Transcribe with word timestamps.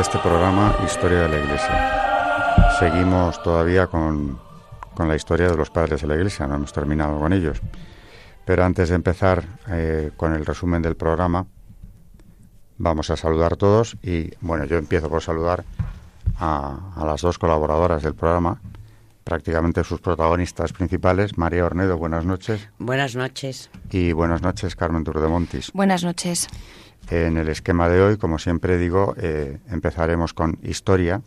De 0.00 0.04
este 0.04 0.18
programa 0.20 0.74
Historia 0.82 1.24
de 1.24 1.28
la 1.28 1.44
Iglesia. 1.44 2.78
Seguimos 2.78 3.42
todavía 3.42 3.86
con, 3.86 4.40
la 4.96 5.14
historia 5.14 5.50
de 5.50 5.56
los 5.58 5.68
padres 5.68 6.00
de 6.00 6.06
la 6.06 6.14
Iglesia, 6.14 6.46
no 6.46 6.54
hemos 6.54 6.72
terminado 6.72 7.18
con 7.18 7.34
ellos. 7.34 7.60
Pero 8.46 8.64
antes 8.64 8.88
de 8.88 8.94
empezar 8.94 9.44
eh, 9.68 10.10
con 10.16 10.32
el 10.32 10.46
resumen 10.46 10.80
del 10.80 10.96
programa, 10.96 11.46
vamos 12.78 13.10
a 13.10 13.16
saludar 13.18 13.52
a 13.52 13.56
todos 13.56 13.98
y, 14.02 14.30
bueno, 14.40 14.64
yo 14.64 14.78
empiezo 14.78 15.10
por 15.10 15.20
saludar 15.22 15.66
a, 16.38 16.94
a 16.96 17.04
las 17.04 17.20
dos 17.20 17.38
colaboradoras 17.38 18.02
del 18.02 18.14
programa, 18.14 18.58
prácticamente 19.22 19.84
sus 19.84 20.00
protagonistas 20.00 20.72
principales. 20.72 21.36
María 21.36 21.66
Ornedo, 21.66 21.98
buenas 21.98 22.24
noches. 22.24 22.70
Buenas 22.78 23.16
noches. 23.16 23.68
Y 23.90 24.12
buenas 24.12 24.40
noches, 24.40 24.76
Carmen 24.76 25.04
Turdemontis. 25.04 25.70
Buenas 25.74 26.04
noches. 26.04 26.48
En 27.10 27.36
el 27.36 27.48
esquema 27.48 27.88
de 27.88 28.00
hoy, 28.00 28.16
como 28.18 28.38
siempre 28.38 28.78
digo, 28.78 29.16
eh, 29.18 29.58
empezaremos 29.68 30.32
con 30.32 30.60
historia, 30.62 31.20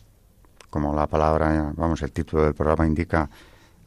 como 0.70 0.96
la 0.96 1.08
palabra, 1.08 1.74
vamos, 1.76 2.02
el 2.04 2.12
título 2.14 2.46
del 2.46 2.54
programa 2.54 2.88
indica, 2.88 3.30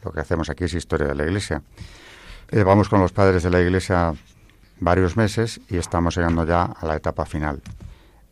lo 0.04 0.12
que 0.12 0.20
hacemos 0.20 0.50
aquí 0.50 0.64
es 0.64 0.74
historia 0.74 1.06
de 1.06 1.14
la 1.14 1.24
Iglesia. 1.24 1.62
Eh, 2.50 2.62
vamos 2.64 2.90
con 2.90 3.00
los 3.00 3.12
padres 3.12 3.44
de 3.44 3.50
la 3.50 3.62
Iglesia 3.62 4.12
varios 4.78 5.16
meses 5.16 5.58
y 5.70 5.78
estamos 5.78 6.14
llegando 6.14 6.44
ya 6.44 6.64
a 6.64 6.84
la 6.84 6.96
etapa 6.96 7.24
final. 7.24 7.62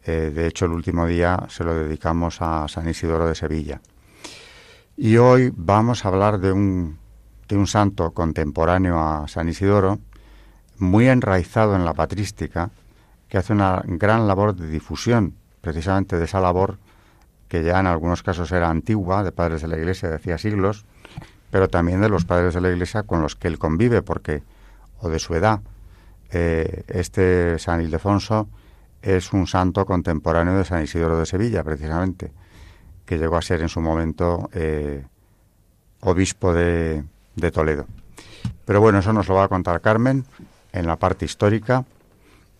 Eh, 0.05 0.31
de 0.35 0.47
hecho, 0.47 0.67
el 0.67 0.73
último 0.73 1.07
día 1.07 1.47
se 1.49 1.65
lo 1.65 1.75
dedicamos 1.75 2.43
a 2.43 2.69
San 2.69 2.87
Isidoro 2.87 3.27
de 3.27 3.35
Sevilla. 3.35 3.81
Y 4.95 5.17
hoy 5.17 5.51
vamos 5.57 6.05
a 6.05 6.09
hablar 6.09 6.39
de 6.39 6.53
un, 6.53 6.99
de 7.49 7.57
un 7.57 7.67
santo 7.67 8.11
contemporáneo 8.11 9.01
a 9.01 9.27
San 9.27 9.49
Isidoro, 9.49 10.01
muy 10.77 11.09
enraizado 11.09 11.75
en 11.77 11.87
la 11.87 11.95
patrística, 11.95 12.71
que 13.35 13.39
hace 13.39 13.53
una 13.53 13.83
gran 13.85 14.29
labor 14.29 14.55
de 14.55 14.69
difusión 14.69 15.35
precisamente 15.61 16.17
de 16.21 16.25
esa 16.25 16.39
labor 16.39 16.79
que 17.49 17.65
ya 17.65 17.81
en 17.81 17.89
algunos 17.89 18.23
casos 18.23 18.53
era 18.53 18.71
antigua, 18.71 19.25
de 19.25 19.33
padres 19.33 19.61
de 19.63 19.67
la 19.67 19.77
Iglesia 19.77 20.09
de 20.09 20.15
hacía 20.15 20.39
siglos, 20.39 20.85
pero 21.51 21.69
también 21.69 22.01
de 22.01 22.09
los 22.09 22.25
padres 22.25 22.55
de 22.55 22.61
la 22.61 22.71
Iglesia 22.71 23.03
con 23.03 23.23
los 23.23 23.35
que 23.35 23.49
él 23.49 23.59
convive, 23.59 24.03
porque, 24.03 24.45
o 25.01 25.09
de 25.09 25.19
su 25.19 25.35
edad. 25.35 25.63
Eh, 26.31 26.85
este 26.87 27.59
San 27.59 27.81
Ildefonso 27.81 28.47
es 29.03 29.33
un 29.33 29.49
santo 29.49 29.85
contemporáneo 29.85 30.57
de 30.57 30.65
San 30.65 30.85
Isidoro 30.85 31.19
de 31.19 31.27
Sevilla, 31.27 31.65
precisamente, 31.65 32.31
que 33.05 33.19
llegó 33.19 33.37
a 33.37 33.43
ser 33.43 33.63
en 33.63 33.69
su 33.69 33.81
momento 33.81 34.49
eh, 34.53 35.05
obispo 36.03 36.55
de, 36.55 37.03
de 37.35 37.51
Toledo. 37.51 37.87
Pero 38.65 38.81
bueno, 38.81 39.01
eso 39.01 39.13
nos 39.13 39.27
lo 39.27 39.35
va 39.35 39.43
a 39.43 39.49
contar 39.49 39.81
Carmen 39.81 40.25
en 40.73 40.87
la 40.87 40.95
parte 40.95 41.25
histórica 41.25 41.85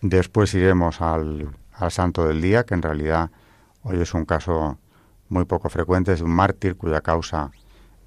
Después 0.07 0.53
iremos 0.53 1.01
al, 1.01 1.49
santo 1.89 2.27
del 2.27 2.39
día, 2.39 2.63
que 2.63 2.75
en 2.75 2.83
realidad 2.83 3.31
hoy 3.81 3.99
es 3.99 4.13
un 4.13 4.23
caso 4.23 4.77
muy 5.29 5.45
poco 5.45 5.67
frecuente, 5.67 6.13
es 6.13 6.21
un 6.21 6.29
mártir 6.29 6.75
cuya 6.75 7.01
causa 7.01 7.49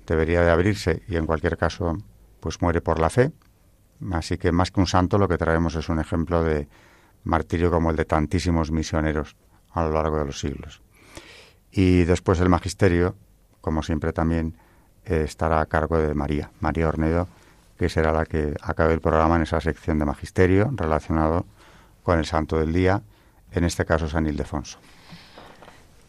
debería 0.07 0.43
de 0.43 0.51
abrirse 0.53 1.03
y 1.09 1.17
en 1.17 1.27
cualquier 1.27 1.57
caso 1.57 1.99
pues 2.39 2.63
muere 2.63 2.81
por 2.81 3.01
la 3.01 3.11
fe. 3.11 3.33
Así 4.13 4.39
que 4.39 4.53
más 4.53 4.71
que 4.71 4.79
un 4.79 4.87
santo 4.87 5.19
lo 5.19 5.27
que 5.27 5.39
traemos 5.39 5.75
es 5.75 5.89
un 5.89 5.99
ejemplo 5.99 6.45
de 6.45 6.69
martirio 7.25 7.69
como 7.69 7.91
el 7.91 7.97
de 7.97 8.05
tantísimos 8.05 8.71
misioneros 8.71 9.35
a 9.73 9.83
lo 9.83 9.91
largo 9.91 10.21
de 10.21 10.27
los 10.27 10.39
siglos. 10.39 10.81
Y 11.73 12.05
después 12.05 12.39
el 12.39 12.49
magisterio, 12.49 13.17
como 13.61 13.83
siempre 13.83 14.13
también, 14.13 14.57
eh, 15.05 15.25
estará 15.25 15.61
a 15.61 15.67
cargo 15.67 15.99
de 15.99 16.15
María, 16.15 16.53
María 16.61 16.87
Ornedo, 16.87 17.27
que 17.77 17.89
será 17.89 18.13
la 18.13 18.25
que 18.25 18.55
acabe 18.63 18.95
el 18.95 19.01
programa 19.01 19.35
en 19.35 19.43
esa 19.43 19.61
sección 19.61 19.99
de 19.99 20.05
magisterio 20.05 20.71
relacionado 20.77 21.45
el 22.17 22.25
santo 22.25 22.59
del 22.59 22.73
día, 22.73 23.03
en 23.53 23.65
este 23.65 23.85
caso 23.85 24.09
San 24.09 24.27
Ildefonso. 24.27 24.79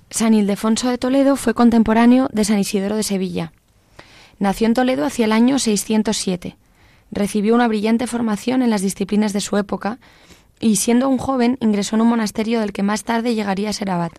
San 0.10 0.34
Ildefonso 0.34 0.90
de 0.90 0.98
Toledo 0.98 1.36
fue 1.36 1.54
contemporáneo 1.54 2.30
de 2.32 2.46
San 2.46 2.60
Isidoro 2.60 2.96
de 2.96 3.04
Sevilla. 3.04 3.52
Nació 4.40 4.68
en 4.68 4.74
Toledo 4.74 5.06
hacia 5.06 5.26
el 5.26 5.32
año 5.32 5.60
607. 5.60 6.58
Recibió 7.12 7.56
una 7.56 7.68
brillante 7.68 8.08
formación 8.08 8.62
en 8.62 8.70
las 8.70 8.82
disciplinas 8.82 9.34
de 9.34 9.42
su 9.42 9.58
época 9.58 10.00
y 10.60 10.78
siendo 10.78 11.10
un 11.10 11.18
joven 11.18 11.58
ingresó 11.60 11.96
en 11.96 12.04
un 12.04 12.08
monasterio 12.08 12.60
del 12.60 12.72
que 12.72 12.84
más 12.84 13.04
tarde 13.04 13.36
llegaría 13.36 13.70
a 13.70 13.74
ser 13.74 13.92
abad. 13.92 14.12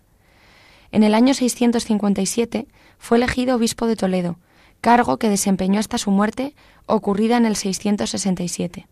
En 0.91 1.03
el 1.03 1.13
año 1.13 1.33
657 1.33 2.67
fue 2.99 3.17
elegido 3.17 3.55
obispo 3.55 3.87
de 3.87 3.95
Toledo, 3.95 4.37
cargo 4.81 5.17
que 5.17 5.29
desempeñó 5.29 5.79
hasta 5.79 5.97
su 5.97 6.11
muerte, 6.11 6.53
ocurrida 6.85 7.37
en 7.37 7.45
el 7.45 7.55
667 7.55 8.87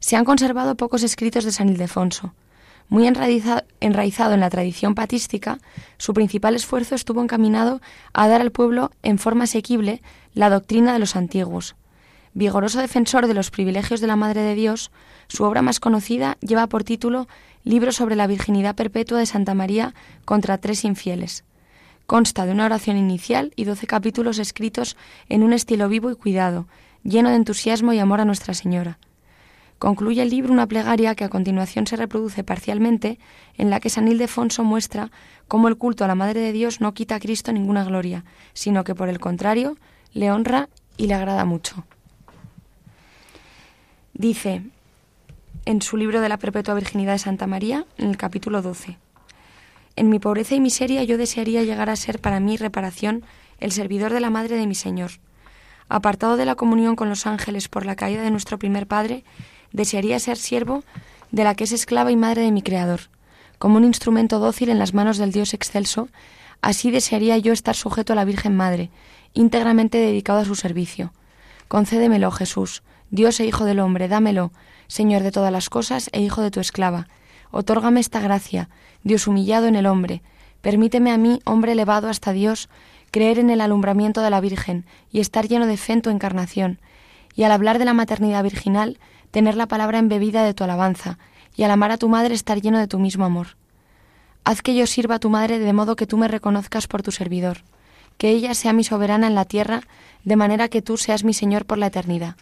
se 0.00 0.16
han 0.16 0.24
conservado 0.24 0.74
pocos 0.74 1.02
escritos 1.02 1.44
de 1.44 1.52
San 1.52 1.68
Ildefonso. 1.68 2.34
Muy 2.88 3.06
enraizado 3.06 4.34
en 4.34 4.40
la 4.40 4.50
tradición 4.50 4.96
patística, 4.96 5.60
su 5.96 6.12
principal 6.12 6.56
esfuerzo 6.56 6.96
estuvo 6.96 7.22
encaminado 7.22 7.80
a 8.12 8.26
dar 8.26 8.40
al 8.40 8.50
pueblo 8.50 8.90
en 9.04 9.18
forma 9.18 9.44
asequible 9.44 10.02
la 10.34 10.50
doctrina 10.50 10.92
de 10.92 10.98
los 10.98 11.14
antiguos. 11.14 11.76
Vigoroso 12.34 12.80
defensor 12.80 13.28
de 13.28 13.34
los 13.34 13.50
privilegios 13.50 14.00
de 14.00 14.08
la 14.08 14.16
Madre 14.16 14.40
de 14.42 14.56
Dios, 14.56 14.90
su 15.28 15.44
obra 15.44 15.62
más 15.62 15.78
conocida 15.78 16.36
lleva 16.40 16.66
por 16.66 16.82
título 16.82 17.28
Libro 17.62 17.92
sobre 17.92 18.16
la 18.16 18.26
Virginidad 18.26 18.74
Perpetua 18.74 19.18
de 19.18 19.26
Santa 19.26 19.54
María 19.54 19.94
contra 20.24 20.58
tres 20.58 20.84
infieles. 20.84 21.44
Consta 22.06 22.44
de 22.44 22.52
una 22.52 22.64
oración 22.64 22.96
inicial 22.96 23.52
y 23.54 23.64
doce 23.64 23.86
capítulos 23.86 24.38
escritos 24.38 24.96
en 25.28 25.44
un 25.44 25.52
estilo 25.52 25.88
vivo 25.88 26.10
y 26.10 26.16
cuidado, 26.16 26.66
lleno 27.04 27.28
de 27.30 27.36
entusiasmo 27.36 27.92
y 27.92 28.00
amor 28.00 28.20
a 28.20 28.24
Nuestra 28.24 28.54
Señora. 28.54 28.98
Concluye 29.80 30.20
el 30.20 30.28
libro 30.28 30.52
una 30.52 30.66
plegaria 30.66 31.14
que 31.14 31.24
a 31.24 31.30
continuación 31.30 31.86
se 31.86 31.96
reproduce 31.96 32.44
parcialmente, 32.44 33.18
en 33.56 33.70
la 33.70 33.80
que 33.80 33.88
San 33.88 34.08
Ildefonso 34.08 34.62
muestra 34.62 35.10
cómo 35.48 35.68
el 35.68 35.78
culto 35.78 36.04
a 36.04 36.06
la 36.06 36.14
Madre 36.14 36.40
de 36.40 36.52
Dios 36.52 36.82
no 36.82 36.92
quita 36.92 37.14
a 37.14 37.18
Cristo 37.18 37.50
ninguna 37.50 37.82
gloria, 37.84 38.26
sino 38.52 38.84
que 38.84 38.94
por 38.94 39.08
el 39.08 39.18
contrario 39.18 39.78
le 40.12 40.30
honra 40.30 40.68
y 40.98 41.06
le 41.06 41.14
agrada 41.14 41.46
mucho. 41.46 41.86
Dice 44.12 44.64
en 45.64 45.80
su 45.80 45.96
libro 45.96 46.20
de 46.20 46.28
la 46.28 46.36
Perpetua 46.36 46.74
Virginidad 46.74 47.12
de 47.12 47.18
Santa 47.18 47.46
María, 47.46 47.86
en 47.96 48.10
el 48.10 48.18
capítulo 48.18 48.60
12, 48.60 48.98
En 49.96 50.10
mi 50.10 50.18
pobreza 50.18 50.54
y 50.54 50.60
miseria 50.60 51.04
yo 51.04 51.16
desearía 51.16 51.62
llegar 51.62 51.88
a 51.88 51.96
ser 51.96 52.20
para 52.20 52.38
mí 52.38 52.58
reparación 52.58 53.24
el 53.60 53.72
servidor 53.72 54.12
de 54.12 54.20
la 54.20 54.28
Madre 54.28 54.56
de 54.56 54.66
mi 54.66 54.74
Señor. 54.74 55.12
Apartado 55.88 56.36
de 56.36 56.44
la 56.44 56.54
comunión 56.54 56.96
con 56.96 57.08
los 57.08 57.26
ángeles 57.26 57.68
por 57.68 57.86
la 57.86 57.96
caída 57.96 58.20
de 58.20 58.30
nuestro 58.30 58.58
primer 58.58 58.86
Padre, 58.86 59.24
desearía 59.72 60.18
ser 60.18 60.36
siervo 60.36 60.84
de 61.30 61.44
la 61.44 61.54
que 61.54 61.64
es 61.64 61.72
esclava 61.72 62.10
y 62.10 62.16
madre 62.16 62.42
de 62.42 62.52
mi 62.52 62.62
Creador. 62.62 63.00
Como 63.58 63.76
un 63.76 63.84
instrumento 63.84 64.38
dócil 64.38 64.70
en 64.70 64.78
las 64.78 64.94
manos 64.94 65.18
del 65.18 65.32
Dios 65.32 65.54
excelso, 65.54 66.08
así 66.62 66.90
desearía 66.90 67.38
yo 67.38 67.52
estar 67.52 67.76
sujeto 67.76 68.12
a 68.12 68.16
la 68.16 68.24
Virgen 68.24 68.56
Madre, 68.56 68.90
íntegramente 69.34 69.98
dedicado 69.98 70.40
a 70.40 70.44
su 70.44 70.54
servicio. 70.54 71.12
Concédemelo, 71.68 72.30
Jesús, 72.30 72.82
Dios 73.10 73.38
e 73.40 73.46
Hijo 73.46 73.64
del 73.64 73.80
hombre, 73.80 74.08
dámelo, 74.08 74.50
Señor 74.86 75.22
de 75.22 75.30
todas 75.30 75.52
las 75.52 75.68
cosas 75.70 76.10
e 76.12 76.20
Hijo 76.20 76.42
de 76.42 76.50
tu 76.50 76.60
esclava. 76.60 77.06
Otórgame 77.50 78.00
esta 78.00 78.20
gracia, 78.20 78.68
Dios 79.02 79.26
humillado 79.26 79.66
en 79.66 79.76
el 79.76 79.86
hombre. 79.86 80.22
Permíteme 80.62 81.10
a 81.10 81.18
mí, 81.18 81.40
hombre 81.44 81.72
elevado 81.72 82.08
hasta 82.08 82.32
Dios, 82.32 82.68
creer 83.10 83.38
en 83.38 83.50
el 83.50 83.60
alumbramiento 83.60 84.20
de 84.20 84.30
la 84.30 84.40
Virgen 84.40 84.84
y 85.10 85.20
estar 85.20 85.48
lleno 85.48 85.66
de 85.66 85.76
fe 85.76 85.92
en 85.94 86.02
tu 86.02 86.10
encarnación. 86.10 86.80
Y 87.34 87.44
al 87.44 87.52
hablar 87.52 87.78
de 87.78 87.84
la 87.84 87.94
maternidad 87.94 88.42
virginal, 88.42 88.98
tener 89.30 89.56
la 89.56 89.66
palabra 89.66 89.98
embebida 89.98 90.44
de 90.44 90.54
tu 90.54 90.64
alabanza, 90.64 91.18
y 91.56 91.62
al 91.62 91.70
amar 91.70 91.90
a 91.90 91.98
tu 91.98 92.08
madre 92.08 92.34
estar 92.34 92.60
lleno 92.60 92.78
de 92.78 92.88
tu 92.88 92.98
mismo 92.98 93.24
amor. 93.24 93.56
Haz 94.44 94.62
que 94.62 94.74
yo 94.74 94.86
sirva 94.86 95.16
a 95.16 95.18
tu 95.18 95.30
madre 95.30 95.58
de 95.58 95.72
modo 95.72 95.96
que 95.96 96.06
tú 96.06 96.16
me 96.16 96.28
reconozcas 96.28 96.86
por 96.86 97.02
tu 97.02 97.12
servidor, 97.12 97.58
que 98.16 98.30
ella 98.30 98.54
sea 98.54 98.72
mi 98.72 98.84
soberana 98.84 99.26
en 99.26 99.34
la 99.34 99.44
tierra, 99.44 99.82
de 100.24 100.36
manera 100.36 100.68
que 100.68 100.82
tú 100.82 100.96
seas 100.96 101.24
mi 101.24 101.34
Señor 101.34 101.66
por 101.66 101.78
la 101.78 101.86
eternidad. 101.86 102.36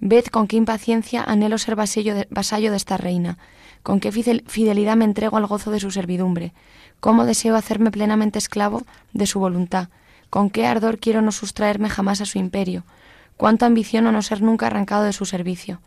Ved 0.00 0.26
con 0.26 0.46
qué 0.46 0.56
impaciencia 0.56 1.22
anhelo 1.22 1.58
ser 1.58 1.76
vasallo 1.76 2.14
de, 2.14 2.26
vasallo 2.30 2.70
de 2.70 2.76
esta 2.76 2.96
reina, 2.96 3.38
con 3.82 4.00
qué 4.00 4.12
fidelidad 4.12 4.96
me 4.96 5.04
entrego 5.04 5.36
al 5.36 5.46
gozo 5.46 5.70
de 5.70 5.80
su 5.80 5.90
servidumbre, 5.90 6.52
cómo 7.00 7.24
deseo 7.26 7.56
hacerme 7.56 7.90
plenamente 7.90 8.38
esclavo 8.38 8.82
de 9.12 9.26
su 9.26 9.40
voluntad, 9.40 9.88
con 10.30 10.48
qué 10.50 10.66
ardor 10.66 10.98
quiero 10.98 11.22
no 11.22 11.32
sustraerme 11.32 11.90
jamás 11.90 12.20
a 12.20 12.26
su 12.26 12.38
imperio, 12.38 12.84
cuánto 13.36 13.66
ambiciono 13.66 14.12
no 14.12 14.22
ser 14.22 14.42
nunca 14.42 14.66
arrancado 14.66 15.04
de 15.04 15.12
su 15.12 15.24
servicio. 15.24 15.80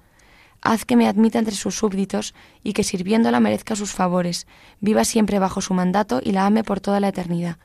Haz 0.65 0.86
que 0.86 0.95
me 0.95 1.10
admita 1.10 1.39
entre 1.39 1.56
sus 1.56 1.75
súbditos 1.75 2.33
y 2.63 2.71
que 2.71 2.86
sirviéndola 2.86 3.42
merezca 3.42 3.75
sus 3.75 3.92
favores, 3.92 4.48
viva 4.80 5.04
siempre 5.04 5.38
bajo 5.38 5.60
su 5.60 5.74
mandato 5.74 6.21
y 6.24 6.31
la 6.31 6.45
ame 6.45 6.63
por 6.63 6.80
toda 6.80 7.01
la 7.01 7.10
eternidad. 7.10 7.57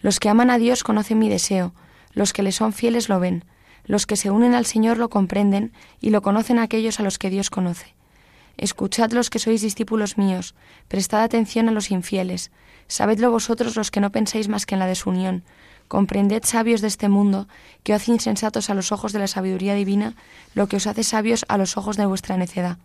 Los 0.00 0.18
que 0.18 0.28
aman 0.28 0.50
a 0.50 0.58
Dios 0.58 0.82
conocen 0.82 1.20
mi 1.20 1.28
deseo, 1.28 1.72
los 2.12 2.32
que 2.32 2.42
le 2.42 2.50
son 2.50 2.72
fieles 2.72 3.08
lo 3.08 3.20
ven, 3.20 3.44
los 3.84 4.06
que 4.06 4.16
se 4.16 4.30
unen 4.30 4.54
al 4.54 4.66
Señor 4.66 4.98
lo 4.98 5.08
comprenden 5.08 5.72
y 6.00 6.10
lo 6.10 6.20
conocen 6.20 6.58
aquellos 6.58 6.98
a 6.98 7.04
los 7.04 7.16
que 7.16 7.30
Dios 7.30 7.48
conoce. 7.48 7.94
Escuchad 8.56 9.12
los 9.12 9.30
que 9.30 9.38
sois 9.38 9.62
discípulos 9.62 10.18
míos, 10.18 10.56
prestad 10.88 11.22
atención 11.22 11.68
a 11.68 11.72
los 11.72 11.92
infieles, 11.92 12.50
sabedlo 12.88 13.30
vosotros 13.30 13.76
los 13.76 13.92
que 13.92 14.00
no 14.00 14.10
pensáis 14.10 14.48
más 14.48 14.66
que 14.66 14.74
en 14.74 14.80
la 14.80 14.86
desunión, 14.86 15.44
comprended 15.90 16.44
sabios 16.44 16.82
de 16.82 16.86
este 16.86 17.08
mundo, 17.08 17.48
que 17.82 17.94
os 17.94 18.06
insensatos 18.06 18.70
a 18.70 18.74
los 18.74 18.92
ojos 18.92 19.12
de 19.12 19.18
la 19.18 19.26
sabiduría 19.26 19.74
divina, 19.74 20.14
lo 20.54 20.68
que 20.68 20.76
os 20.76 20.86
hace 20.86 21.02
sabios 21.02 21.44
a 21.48 21.58
los 21.58 21.76
ojos 21.76 21.96
de 21.96 22.06
vuestra 22.06 22.36
necedad. 22.36 22.78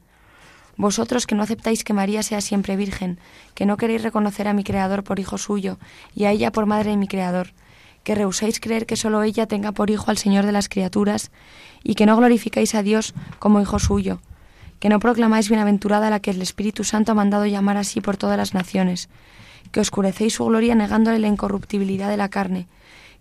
Vosotros 0.76 1.28
que 1.28 1.36
no 1.36 1.44
aceptáis 1.44 1.84
que 1.84 1.94
María 1.94 2.24
sea 2.24 2.42
siempre 2.42 2.76
virgen, 2.76 3.20
que 3.54 3.68
no 3.68 3.78
queréis 3.78 4.02
reconocer 4.02 4.48
a 4.48 4.54
mi 4.54 4.64
Creador 4.64 5.04
por 5.04 5.20
hijo 5.20 5.38
suyo 5.38 5.78
y 6.16 6.26
a 6.26 6.32
ella 6.32 6.52
por 6.52 6.66
madre 6.66 6.90
de 6.90 6.98
mi 6.98 7.08
Creador, 7.08 7.54
que 8.04 8.16
rehusáis 8.16 8.60
creer 8.60 8.88
que 8.88 8.96
sólo 8.96 9.22
ella 9.22 9.46
tenga 9.46 9.72
por 9.72 9.92
hijo 9.92 10.10
al 10.10 10.18
Señor 10.18 10.48
de 10.48 10.52
las 10.52 10.68
criaturas, 10.68 11.30
y 11.84 11.94
que 11.94 12.08
no 12.08 12.18
glorificáis 12.18 12.74
a 12.74 12.82
Dios 12.82 13.14
como 13.38 13.62
hijo 13.62 13.78
suyo, 13.78 14.20
que 14.80 14.90
no 14.90 14.98
proclamáis 14.98 15.48
bienaventurada 15.48 16.10
la 16.10 16.22
que 16.22 16.32
el 16.32 16.42
Espíritu 16.42 16.84
Santo 16.84 17.12
ha 17.12 17.16
mandado 17.16 17.46
llamar 17.46 17.78
así 17.78 18.02
por 18.02 18.18
todas 18.18 18.38
las 18.38 18.56
naciones, 18.56 19.10
que 19.72 19.80
oscurecéis 19.80 20.34
su 20.34 20.46
gloria 20.46 20.74
negándole 20.74 21.20
la 21.20 21.28
incorruptibilidad 21.28 22.10
de 22.10 22.18
la 22.18 22.30
carne, 22.30 22.68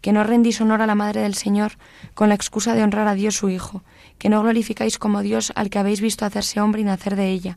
que 0.04 0.12
no 0.12 0.22
rendís 0.22 0.60
honor 0.60 0.82
a 0.82 0.86
la 0.86 0.94
Madre 0.94 1.22
del 1.22 1.32
Señor 1.32 1.78
con 2.12 2.28
la 2.28 2.34
excusa 2.34 2.74
de 2.74 2.82
honrar 2.82 3.08
a 3.08 3.14
Dios 3.14 3.36
su 3.36 3.48
Hijo, 3.48 3.82
que 4.18 4.28
no 4.28 4.42
glorificáis 4.42 4.98
como 4.98 5.22
Dios 5.22 5.50
al 5.56 5.70
que 5.70 5.78
habéis 5.78 6.02
visto 6.02 6.26
hacerse 6.26 6.60
hombre 6.60 6.82
y 6.82 6.84
nacer 6.84 7.16
de 7.16 7.30
ella, 7.30 7.56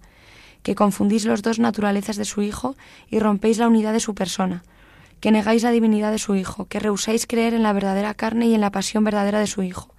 que 0.63 0.73
confundís 0.73 1.25
los 1.25 1.41
dos 1.41 1.59
naturalezas 1.59 2.15
de 2.15 2.23
su 2.23 2.41
Hijo 2.41 2.77
y 3.09 3.19
rompéis 3.19 3.57
la 3.57 3.67
unidad 3.67 3.91
de 3.91 3.99
su 3.99 4.15
persona, 4.15 4.63
que 5.19 5.33
negáis 5.33 5.63
la 5.63 5.71
divinidad 5.71 6.09
de 6.09 6.19
su 6.19 6.35
Hijo, 6.35 6.67
que 6.67 6.79
rehusáis 6.79 7.27
creer 7.27 7.53
en 7.53 7.63
la 7.63 7.73
verdadera 7.73 8.13
carne 8.13 8.45
y 8.45 8.55
en 8.55 8.61
la 8.61 8.71
pasión 8.71 9.03
verdadera 9.03 9.39
de 9.39 9.47
su 9.47 9.61
Hijo, 9.61 9.93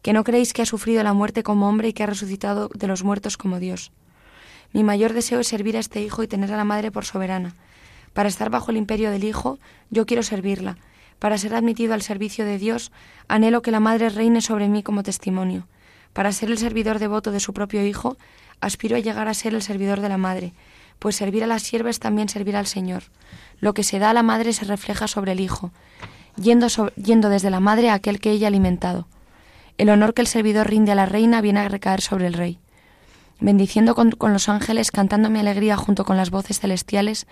que 0.00 0.14
no 0.14 0.24
creéis 0.24 0.54
que 0.54 0.62
ha 0.62 0.66
sufrido 0.66 1.02
la 1.02 1.12
muerte 1.12 1.42
como 1.42 1.68
hombre 1.68 1.88
y 1.88 1.92
que 1.92 2.04
ha 2.04 2.06
resucitado 2.06 2.70
de 2.72 2.86
los 2.86 3.04
muertos 3.04 3.36
como 3.36 3.58
Dios. 3.58 3.92
Mi 4.72 4.82
mayor 4.82 5.12
deseo 5.12 5.40
es 5.40 5.48
servir 5.48 5.76
a 5.76 5.80
este 5.80 6.00
Hijo 6.00 6.22
y 6.22 6.26
tener 6.26 6.50
a 6.54 6.56
la 6.56 6.64
Madre 6.64 6.90
por 6.90 7.04
soberana. 7.04 7.54
Para 8.14 8.30
estar 8.30 8.48
bajo 8.48 8.70
el 8.70 8.78
imperio 8.78 9.10
del 9.10 9.24
Hijo, 9.24 9.58
yo 9.90 10.06
quiero 10.06 10.22
servirla. 10.22 10.78
Para 11.18 11.38
ser 11.38 11.54
admitido 11.54 11.94
al 11.94 12.02
servicio 12.02 12.44
de 12.44 12.58
Dios, 12.58 12.92
anhelo 13.28 13.62
que 13.62 13.70
la 13.70 13.80
Madre 13.80 14.10
reine 14.10 14.40
sobre 14.40 14.68
mí 14.68 14.82
como 14.82 15.02
testimonio. 15.02 15.66
Para 16.12 16.32
ser 16.32 16.50
el 16.50 16.58
servidor 16.58 16.98
devoto 16.98 17.30
de 17.30 17.40
su 17.40 17.52
propio 17.52 17.86
Hijo, 17.86 18.16
aspiro 18.60 18.96
a 18.96 19.00
llegar 19.00 19.28
a 19.28 19.34
ser 19.34 19.54
el 19.54 19.62
servidor 19.62 20.00
de 20.00 20.08
la 20.08 20.18
Madre, 20.18 20.52
pues 20.98 21.16
servir 21.16 21.44
a 21.44 21.46
las 21.46 21.62
siervas 21.62 21.98
también 21.98 22.28
servir 22.28 22.56
al 22.56 22.66
Señor. 22.66 23.04
Lo 23.60 23.74
que 23.74 23.82
se 23.82 23.98
da 23.98 24.10
a 24.10 24.14
la 24.14 24.22
madre 24.22 24.52
se 24.52 24.64
refleja 24.64 25.08
sobre 25.08 25.32
el 25.32 25.40
hijo, 25.40 25.72
yendo, 26.36 26.68
yendo 26.96 27.28
desde 27.28 27.50
la 27.50 27.60
madre 27.60 27.90
a 27.90 27.94
aquel 27.94 28.20
que 28.20 28.30
ella 28.30 28.46
ha 28.46 28.48
alimentado. 28.48 29.06
El 29.78 29.90
honor 29.90 30.14
que 30.14 30.22
el 30.22 30.26
servidor 30.26 30.68
rinde 30.68 30.92
a 30.92 30.94
la 30.94 31.06
reina 31.06 31.40
viene 31.40 31.60
a 31.60 31.68
recaer 31.68 32.00
sobre 32.00 32.26
el 32.26 32.34
rey. 32.34 32.58
Bendiciendo 33.40 33.94
con, 33.94 34.12
con 34.12 34.32
los 34.32 34.48
ángeles, 34.48 34.90
cantando 34.90 35.28
mi 35.28 35.38
alegría 35.38 35.76
junto 35.76 36.04
con 36.04 36.16
las 36.16 36.30
voces 36.30 36.60
celestiales, 36.60 37.26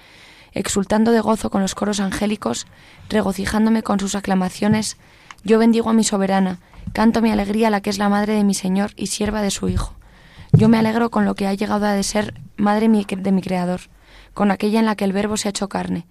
exultando 0.54 1.12
de 1.12 1.20
gozo 1.20 1.50
con 1.50 1.60
los 1.60 1.74
coros 1.74 2.00
angélicos, 2.00 2.66
regocijándome 3.08 3.82
con 3.82 4.00
sus 4.00 4.14
aclamaciones, 4.14 4.96
yo 5.42 5.58
bendigo 5.58 5.90
a 5.90 5.92
mi 5.92 6.04
soberana, 6.04 6.60
canto 6.92 7.20
mi 7.20 7.30
alegría 7.30 7.68
a 7.68 7.70
la 7.70 7.80
que 7.80 7.90
es 7.90 7.98
la 7.98 8.08
madre 8.08 8.34
de 8.34 8.44
mi 8.44 8.54
Señor 8.54 8.92
y 8.96 9.08
sierva 9.08 9.42
de 9.42 9.50
su 9.50 9.68
Hijo. 9.68 9.94
Yo 10.52 10.68
me 10.68 10.78
alegro 10.78 11.10
con 11.10 11.24
lo 11.24 11.34
que 11.34 11.46
ha 11.46 11.54
llegado 11.54 11.86
a 11.86 11.92
de 11.92 12.02
ser 12.02 12.40
madre 12.56 12.88
de 12.88 13.32
mi 13.32 13.42
Creador, 13.42 13.80
con 14.32 14.50
aquella 14.50 14.78
en 14.78 14.86
la 14.86 14.96
que 14.96 15.04
el 15.04 15.12
Verbo 15.12 15.36
se 15.36 15.48
ha 15.48 15.50
hecho 15.50 15.68
carne, 15.68 16.06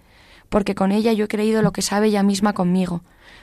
porque 0.50 0.74
con 0.74 0.92
ella 0.92 1.12
yo 1.12 1.24
he 1.24 1.28
creído 1.28 1.62
lo 1.62 1.72
que 1.72 1.82
sabe 1.82 2.08
ella 2.08 2.22
misma 2.22 2.52
conmigo, 2.52 3.02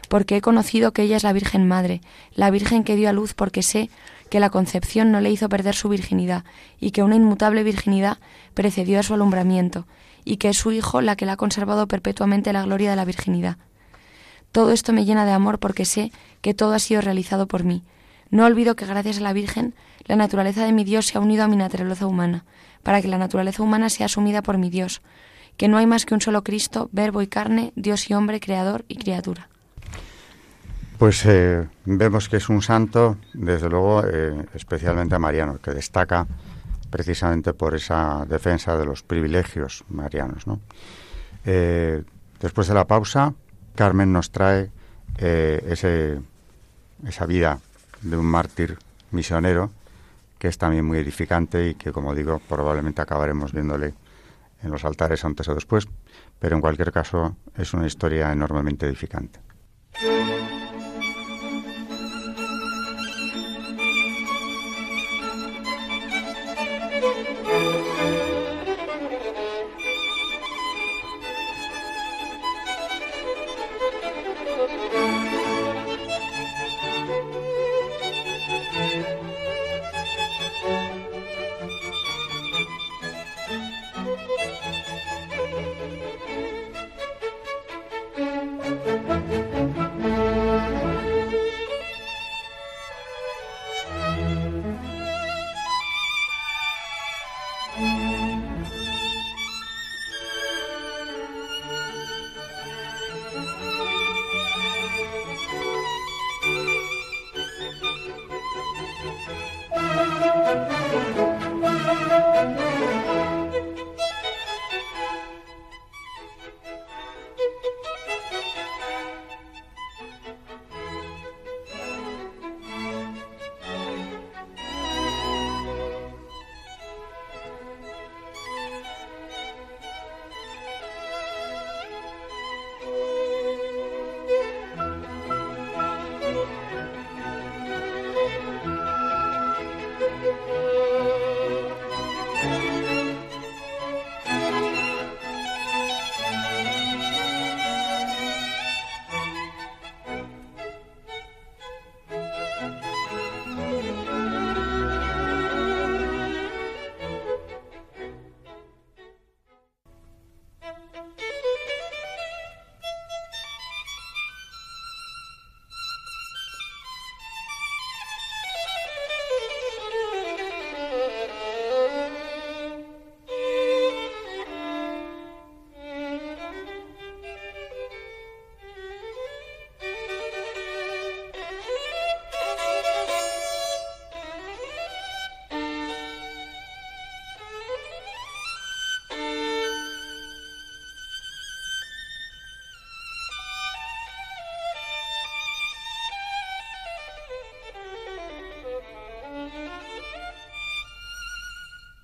porque 0.10 0.38
he 0.38 0.42
conocido 0.42 0.94
que 0.94 1.02
ella 1.04 1.18
es 1.18 1.24
la 1.24 1.34
Virgen 1.34 1.68
Madre, 1.68 2.02
la 2.36 2.52
Virgen 2.52 2.84
que 2.84 2.96
dio 2.96 3.10
a 3.10 3.14
luz 3.14 3.34
porque 3.34 3.64
sé 3.64 3.90
que 4.30 4.40
la 4.40 4.50
concepción 4.50 5.12
no 5.12 5.20
le 5.20 5.32
hizo 5.32 5.50
perder 5.50 5.76
su 5.76 5.90
virginidad, 5.90 6.46
y 6.80 6.92
que 6.92 7.04
una 7.04 7.16
inmutable 7.16 7.64
virginidad 7.64 8.18
precedió 8.54 9.00
a 9.00 9.04
su 9.04 9.14
alumbramiento, 9.14 9.88
y 10.26 10.38
que 10.38 10.50
es 10.50 10.58
su 10.58 10.72
Hijo 10.72 11.02
la 11.02 11.16
que 11.16 11.26
la 11.26 11.34
ha 11.34 11.38
conservado 11.38 11.88
perpetuamente 11.88 12.54
la 12.54 12.64
gloria 12.64 12.90
de 12.90 12.96
la 12.96 13.06
virginidad. 13.06 13.58
Todo 14.52 14.72
esto 14.72 14.94
me 14.94 15.06
llena 15.06 15.26
de 15.26 15.32
amor 15.32 15.60
porque 15.60 15.86
sé 15.86 16.12
que 16.42 16.54
todo 16.54 16.74
ha 16.74 16.80
sido 16.80 17.02
realizado 17.02 17.48
por 17.48 17.64
mí. 17.64 17.84
No 18.30 18.46
olvido 18.46 18.76
que 18.76 18.86
gracias 18.86 19.18
a 19.18 19.22
la 19.22 19.34
Virgen 19.34 19.74
la 20.06 20.16
naturaleza 20.16 20.66
de 20.66 20.72
mi 20.72 20.84
Dios 20.84 21.08
se 21.08 21.18
ha 21.18 21.22
unido 21.22 21.44
a 21.44 21.48
mi 21.48 21.56
naturaleza 21.56 22.08
humana, 22.08 22.44
para 22.84 23.02
que 23.02 23.08
la 23.08 23.18
naturaleza 23.18 23.64
humana 23.64 23.90
sea 23.90 24.08
asumida 24.08 24.42
por 24.42 24.58
mi 24.58 24.70
Dios, 24.70 25.02
que 25.58 25.68
no 25.68 25.78
hay 25.78 25.86
más 25.86 26.06
que 26.06 26.14
un 26.14 26.22
solo 26.22 26.44
Cristo, 26.44 26.90
verbo 26.92 27.22
y 27.22 27.28
carne, 27.28 27.72
Dios 27.76 28.10
y 28.10 28.14
hombre, 28.14 28.40
creador 28.40 28.84
y 28.88 28.96
criatura. 28.96 29.48
Pues 30.98 31.26
eh, 31.26 31.68
vemos 31.86 32.30
que 32.30 32.38
es 32.38 32.50
un 32.50 32.62
santo, 32.62 33.18
desde 33.34 33.70
luego, 33.70 34.04
eh, 34.06 34.46
especialmente 34.54 35.16
a 35.16 35.20
Mariano, 35.20 35.58
que 35.58 35.72
destaca 35.72 36.28
precisamente 36.92 37.54
por 37.54 37.74
esa 37.74 38.26
defensa 38.28 38.78
de 38.78 38.86
los 38.86 39.02
privilegios 39.02 39.84
marianos. 39.90 40.44
Eh, 41.46 42.04
después 42.40 42.68
de 42.68 42.76
la 42.76 42.86
pausa, 42.86 43.34
Carmen 43.74 44.14
nos 44.14 44.32
trae 44.32 44.70
ese, 45.18 46.20
esa 47.08 47.26
vida 47.26 47.60
de 48.02 48.18
un 48.18 48.26
mártir 48.26 48.78
misionero 49.12 49.72
que 50.42 50.48
es 50.48 50.58
también 50.58 50.86
muy 50.86 50.98
edificante 50.98 51.70
y 51.70 51.76
que, 51.76 51.92
como 51.92 52.16
digo, 52.16 52.42
probablemente 52.50 53.00
acabaremos 53.00 53.54
viéndole 53.54 53.94
en 54.64 54.72
los 54.72 54.84
altares 54.86 55.24
antes 55.24 55.48
o 55.48 55.54
después, 55.54 55.88
pero 56.40 56.56
en 56.56 56.62
cualquier 56.62 56.92
caso 56.92 57.36
es 57.56 57.76
una 57.76 57.86
historia 57.86 58.32
enormemente 58.32 58.88
edificante. 58.88 59.40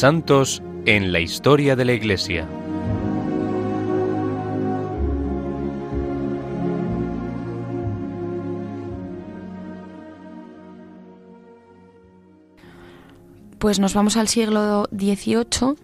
Santos 0.00 0.62
en 0.86 1.12
la 1.12 1.20
historia 1.20 1.76
de 1.76 1.84
la 1.84 1.92
Iglesia. 1.92 2.48
Pues 13.58 13.78
nos 13.78 13.92
vamos 13.92 14.16
al 14.16 14.28
siglo 14.28 14.88
XVIII 14.90 15.74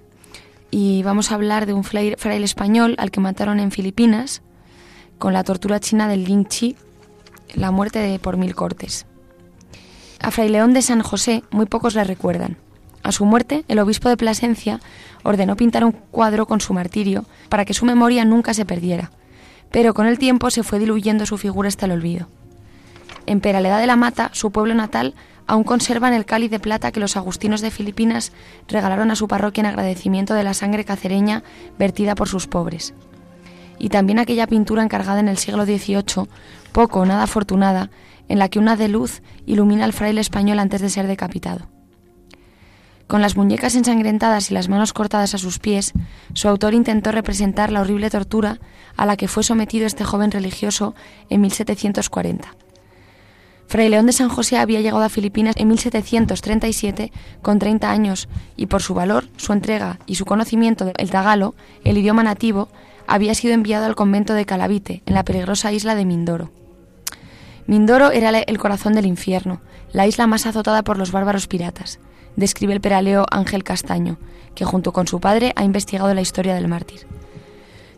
y 0.70 1.02
vamos 1.02 1.30
a 1.30 1.35
hablar 1.35 1.66
de 1.66 1.75
un 1.75 1.85
fraile 1.85 2.16
español 2.42 2.94
al 2.96 3.11
que 3.11 3.20
mataron 3.20 3.61
en 3.61 3.70
Filipinas 3.70 4.40
con 5.18 5.35
la 5.35 5.44
tortura 5.44 5.78
china 5.78 6.08
del 6.08 6.25
Ling 6.25 6.49
Chi, 6.49 6.75
la 7.54 7.70
muerte 7.70 7.99
de 7.99 8.18
por 8.18 8.38
mil 8.38 8.54
cortes. 8.54 9.04
A 10.20 10.30
Fray 10.30 10.49
León 10.49 10.73
de 10.73 10.80
San 10.80 11.02
José 11.02 11.44
muy 11.50 11.66
pocos 11.66 11.94
le 11.94 12.04
recuerdan. 12.04 12.56
A 13.07 13.13
su 13.13 13.25
muerte, 13.25 13.65
el 13.69 13.79
obispo 13.79 14.09
de 14.09 14.17
Plasencia 14.17 14.81
ordenó 15.23 15.55
pintar 15.55 15.85
un 15.85 15.93
cuadro 15.93 16.45
con 16.45 16.61
su 16.61 16.75
martirio 16.75 17.25
para 17.49 17.65
que 17.65 17.73
su 17.73 17.87
memoria 17.87 18.25
nunca 18.25 18.53
se 18.53 18.65
perdiera, 18.65 19.13
pero 19.71 19.95
con 19.95 20.09
el 20.09 20.19
tiempo 20.19 20.51
se 20.51 20.65
fue 20.65 20.81
diluyendo 20.81 21.25
su 21.25 21.39
figura 21.39 21.69
hasta 21.69 21.87
el 21.87 21.93
olvido. 21.93 22.27
En 23.27 23.41
Peraleda 23.41 23.79
de 23.79 23.87
la 23.87 23.95
Mata, 23.95 24.31
su 24.33 24.51
pueblo 24.51 24.75
natal, 24.75 25.15
aún 25.47 25.63
conservan 25.63 26.15
el 26.15 26.25
cáliz 26.25 26.51
de 26.51 26.59
plata 26.59 26.91
que 26.91 26.99
los 26.99 27.17
agustinos 27.17 27.61
de 27.61 27.71
Filipinas 27.71 28.33
regalaron 28.67 29.13
a 29.13 29.17
su 29.17 29.29
parroquia 29.29 29.61
en 29.61 29.67
agradecimiento 29.67 30.35
de 30.35 30.43
la 30.43 30.53
sangre 30.53 30.85
cacereña 30.85 31.45
vertida 31.79 32.17
por 32.17 32.29
sus 32.29 32.49
pobres. 32.49 32.93
Y 33.79 33.89
también 33.89 34.19
aquella 34.19 34.49
pintura 34.49 34.83
encargada 34.83 35.21
en 35.21 35.29
el 35.29 35.39
siglo 35.39 35.65
XVIII, 35.65 36.27
poco 36.73 36.99
o 36.99 37.07
nada 37.07 37.23
afortunada, 37.23 37.89
en 38.27 38.41
la 38.41 38.49
que 38.49 38.59
una 38.59 38.75
de 38.75 38.89
luz 38.89 39.23
ilumina 39.47 39.85
al 39.85 39.93
fraile 39.93 40.21
español 40.21 40.59
antes 40.59 40.81
de 40.81 40.91
ser 40.91 41.07
decapitado. 41.07 41.75
Con 43.07 43.23
las 43.23 43.37
muñecas 43.37 43.77
ensangrentadas 43.77 44.51
y 44.51 44.55
las 44.55 44.69
manos 44.69 44.93
cortadas 44.93 45.35
a 45.35 45.39
sus 45.39 45.61
pies, 45.61 45.93
su 46.35 46.49
autor 46.49 46.75
intentó 46.75 47.13
representar 47.13 47.71
la 47.71 47.81
horrible 47.81 48.11
tortura 48.11 48.59
a 48.97 49.07
la 49.07 49.17
que 49.17 49.29
fue 49.29 49.45
sometido 49.45 49.87
este 49.87 50.05
joven 50.05 50.33
religioso 50.33 50.95
en 51.31 51.41
1740. 51.41 52.55
Fray 53.69 53.89
León 53.89 54.07
de 54.07 54.13
San 54.13 54.29
José 54.29 54.59
había 54.59 54.81
llegado 54.81 55.05
a 55.05 55.09
Filipinas 55.09 55.55
en 55.57 55.69
1737 55.69 57.13
con 57.43 57.59
30 57.61 57.91
años 57.91 58.29
y 58.57 58.67
por 58.67 58.83
su 58.83 58.95
valor, 58.95 59.29
su 59.37 59.53
entrega 59.53 59.99
y 60.07 60.17
su 60.17 60.25
conocimiento 60.25 60.85
del 60.85 61.11
tagalo, 61.11 61.55
el 61.85 61.99
idioma 61.99 62.25
nativo, 62.25 62.69
había 63.07 63.35
sido 63.35 63.55
enviado 63.55 63.87
al 63.87 63.95
convento 63.95 64.35
de 64.35 64.47
Calavite, 64.47 65.03
en 65.07 65.15
la 65.15 65.25
peligrosa 65.25 65.73
isla 65.73 65.95
de 65.95 66.05
Mindoro. 66.05 66.51
Mindoro 67.69 68.11
era 68.11 68.31
el 68.31 68.59
corazón 68.59 68.95
del 68.95 69.07
infierno, 69.07 69.61
la 69.93 70.09
isla 70.09 70.27
más 70.27 70.47
azotada 70.47 70.83
por 70.83 70.99
los 70.99 71.13
bárbaros 71.13 71.47
piratas 71.47 72.01
describe 72.37 72.75
el 72.75 72.81
peraleo 72.81 73.26
Ángel 73.31 73.64
Castaño, 73.64 74.19
que 74.55 74.64
junto 74.64 74.93
con 74.93 75.07
su 75.07 75.21
padre 75.21 75.52
ha 75.57 75.64
investigado 75.64 76.12
la 76.14 76.21
historia 76.21 76.55
del 76.55 76.69
mártir. 76.69 77.07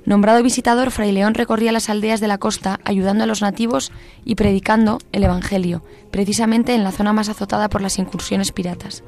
Nombrado 0.05 0.43
visitador, 0.43 0.91
Fray 0.91 1.13
León 1.13 1.35
recorría 1.35 1.73
las 1.73 1.91
aldeas 1.91 2.21
de 2.21 2.29
la 2.29 2.39
costa 2.39 2.81
ayudando 2.85 3.25
a 3.25 3.27
los 3.27 3.43
nativos 3.43 3.93
y 4.25 4.37
predicando 4.37 4.99
el 5.13 5.25
Evangelio, 5.25 5.83
precisamente 6.11 6.75
en 6.75 6.83
la 6.83 6.93
zona 6.93 7.13
más 7.13 7.29
azotada 7.29 7.69
por 7.69 7.83
las 7.83 7.99
incursiones 7.99 8.53
piratas. 8.53 9.05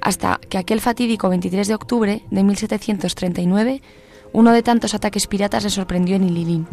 Hasta 0.00 0.40
que 0.48 0.56
aquel 0.56 0.80
fatídico 0.80 1.28
23 1.28 1.68
de 1.68 1.74
octubre 1.74 2.22
de 2.30 2.42
1739, 2.42 3.82
uno 4.32 4.52
de 4.52 4.62
tantos 4.62 4.94
ataques 4.94 5.26
piratas 5.26 5.64
le 5.64 5.70
sorprendió 5.70 6.16
en 6.16 6.24
Ililín. 6.24 6.66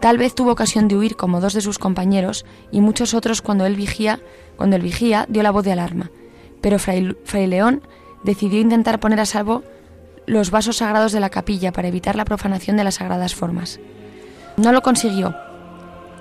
Tal 0.00 0.18
vez 0.18 0.34
tuvo 0.34 0.52
ocasión 0.52 0.88
de 0.88 0.96
huir 0.96 1.16
como 1.16 1.40
dos 1.40 1.54
de 1.54 1.60
sus 1.60 1.78
compañeros 1.78 2.44
y 2.70 2.80
muchos 2.80 3.14
otros 3.14 3.42
cuando 3.42 3.66
él 3.66 3.74
vigía, 3.74 4.20
cuando 4.56 4.76
el 4.76 4.82
vigía 4.82 5.26
dio 5.28 5.42
la 5.42 5.50
voz 5.50 5.64
de 5.64 5.72
alarma 5.72 6.10
pero 6.62 6.78
Fray, 6.78 7.14
León 7.46 7.82
decidió 8.24 8.60
intentar 8.60 9.00
poner 9.00 9.20
a 9.20 9.26
salvo 9.26 9.62
los 10.24 10.50
vasos 10.50 10.78
sagrados 10.78 11.12
de 11.12 11.20
la 11.20 11.28
capilla 11.28 11.72
para 11.72 11.88
evitar 11.88 12.16
la 12.16 12.24
profanación 12.24 12.76
de 12.78 12.84
las 12.84 12.94
sagradas 12.94 13.34
formas. 13.34 13.80
No 14.56 14.72
lo 14.72 14.80
consiguió. 14.80 15.36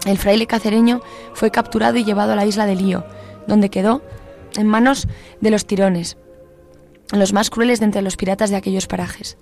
El 0.05 0.17
fraile 0.17 0.47
cacereño 0.47 1.01
fue 1.33 1.51
capturado 1.51 1.97
y 1.97 2.03
llevado 2.03 2.33
a 2.33 2.35
la 2.35 2.45
isla 2.45 2.65
de 2.65 2.75
Lío, 2.75 3.05
donde 3.47 3.69
quedó 3.69 4.01
en 4.57 4.67
manos 4.67 5.07
de 5.39 5.51
los 5.51 5.67
tirones, 5.67 6.17
los 7.11 7.33
más 7.33 7.49
crueles 7.49 7.79
de 7.79 7.85
entre 7.85 8.01
los 8.01 8.17
piratas 8.17 8.49
de 8.49 8.55
aquellos 8.55 8.87
parajes. 8.87 9.37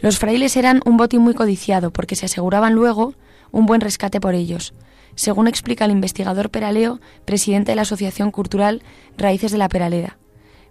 Los 0.00 0.18
frailes 0.18 0.56
eran 0.56 0.80
un 0.84 0.96
botín 0.96 1.22
muy 1.22 1.34
codiciado 1.34 1.90
porque 1.90 2.16
se 2.16 2.26
aseguraban 2.26 2.74
luego 2.74 3.14
un 3.50 3.66
buen 3.66 3.80
rescate 3.80 4.20
por 4.20 4.34
ellos, 4.34 4.72
según 5.16 5.48
explica 5.48 5.84
el 5.84 5.90
investigador 5.90 6.50
Peraleo, 6.50 7.00
presidente 7.24 7.72
de 7.72 7.76
la 7.76 7.82
Asociación 7.82 8.30
Cultural 8.30 8.82
Raíces 9.18 9.50
de 9.50 9.58
la 9.58 9.68
Peraleda. 9.68 10.18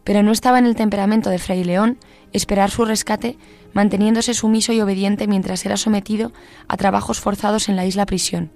Pero 0.05 0.23
no 0.23 0.31
estaba 0.31 0.59
en 0.59 0.65
el 0.65 0.75
temperamento 0.75 1.29
de 1.29 1.39
Fray 1.39 1.63
León 1.63 1.97
esperar 2.31 2.71
su 2.71 2.85
rescate, 2.85 3.37
manteniéndose 3.73 4.33
sumiso 4.33 4.71
y 4.71 4.79
obediente 4.79 5.27
mientras 5.27 5.65
era 5.65 5.75
sometido 5.75 6.31
a 6.67 6.77
trabajos 6.77 7.19
forzados 7.19 7.67
en 7.67 7.75
la 7.75 7.85
isla 7.85 8.05
prisión. 8.05 8.51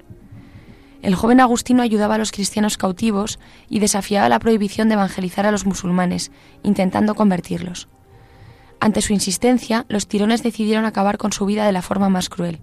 El 1.02 1.16
joven 1.16 1.40
Agustino 1.40 1.82
ayudaba 1.82 2.16
a 2.16 2.18
los 2.18 2.32
cristianos 2.32 2.78
cautivos 2.78 3.40
y 3.70 3.80
desafiaba 3.80 4.30
la 4.30 4.40
prohibición 4.40 4.90
de 4.90 4.96
evangelizar 4.96 5.46
a 5.46 5.52
los 5.52 5.66
musulmanes, 5.66 6.32
intentando 6.62 7.16
convertirlos. 7.16 7.88
Ante 8.82 9.02
su 9.02 9.14
insistencia, 9.14 9.86
los 9.90 10.08
tirones 10.08 10.44
decidieron 10.44 10.86
acabar 10.86 11.18
con 11.18 11.34
su 11.34 11.46
vida 11.46 11.66
de 11.66 11.72
la 11.72 11.82
forma 11.82 12.10
más 12.10 12.30
cruel. 12.30 12.60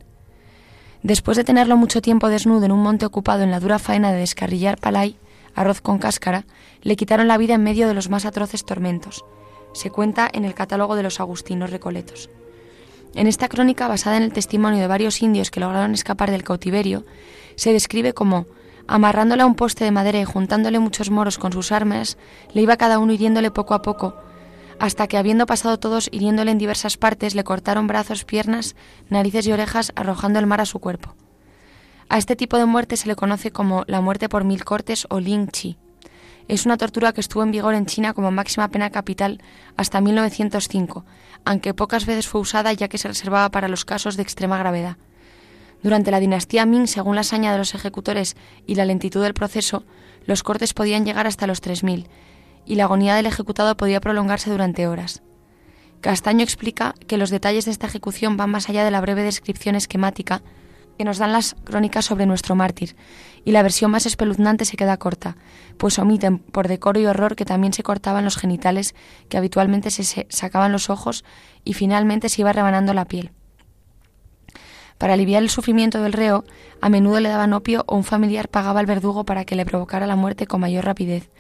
Después 1.06 1.36
de 1.36 1.44
tenerlo 1.44 1.76
mucho 1.76 2.02
tiempo 2.02 2.28
desnudo 2.28 2.64
en 2.64 2.72
un 2.72 2.82
monte 2.82 3.06
ocupado 3.06 3.44
en 3.44 3.52
la 3.52 3.60
dura 3.60 3.78
faena 3.78 4.10
de 4.10 4.18
descarrillar 4.18 4.76
palay, 4.76 5.16
arroz 5.54 5.80
con 5.80 5.98
cáscara, 5.98 6.46
le 6.82 6.96
quitaron 6.96 7.28
la 7.28 7.38
vida 7.38 7.54
en 7.54 7.62
medio 7.62 7.86
de 7.86 7.94
los 7.94 8.10
más 8.10 8.24
atroces 8.26 8.64
tormentos. 8.64 9.24
Se 9.72 9.88
cuenta 9.88 10.28
en 10.32 10.44
el 10.44 10.54
catálogo 10.54 10.96
de 10.96 11.04
los 11.04 11.20
agustinos 11.20 11.70
recoletos. 11.70 12.28
En 13.14 13.28
esta 13.28 13.48
crónica, 13.48 13.86
basada 13.86 14.16
en 14.16 14.24
el 14.24 14.32
testimonio 14.32 14.80
de 14.80 14.88
varios 14.88 15.22
indios 15.22 15.52
que 15.52 15.60
lograron 15.60 15.94
escapar 15.94 16.32
del 16.32 16.42
cautiverio, 16.42 17.04
se 17.54 17.72
describe 17.72 18.12
como 18.12 18.46
amarrándole 18.88 19.42
a 19.42 19.46
un 19.46 19.54
poste 19.54 19.84
de 19.84 19.92
madera 19.92 20.18
y 20.18 20.24
juntándole 20.24 20.80
muchos 20.80 21.12
moros 21.12 21.38
con 21.38 21.52
sus 21.52 21.70
armas, 21.70 22.18
le 22.52 22.62
iba 22.62 22.76
cada 22.76 22.98
uno 22.98 23.12
hiriéndole 23.12 23.52
poco 23.52 23.74
a 23.74 23.82
poco, 23.82 24.16
hasta 24.78 25.06
que 25.06 25.16
habiendo 25.16 25.46
pasado 25.46 25.78
todos 25.78 26.08
hiriéndole 26.12 26.50
en 26.50 26.58
diversas 26.58 26.96
partes, 26.96 27.34
le 27.34 27.44
cortaron 27.44 27.86
brazos, 27.86 28.24
piernas, 28.24 28.76
narices 29.08 29.46
y 29.46 29.52
orejas, 29.52 29.92
arrojando 29.96 30.38
el 30.38 30.46
mar 30.46 30.60
a 30.60 30.66
su 30.66 30.78
cuerpo. 30.78 31.14
A 32.08 32.18
este 32.18 32.36
tipo 32.36 32.56
de 32.58 32.66
muerte 32.66 32.96
se 32.96 33.08
le 33.08 33.16
conoce 33.16 33.50
como 33.50 33.84
la 33.86 34.00
muerte 34.00 34.28
por 34.28 34.44
mil 34.44 34.64
cortes 34.64 35.06
o 35.10 35.18
Ling 35.18 35.48
Chi. 35.48 35.76
Es 36.46 36.64
una 36.64 36.76
tortura 36.76 37.12
que 37.12 37.20
estuvo 37.20 37.42
en 37.42 37.50
vigor 37.50 37.74
en 37.74 37.86
China 37.86 38.14
como 38.14 38.30
máxima 38.30 38.68
pena 38.68 38.90
capital 38.90 39.42
hasta 39.76 40.00
1905, 40.00 41.04
aunque 41.44 41.74
pocas 41.74 42.06
veces 42.06 42.28
fue 42.28 42.40
usada 42.40 42.72
ya 42.72 42.88
que 42.88 42.98
se 42.98 43.08
reservaba 43.08 43.50
para 43.50 43.68
los 43.68 43.84
casos 43.84 44.16
de 44.16 44.22
extrema 44.22 44.58
gravedad. 44.58 44.96
Durante 45.82 46.12
la 46.12 46.20
dinastía 46.20 46.64
Ming, 46.64 46.86
según 46.86 47.16
la 47.16 47.22
hazaña 47.22 47.52
de 47.52 47.58
los 47.58 47.74
ejecutores 47.74 48.36
y 48.66 48.76
la 48.76 48.84
lentitud 48.84 49.22
del 49.22 49.34
proceso, 49.34 49.84
los 50.24 50.42
cortes 50.42 50.74
podían 50.74 51.04
llegar 51.04 51.26
hasta 51.26 51.46
los 51.46 51.62
3.000 51.62 52.06
y 52.66 52.74
la 52.74 52.84
agonía 52.84 53.14
del 53.14 53.26
ejecutado 53.26 53.76
podía 53.76 54.00
prolongarse 54.00 54.50
durante 54.50 54.86
horas. 54.86 55.22
Castaño 56.00 56.42
explica 56.42 56.94
que 57.06 57.16
los 57.16 57.30
detalles 57.30 57.64
de 57.64 57.70
esta 57.70 57.86
ejecución 57.86 58.36
van 58.36 58.50
más 58.50 58.68
allá 58.68 58.84
de 58.84 58.90
la 58.90 59.00
breve 59.00 59.22
descripción 59.22 59.74
esquemática 59.76 60.42
que 60.98 61.04
nos 61.04 61.18
dan 61.18 61.32
las 61.32 61.56
crónicas 61.64 62.04
sobre 62.04 62.26
nuestro 62.26 62.54
mártir, 62.54 62.96
y 63.44 63.52
la 63.52 63.62
versión 63.62 63.90
más 63.90 64.06
espeluznante 64.06 64.64
se 64.64 64.76
queda 64.76 64.96
corta, 64.96 65.36
pues 65.78 65.98
omiten 65.98 66.38
por 66.38 66.68
decoro 66.68 66.98
y 66.98 67.06
horror 67.06 67.36
que 67.36 67.44
también 67.44 67.72
se 67.72 67.82
cortaban 67.82 68.24
los 68.24 68.36
genitales, 68.36 68.94
que 69.28 69.36
habitualmente 69.36 69.90
se 69.90 70.26
sacaban 70.30 70.72
los 70.72 70.90
ojos 70.90 71.24
y 71.64 71.74
finalmente 71.74 72.28
se 72.28 72.42
iba 72.42 72.52
rebanando 72.52 72.94
la 72.94 73.04
piel. 73.04 73.30
Para 74.98 75.12
aliviar 75.12 75.42
el 75.42 75.50
sufrimiento 75.50 76.02
del 76.02 76.14
reo, 76.14 76.44
a 76.80 76.88
menudo 76.88 77.20
le 77.20 77.28
daban 77.28 77.52
opio 77.52 77.84
o 77.86 77.96
un 77.96 78.04
familiar 78.04 78.48
pagaba 78.48 78.80
al 78.80 78.86
verdugo 78.86 79.24
para 79.24 79.44
que 79.44 79.56
le 79.56 79.66
provocara 79.66 80.06
la 80.06 80.16
muerte 80.16 80.46
con 80.46 80.60
mayor 80.60 80.86
rapidez, 80.86 81.30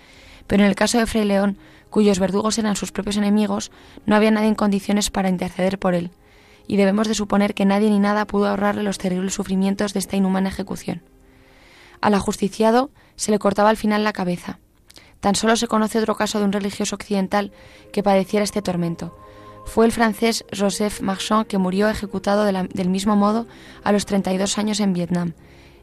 pero 0.46 0.62
en 0.62 0.68
el 0.68 0.74
caso 0.74 0.98
de 0.98 1.06
Fray 1.06 1.24
León 1.24 1.58
cuyos 1.90 2.18
verdugos 2.18 2.58
eran 2.58 2.76
sus 2.76 2.92
propios 2.92 3.16
enemigos, 3.16 3.70
no 4.04 4.16
había 4.16 4.30
nadie 4.30 4.48
en 4.48 4.54
condiciones 4.54 5.10
para 5.10 5.28
interceder 5.28 5.78
por 5.78 5.94
él, 5.94 6.10
y 6.66 6.76
debemos 6.76 7.08
de 7.08 7.14
suponer 7.14 7.54
que 7.54 7.64
nadie 7.64 7.88
ni 7.88 7.98
nada 7.98 8.26
pudo 8.26 8.48
ahorrarle 8.48 8.82
los 8.82 8.98
terribles 8.98 9.34
sufrimientos 9.34 9.94
de 9.94 10.00
esta 10.00 10.16
inhumana 10.16 10.50
ejecución. 10.50 11.02
Al 12.00 12.12
ajusticiado 12.12 12.90
se 13.14 13.30
le 13.30 13.38
cortaba 13.38 13.70
al 13.70 13.76
final 13.76 14.04
la 14.04 14.12
cabeza. 14.12 14.58
Tan 15.20 15.34
solo 15.34 15.56
se 15.56 15.68
conoce 15.68 15.98
otro 15.98 16.16
caso 16.16 16.38
de 16.38 16.44
un 16.44 16.52
religioso 16.52 16.96
occidental 16.96 17.52
que 17.92 18.02
padeciera 18.02 18.44
este 18.44 18.60
tormento. 18.60 19.16
Fue 19.64 19.86
el 19.86 19.92
francés 19.92 20.44
Joseph 20.56 21.00
Marchand 21.00 21.46
que 21.46 21.58
murió 21.58 21.88
ejecutado 21.88 22.44
del 22.44 22.88
mismo 22.90 23.16
modo 23.16 23.46
a 23.82 23.90
los 23.90 24.04
32 24.04 24.58
años 24.58 24.80
en 24.80 24.92
Vietnam, 24.92 25.32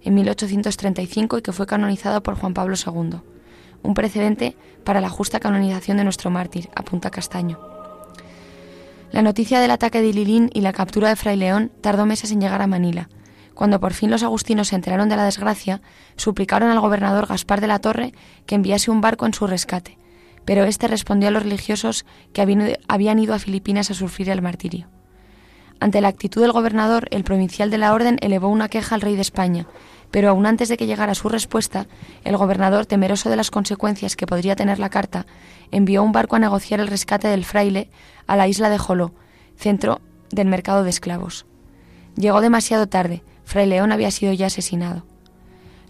en 0.03 0.13
1835 0.13 1.39
y 1.39 1.41
que 1.41 1.53
fue 1.53 1.65
canonizado 1.65 2.21
por 2.21 2.35
Juan 2.35 2.53
Pablo 2.53 2.75
II. 2.75 3.32
Un 3.83 3.93
precedente 3.93 4.55
para 4.85 5.01
la 5.01 5.09
justa 5.09 5.39
canonización 5.39 5.97
de 5.97 6.05
nuestro 6.05 6.31
mártir, 6.31 6.69
apunta 6.75 7.11
Castaño. 7.11 7.59
La 9.11 9.21
noticia 9.21 9.59
del 9.59 9.71
ataque 9.71 10.01
de 10.01 10.13
Lilín 10.13 10.49
y 10.53 10.61
la 10.61 10.73
captura 10.73 11.09
de 11.09 11.15
Fray 11.15 11.37
León 11.37 11.71
tardó 11.81 12.05
meses 12.05 12.31
en 12.31 12.41
llegar 12.41 12.61
a 12.61 12.67
Manila. 12.67 13.09
Cuando 13.53 13.79
por 13.79 13.93
fin 13.93 14.09
los 14.09 14.23
agustinos 14.23 14.69
se 14.69 14.75
enteraron 14.75 15.09
de 15.09 15.15
la 15.15 15.25
desgracia, 15.25 15.81
suplicaron 16.15 16.71
al 16.71 16.79
gobernador 16.79 17.27
Gaspar 17.27 17.61
de 17.61 17.67
la 17.67 17.79
Torre 17.79 18.13
que 18.47 18.55
enviase 18.55 18.89
un 18.89 19.01
barco 19.01 19.27
en 19.27 19.33
su 19.33 19.45
rescate, 19.45 19.99
pero 20.45 20.63
éste 20.63 20.87
respondió 20.87 21.27
a 21.27 21.31
los 21.31 21.43
religiosos 21.43 22.05
que 22.33 22.41
habían 22.41 23.19
ido 23.19 23.33
a 23.35 23.39
Filipinas 23.39 23.91
a 23.91 23.93
sufrir 23.93 24.29
el 24.29 24.41
martirio. 24.41 24.87
Ante 25.79 26.01
la 26.01 26.07
actitud 26.07 26.41
del 26.41 26.53
gobernador, 26.53 27.07
el 27.11 27.23
provincial 27.23 27.69
de 27.69 27.77
la 27.77 27.93
orden 27.93 28.17
elevó 28.21 28.47
una 28.47 28.69
queja 28.69 28.95
al 28.95 29.01
rey 29.01 29.15
de 29.15 29.21
España, 29.21 29.67
pero 30.13 30.29
aún 30.29 30.45
antes 30.45 30.69
de 30.69 30.77
que 30.77 30.85
llegara 30.85 31.15
su 31.15 31.27
respuesta, 31.27 31.87
el 32.23 32.37
gobernador, 32.37 32.85
temeroso 32.85 33.31
de 33.31 33.35
las 33.35 33.49
consecuencias 33.49 34.15
que 34.15 34.27
podría 34.27 34.55
tener 34.55 34.77
la 34.77 34.91
carta, 34.91 35.25
envió 35.71 36.03
un 36.03 36.11
barco 36.11 36.35
a 36.35 36.39
negociar 36.39 36.79
el 36.79 36.87
rescate 36.87 37.27
del 37.29 37.43
fraile 37.43 37.89
a 38.27 38.35
la 38.35 38.47
isla 38.47 38.69
de 38.69 38.77
Joló, 38.77 39.15
centro 39.57 40.01
del 40.29 40.47
mercado 40.47 40.83
de 40.83 40.91
esclavos. 40.91 41.47
Llegó 42.15 42.41
demasiado 42.41 42.85
tarde, 42.85 43.23
Fray 43.43 43.65
León 43.65 43.91
había 43.91 44.11
sido 44.11 44.33
ya 44.33 44.45
asesinado. 44.45 45.03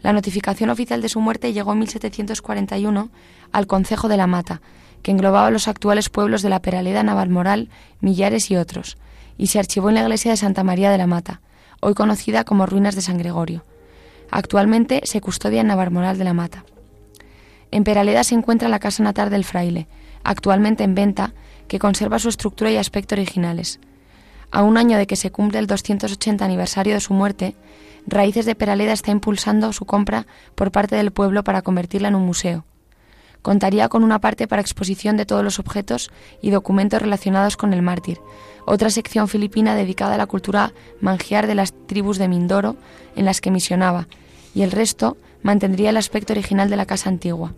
La 0.02 0.14
notificación 0.14 0.70
oficial 0.70 1.02
de 1.02 1.10
su 1.10 1.20
muerte 1.20 1.52
llegó 1.52 1.74
en 1.74 1.80
1741 1.80 3.10
al 3.52 3.68
Concejo 3.68 4.08
de 4.08 4.16
la 4.16 4.26
Mata, 4.26 4.62
que 5.02 5.12
englobaba 5.12 5.52
los 5.52 5.68
actuales 5.68 6.08
pueblos 6.08 6.42
de 6.42 6.50
la 6.50 6.62
Peraleda, 6.62 7.04
Navalmoral, 7.04 7.68
Millares 8.00 8.50
y 8.52 8.56
otros, 8.56 8.98
y 9.38 9.48
se 9.48 9.60
archivó 9.60 9.90
en 9.90 9.96
la 9.96 10.04
iglesia 10.04 10.32
de 10.32 10.38
Santa 10.38 10.64
María 10.64 10.92
de 10.92 10.98
la 10.98 11.08
Mata, 11.08 11.42
hoy 11.82 11.94
conocida 11.94 12.46
como 12.46 12.66
Ruinas 12.66 12.96
de 12.96 13.02
San 13.02 13.18
Gregorio. 13.18 13.66
Actualmente 14.36 15.02
se 15.04 15.22
custodia 15.22 15.62
en 15.62 15.68
Navarmoral 15.68 16.18
de 16.18 16.24
la 16.24 16.34
Mata. 16.34 16.66
En 17.70 17.84
Peraleda 17.84 18.24
se 18.24 18.34
encuentra 18.34 18.68
la 18.68 18.80
casa 18.80 19.04
natal 19.04 19.30
del 19.30 19.46
fraile, 19.46 19.88
actualmente 20.24 20.84
en 20.84 20.96
venta, 20.96 21.36
que 21.68 21.78
conserva 21.78 22.18
su 22.18 22.30
estructura 22.30 22.72
y 22.72 22.78
aspecto 22.78 23.14
originales. 23.14 23.80
A 24.50 24.64
un 24.64 24.78
año 24.78 24.98
de 24.98 25.06
que 25.06 25.18
se 25.18 25.30
cumple 25.30 25.60
el 25.60 25.68
280 25.68 26.44
aniversario 26.44 26.96
de 26.96 27.00
su 27.00 27.14
muerte, 27.14 27.56
Raíces 28.08 28.48
de 28.48 28.56
Peraleda 28.56 28.94
está 28.94 29.12
impulsando 29.12 29.72
su 29.72 29.86
compra 29.86 30.26
por 30.56 30.72
parte 30.72 30.96
del 30.96 31.12
pueblo 31.12 31.44
para 31.44 31.62
convertirla 31.62 32.08
en 32.08 32.16
un 32.16 32.26
museo. 32.26 32.66
Contaría 33.44 33.88
con 33.88 34.04
una 34.04 34.18
parte 34.18 34.48
para 34.48 34.64
exposición 34.64 35.16
de 35.16 35.28
todos 35.28 35.44
los 35.44 35.60
objetos 35.60 36.10
y 36.42 36.50
documentos 36.50 37.04
relacionados 37.04 37.56
con 37.56 37.72
el 37.72 37.84
mártir, 37.84 38.20
otra 38.66 38.90
sección 38.90 39.28
filipina 39.28 39.76
dedicada 39.76 40.16
a 40.16 40.18
la 40.18 40.26
cultura 40.26 40.74
mangiar 41.02 41.46
de 41.46 41.54
las 41.54 41.74
tribus 41.86 42.18
de 42.18 42.28
Mindoro 42.28 42.78
en 43.16 43.26
las 43.26 43.40
que 43.40 43.52
misionaba, 43.52 44.08
y 44.54 44.62
el 44.62 44.72
resto 44.72 45.18
mantendría 45.42 45.90
el 45.90 45.98
aspecto 45.98 46.34
original 46.34 46.70
de 46.70 46.78
la 46.78 46.86
casa 46.86 47.10
antigua. 47.10 47.54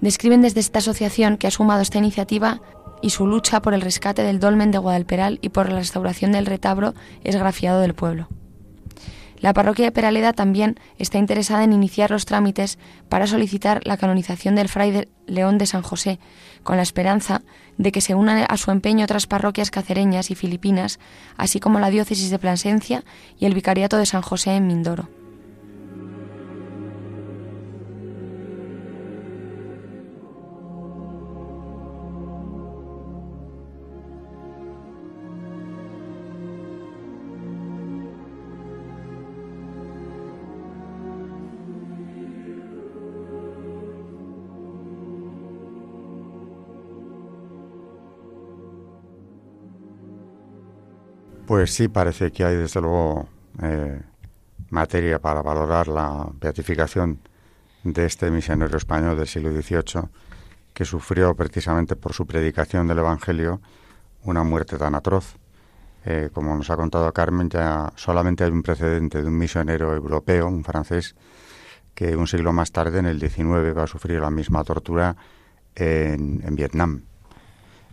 Describen 0.00 0.42
desde 0.42 0.60
esta 0.60 0.80
asociación 0.80 1.38
que 1.38 1.46
ha 1.46 1.50
sumado 1.50 1.80
esta 1.80 1.98
iniciativa 1.98 2.60
y 3.00 3.10
su 3.10 3.26
lucha 3.26 3.62
por 3.62 3.74
el 3.74 3.80
rescate 3.80 4.22
del 4.22 4.40
dolmen 4.40 4.70
de 4.70 4.78
Guadalperal 4.78 5.38
y 5.42 5.50
por 5.50 5.68
la 5.68 5.78
restauración 5.78 6.32
del 6.32 6.46
retablo 6.46 6.94
esgrafiado 7.22 7.80
del 7.80 7.94
pueblo. 7.94 8.28
La 9.44 9.52
parroquia 9.52 9.84
de 9.84 9.92
Peraleda 9.92 10.32
también 10.32 10.80
está 10.98 11.18
interesada 11.18 11.64
en 11.64 11.74
iniciar 11.74 12.10
los 12.10 12.24
trámites 12.24 12.78
para 13.10 13.26
solicitar 13.26 13.86
la 13.86 13.98
canonización 13.98 14.54
del 14.54 14.70
fray 14.70 15.06
León 15.26 15.58
de 15.58 15.66
San 15.66 15.82
José, 15.82 16.18
con 16.62 16.76
la 16.76 16.82
esperanza 16.82 17.42
de 17.76 17.92
que 17.92 18.00
se 18.00 18.14
unan 18.14 18.46
a 18.48 18.56
su 18.56 18.70
empeño 18.70 19.04
otras 19.04 19.26
parroquias 19.26 19.70
cacereñas 19.70 20.30
y 20.30 20.34
filipinas, 20.34 20.98
así 21.36 21.60
como 21.60 21.78
la 21.78 21.90
diócesis 21.90 22.30
de 22.30 22.38
Plasencia 22.38 23.04
y 23.38 23.44
el 23.44 23.54
vicariato 23.54 23.98
de 23.98 24.06
San 24.06 24.22
José 24.22 24.52
en 24.56 24.66
Mindoro. 24.66 25.10
Pues 51.54 51.72
sí, 51.72 51.86
parece 51.86 52.32
que 52.32 52.44
hay 52.44 52.56
desde 52.56 52.80
luego 52.80 53.28
eh, 53.62 54.00
materia 54.70 55.20
para 55.20 55.40
valorar 55.40 55.86
la 55.86 56.28
beatificación 56.40 57.20
de 57.84 58.06
este 58.06 58.28
misionero 58.28 58.76
español 58.76 59.16
del 59.16 59.28
siglo 59.28 59.52
XVIII 59.52 60.08
que 60.72 60.84
sufrió 60.84 61.32
precisamente 61.36 61.94
por 61.94 62.12
su 62.12 62.26
predicación 62.26 62.88
del 62.88 62.98
Evangelio 62.98 63.60
una 64.24 64.42
muerte 64.42 64.76
tan 64.78 64.96
atroz. 64.96 65.36
Eh, 66.04 66.30
como 66.32 66.56
nos 66.56 66.70
ha 66.70 66.76
contado 66.76 67.12
Carmen, 67.12 67.48
ya 67.48 67.92
solamente 67.94 68.42
hay 68.42 68.50
un 68.50 68.64
precedente 68.64 69.22
de 69.22 69.28
un 69.28 69.38
misionero 69.38 69.94
europeo, 69.94 70.48
un 70.48 70.64
francés, 70.64 71.14
que 71.94 72.16
un 72.16 72.26
siglo 72.26 72.52
más 72.52 72.72
tarde, 72.72 72.98
en 72.98 73.06
el 73.06 73.20
XIX, 73.20 73.78
va 73.78 73.84
a 73.84 73.86
sufrir 73.86 74.18
la 74.18 74.30
misma 74.30 74.64
tortura 74.64 75.14
en, 75.76 76.56
Vietnam. 76.56 77.04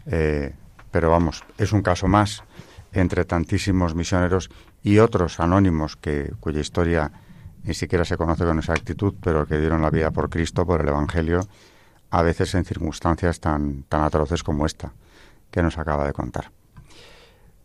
Eh, 0.07 0.51
pero 0.89 1.11
vamos, 1.11 1.43
es 1.59 1.71
un 1.71 1.83
caso 1.83 2.07
más 2.07 2.43
entre 2.91 3.25
tantísimos 3.25 3.95
misioneros 3.95 4.49
y 4.83 4.99
otros 4.99 5.39
anónimos 5.39 5.95
que 5.95 6.33
cuya 6.39 6.59
historia 6.59 7.11
ni 7.63 7.73
siquiera 7.73 8.05
se 8.05 8.17
conoce 8.17 8.45
con 8.45 8.57
exactitud, 8.57 9.13
pero 9.21 9.45
que 9.45 9.59
dieron 9.59 9.81
la 9.81 9.89
vida 9.89 10.11
por 10.11 10.29
Cristo, 10.29 10.65
por 10.65 10.81
el 10.81 10.87
Evangelio, 10.87 11.47
a 12.09 12.21
veces 12.21 12.53
en 12.55 12.65
circunstancias 12.65 13.39
tan, 13.39 13.83
tan 13.83 14.03
atroces 14.03 14.43
como 14.43 14.65
esta 14.65 14.93
que 15.51 15.61
nos 15.61 15.77
acaba 15.77 16.05
de 16.05 16.13
contar. 16.13 16.51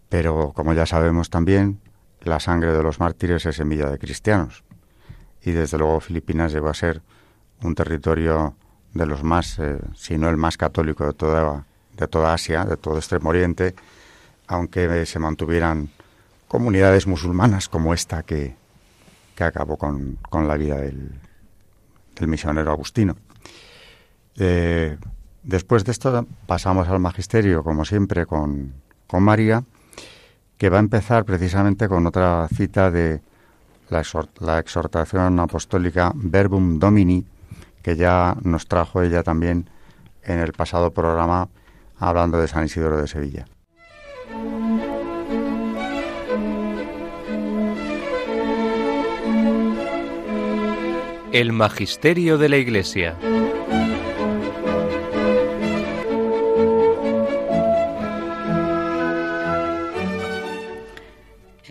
Pero, 0.09 0.53
como 0.55 0.73
ya 0.75 0.87
sabemos 0.87 1.31
también, 1.31 1.81
la 2.21 2.41
sangre 2.41 2.73
de 2.73 2.83
los 2.83 3.01
mártires 3.01 3.47
es 3.47 3.57
semilla 3.57 3.91
de 3.91 3.99
cristianos. 3.99 4.65
Y 5.43 5.53
desde 5.53 5.79
luego 5.79 6.01
Filipinas 6.01 6.53
llegó 6.53 6.69
a 6.69 6.75
ser 6.75 7.03
un 7.63 7.75
territorio 7.75 8.55
de 8.93 9.07
los 9.07 9.23
más, 9.23 9.59
eh, 9.59 9.79
si 9.95 10.19
no 10.19 10.29
el 10.29 10.37
más 10.37 10.57
católico 10.57 11.07
de 11.07 11.13
toda, 11.13 11.67
de 11.97 12.09
toda 12.09 12.35
Asia, 12.35 12.65
de 12.65 12.77
todo 12.77 12.99
Extremo 12.99 13.31
Oriente, 13.31 13.75
aunque 14.47 15.07
se 15.07 15.19
mantuvieran 15.19 15.91
comunidades 16.49 17.07
musulmanas 17.07 17.69
como 17.69 17.95
esta 17.95 18.23
que, 18.23 18.55
acabó 19.39 19.77
con, 19.77 20.19
la 20.33 20.57
vida 20.57 20.77
del, 20.79 21.11
misionero 22.27 22.71
Agustino. 22.71 23.17
Eh, 24.39 24.97
después 25.43 25.85
de 25.85 25.93
esto 25.93 26.27
pasamos 26.47 26.89
al 26.89 27.01
magisterio, 27.01 27.63
como 27.63 27.85
siempre, 27.85 28.27
con, 28.27 28.73
con 29.07 29.23
María, 29.23 29.65
que 30.57 30.71
va 30.71 30.79
a 30.79 30.81
empezar 30.81 31.25
precisamente 31.25 31.89
con 31.89 32.07
otra 32.07 32.49
cita 32.55 32.91
de 32.91 33.21
la 33.91 34.59
exhortación 34.59 35.39
apostólica 35.39 36.13
Verbum 36.15 36.79
Domini, 36.79 37.27
que 37.83 37.97
ya 37.97 38.37
nos 38.43 38.67
trajo 38.67 39.03
ella 39.03 39.23
también 39.23 39.69
en 40.23 40.41
el 40.41 40.53
pasado 40.53 40.91
programa 40.91 41.49
hablando 41.99 42.39
de 42.39 42.49
San 42.49 42.65
Isidoro 42.65 42.97
de 42.97 43.07
Sevilla. 43.07 43.47
El 51.37 51.53
Magisterio 51.53 52.39
de 52.39 52.49
la 52.49 52.57
Iglesia. 52.57 53.15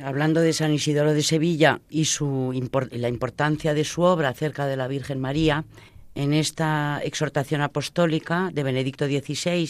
Hablando 0.04 0.42
de 0.42 0.54
San 0.54 0.72
Isidoro 0.72 1.16
de 1.16 1.24
Sevilla 1.24 1.82
y 1.90 2.06
su, 2.06 2.54
la 2.92 3.10
importancia 3.10 3.74
de 3.74 3.84
su 3.86 4.04
obra 4.04 4.30
acerca 4.30 4.68
de 4.68 4.78
la 4.78 4.88
Virgen 4.88 5.20
María, 5.20 5.66
en 6.14 6.36
esta 6.36 7.02
exhortación 7.04 7.62
apostólica 7.62 8.52
de 8.54 8.62
Benedicto 8.62 9.08
XVI, 9.08 9.68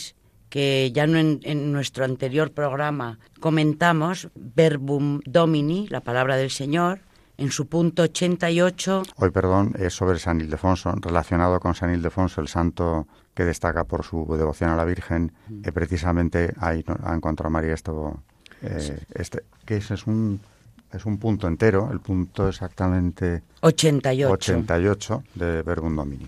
que 0.49 0.91
ya 0.93 1.05
en, 1.05 1.39
en, 1.43 1.71
nuestro 1.71 2.03
anterior 2.03 2.51
programa 2.51 3.17
comentamos, 3.39 4.27
Verbum 4.35 5.21
Domini, 5.23 5.87
la 5.87 6.01
palabra 6.01 6.35
del 6.35 6.51
Señor, 6.51 6.99
en 7.37 7.51
su 7.51 7.67
punto 7.67 8.03
88. 8.03 9.03
Hoy, 9.17 9.29
perdón, 9.31 9.73
es 9.77 9.93
sobre 9.93 10.19
San 10.19 10.41
Ildefonso, 10.41 10.93
relacionado 11.01 11.59
con 11.59 11.75
San 11.75 11.93
Ildefonso, 11.93 12.41
el 12.41 12.47
santo 12.47 13.07
que 13.33 13.43
destaca 13.43 13.83
por 13.83 14.03
su 14.03 14.25
devoción 14.37 14.69
a 14.69 14.75
la 14.75 14.85
Virgen, 14.85 15.33
mm. 15.49 15.61
precisamente 15.73 16.53
ahí 16.59 16.83
ha 17.03 17.13
encontrado 17.13 17.49
María 17.49 17.73
esto, 17.73 18.23
eh, 18.61 18.99
este, 19.13 19.43
que 19.65 19.77
es, 19.77 19.91
es, 19.91 20.07
un 20.07 20.39
es 20.93 21.05
un 21.05 21.17
punto 21.17 21.47
entero, 21.47 21.89
el 21.91 21.99
punto 21.99 22.47
exactamente 22.47 23.43
88, 23.61 24.31
88 24.31 25.23
de 25.35 25.61
Verbum 25.63 25.95
Domini. 25.95 26.27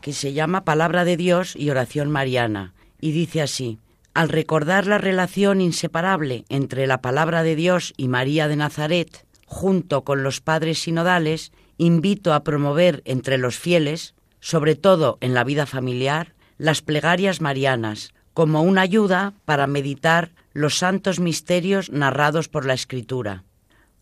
Que 0.00 0.12
se 0.12 0.32
llama 0.32 0.64
Palabra 0.64 1.04
de 1.04 1.16
Dios 1.16 1.56
y 1.56 1.70
Oración 1.70 2.10
Mariana, 2.10 2.74
y 3.00 3.12
dice 3.12 3.40
así, 3.40 3.78
al 4.14 4.28
recordar 4.28 4.86
la 4.86 4.98
relación 4.98 5.60
inseparable 5.60 6.44
entre 6.50 6.86
la 6.86 6.98
palabra 6.98 7.42
de 7.42 7.56
Dios 7.56 7.94
y 7.96 8.08
María 8.08 8.46
de 8.46 8.56
Nazaret, 8.56 9.24
junto 9.52 10.02
con 10.02 10.22
los 10.22 10.40
padres 10.40 10.78
sinodales, 10.78 11.52
invito 11.76 12.32
a 12.32 12.42
promover 12.42 13.02
entre 13.04 13.36
los 13.36 13.58
fieles, 13.58 14.14
sobre 14.40 14.76
todo 14.76 15.18
en 15.20 15.34
la 15.34 15.44
vida 15.44 15.66
familiar, 15.66 16.32
las 16.56 16.80
plegarias 16.80 17.42
marianas 17.42 18.14
como 18.32 18.62
una 18.62 18.80
ayuda 18.80 19.34
para 19.44 19.66
meditar 19.66 20.30
los 20.54 20.78
santos 20.78 21.20
misterios 21.20 21.90
narrados 21.90 22.48
por 22.48 22.64
la 22.64 22.72
Escritura. 22.72 23.44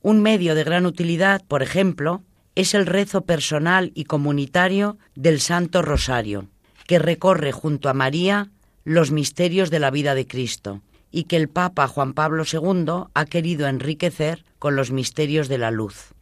Un 0.02 0.22
medio 0.22 0.54
de 0.54 0.62
gran 0.62 0.86
utilidad, 0.86 1.42
por 1.48 1.64
ejemplo, 1.64 2.22
es 2.54 2.72
el 2.72 2.86
rezo 2.86 3.22
personal 3.22 3.90
y 3.96 4.04
comunitario 4.04 4.98
del 5.16 5.40
Santo 5.40 5.82
Rosario, 5.82 6.46
que 6.86 7.00
recorre 7.00 7.50
junto 7.50 7.88
a 7.88 7.94
María 7.94 8.50
los 8.84 9.10
misterios 9.10 9.68
de 9.68 9.80
la 9.80 9.90
vida 9.90 10.14
de 10.14 10.28
Cristo 10.28 10.80
y 11.10 11.24
que 11.24 11.36
el 11.36 11.48
Papa 11.48 11.88
Juan 11.88 12.12
Pablo 12.12 12.44
II 12.50 13.04
ha 13.14 13.24
querido 13.24 13.66
enriquecer 13.66 14.44
con 14.58 14.76
los 14.76 14.90
misterios 14.90 15.48
de 15.48 15.58
la 15.58 15.70
luz. 15.70 16.12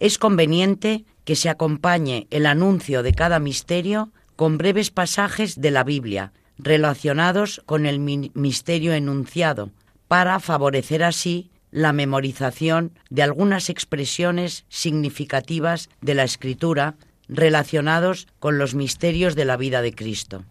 Es 0.00 0.18
conveniente 0.18 1.04
que 1.24 1.36
se 1.36 1.48
acompañe 1.48 2.26
el 2.30 2.46
anuncio 2.46 3.02
de 3.02 3.14
cada 3.14 3.38
misterio 3.38 4.10
con 4.36 4.58
breves 4.58 4.90
pasajes 4.90 5.60
de 5.60 5.70
la 5.70 5.84
Biblia 5.84 6.32
relacionados 6.58 7.62
con 7.66 7.86
el 7.86 7.98
misterio 7.98 8.92
enunciado, 8.92 9.70
para 10.08 10.40
favorecer 10.40 11.02
así 11.02 11.50
la 11.70 11.92
memorización 11.92 12.92
de 13.10 13.22
algunas 13.22 13.68
expresiones 13.68 14.64
significativas 14.68 15.90
de 16.00 16.14
la 16.14 16.24
Escritura 16.24 16.94
relacionados 17.28 18.28
con 18.38 18.56
los 18.56 18.74
misterios 18.74 19.34
de 19.34 19.44
la 19.44 19.56
vida 19.56 19.82
de 19.82 19.94
Cristo. 19.94 20.44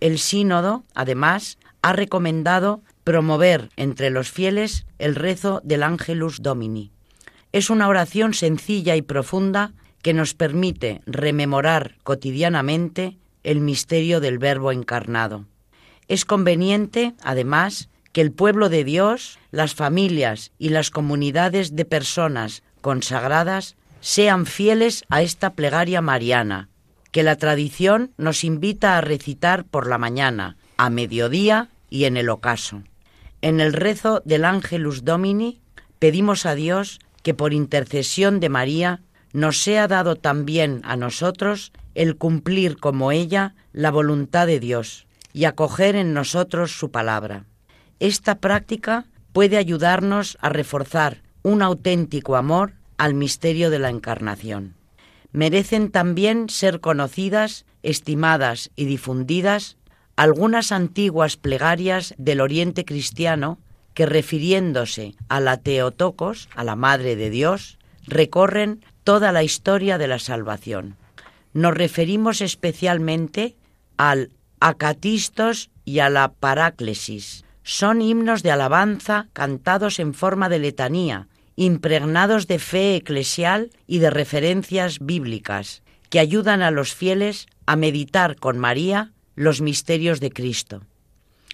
El 0.00 0.18
sínodo, 0.18 0.84
además, 0.94 1.58
ha 1.82 1.92
recomendado 1.92 2.80
promover 3.04 3.70
entre 3.76 4.10
los 4.10 4.30
fieles 4.30 4.86
el 4.98 5.14
rezo 5.14 5.60
del 5.64 5.82
Angelus 5.82 6.42
Domini. 6.42 6.92
Es 7.52 7.70
una 7.70 7.88
oración 7.88 8.34
sencilla 8.34 8.96
y 8.96 9.02
profunda 9.02 9.72
que 10.02 10.14
nos 10.14 10.34
permite 10.34 11.00
rememorar 11.06 11.96
cotidianamente 12.02 13.18
el 13.44 13.60
misterio 13.60 14.20
del 14.20 14.38
Verbo 14.38 14.72
encarnado. 14.72 15.46
Es 16.08 16.24
conveniente, 16.24 17.14
además, 17.22 17.88
que 18.12 18.20
el 18.20 18.32
pueblo 18.32 18.68
de 18.68 18.84
Dios, 18.84 19.38
las 19.50 19.74
familias 19.74 20.52
y 20.58 20.68
las 20.68 20.90
comunidades 20.90 21.74
de 21.76 21.84
personas 21.84 22.62
consagradas 22.80 23.76
sean 24.00 24.46
fieles 24.46 25.04
a 25.08 25.22
esta 25.22 25.54
plegaria 25.54 26.00
mariana, 26.00 26.68
que 27.12 27.22
la 27.22 27.36
tradición 27.36 28.12
nos 28.16 28.44
invita 28.44 28.98
a 28.98 29.00
recitar 29.00 29.64
por 29.64 29.86
la 29.86 29.98
mañana, 29.98 30.56
a 30.76 30.90
mediodía 30.90 31.68
y 31.88 32.04
en 32.04 32.16
el 32.16 32.28
ocaso. 32.28 32.82
En 33.42 33.58
el 33.58 33.72
rezo 33.72 34.22
del 34.24 34.44
Angelus 34.44 35.04
Domini 35.04 35.60
pedimos 35.98 36.46
a 36.46 36.54
Dios 36.54 37.00
que 37.24 37.34
por 37.34 37.52
intercesión 37.52 38.38
de 38.38 38.48
María 38.48 39.00
nos 39.32 39.58
sea 39.58 39.88
dado 39.88 40.14
también 40.14 40.80
a 40.84 40.96
nosotros 40.96 41.72
el 41.96 42.16
cumplir 42.16 42.78
como 42.78 43.10
ella 43.10 43.56
la 43.72 43.90
voluntad 43.90 44.46
de 44.46 44.60
Dios 44.60 45.06
y 45.32 45.44
acoger 45.44 45.96
en 45.96 46.14
nosotros 46.14 46.78
su 46.78 46.92
palabra. 46.92 47.44
Esta 47.98 48.36
práctica 48.36 49.06
puede 49.32 49.56
ayudarnos 49.56 50.38
a 50.40 50.48
reforzar 50.48 51.22
un 51.42 51.62
auténtico 51.62 52.36
amor 52.36 52.74
al 52.96 53.14
misterio 53.14 53.70
de 53.70 53.80
la 53.80 53.90
encarnación. 53.90 54.74
Merecen 55.32 55.90
también 55.90 56.48
ser 56.48 56.80
conocidas, 56.80 57.64
estimadas 57.82 58.70
y 58.76 58.84
difundidas 58.84 59.78
algunas 60.22 60.70
antiguas 60.70 61.36
plegarias 61.36 62.14
del 62.16 62.40
Oriente 62.40 62.84
cristiano 62.84 63.58
que 63.92 64.06
refiriéndose 64.06 65.16
a 65.28 65.40
la 65.40 65.56
Teotocos, 65.56 66.48
a 66.54 66.62
la 66.62 66.76
Madre 66.76 67.16
de 67.16 67.28
Dios, 67.28 67.76
recorren 68.06 68.84
toda 69.02 69.32
la 69.32 69.42
historia 69.42 69.98
de 69.98 70.06
la 70.06 70.20
salvación. 70.20 70.96
Nos 71.54 71.74
referimos 71.74 72.40
especialmente 72.40 73.56
al 73.96 74.30
acatistos 74.60 75.70
y 75.84 75.98
a 75.98 76.08
la 76.08 76.30
paráclesis. 76.30 77.44
Son 77.64 78.00
himnos 78.00 78.44
de 78.44 78.52
alabanza 78.52 79.26
cantados 79.32 79.98
en 79.98 80.14
forma 80.14 80.48
de 80.48 80.60
letanía, 80.60 81.26
impregnados 81.56 82.46
de 82.46 82.60
fe 82.60 82.94
eclesial 82.94 83.72
y 83.88 83.98
de 83.98 84.10
referencias 84.10 85.00
bíblicas, 85.00 85.82
que 86.10 86.20
ayudan 86.20 86.62
a 86.62 86.70
los 86.70 86.94
fieles 86.94 87.48
a 87.66 87.74
meditar 87.74 88.36
con 88.36 88.60
María 88.60 89.10
los 89.34 89.60
misterios 89.60 90.20
de 90.20 90.30
Cristo. 90.30 90.82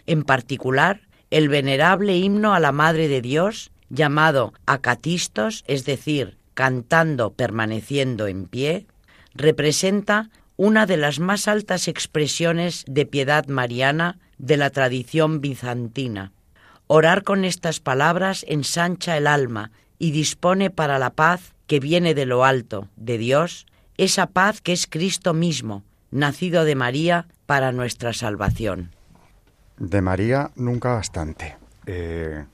En 0.06 0.22
particular, 0.22 1.02
el 1.30 1.48
venerable 1.48 2.16
himno 2.16 2.54
a 2.54 2.60
la 2.60 2.72
Madre 2.72 3.08
de 3.08 3.20
Dios, 3.20 3.70
llamado 3.90 4.54
Acatistos, 4.66 5.64
es 5.66 5.84
decir, 5.84 6.36
cantando 6.54 7.32
permaneciendo 7.32 8.26
en 8.26 8.46
pie, 8.46 8.86
representa 9.34 10.30
una 10.56 10.86
de 10.86 10.96
las 10.96 11.20
más 11.20 11.46
altas 11.46 11.86
expresiones 11.86 12.84
de 12.88 13.06
piedad 13.06 13.46
mariana 13.46 14.18
de 14.38 14.56
la 14.56 14.70
tradición 14.70 15.40
bizantina. 15.40 16.32
Orar 16.88 17.22
con 17.22 17.44
estas 17.44 17.80
palabras 17.80 18.44
ensancha 18.48 19.16
el 19.16 19.26
alma 19.26 19.70
y 19.98 20.10
dispone 20.10 20.70
para 20.70 20.98
la 20.98 21.10
paz 21.10 21.54
que 21.66 21.80
viene 21.80 22.14
de 22.14 22.26
lo 22.26 22.44
alto, 22.44 22.88
de 22.96 23.18
Dios, 23.18 23.66
esa 23.98 24.26
paz 24.26 24.60
que 24.60 24.72
es 24.72 24.86
Cristo 24.86 25.34
mismo, 25.34 25.84
nacido 26.10 26.64
de 26.64 26.74
María 26.74 27.26
para 27.48 27.72
nuestra 27.72 28.12
salvación. 28.12 28.90
De 29.78 30.02
María 30.02 30.50
nunca 30.56 30.92
bastante. 30.92 31.56
Eh, 31.86 32.44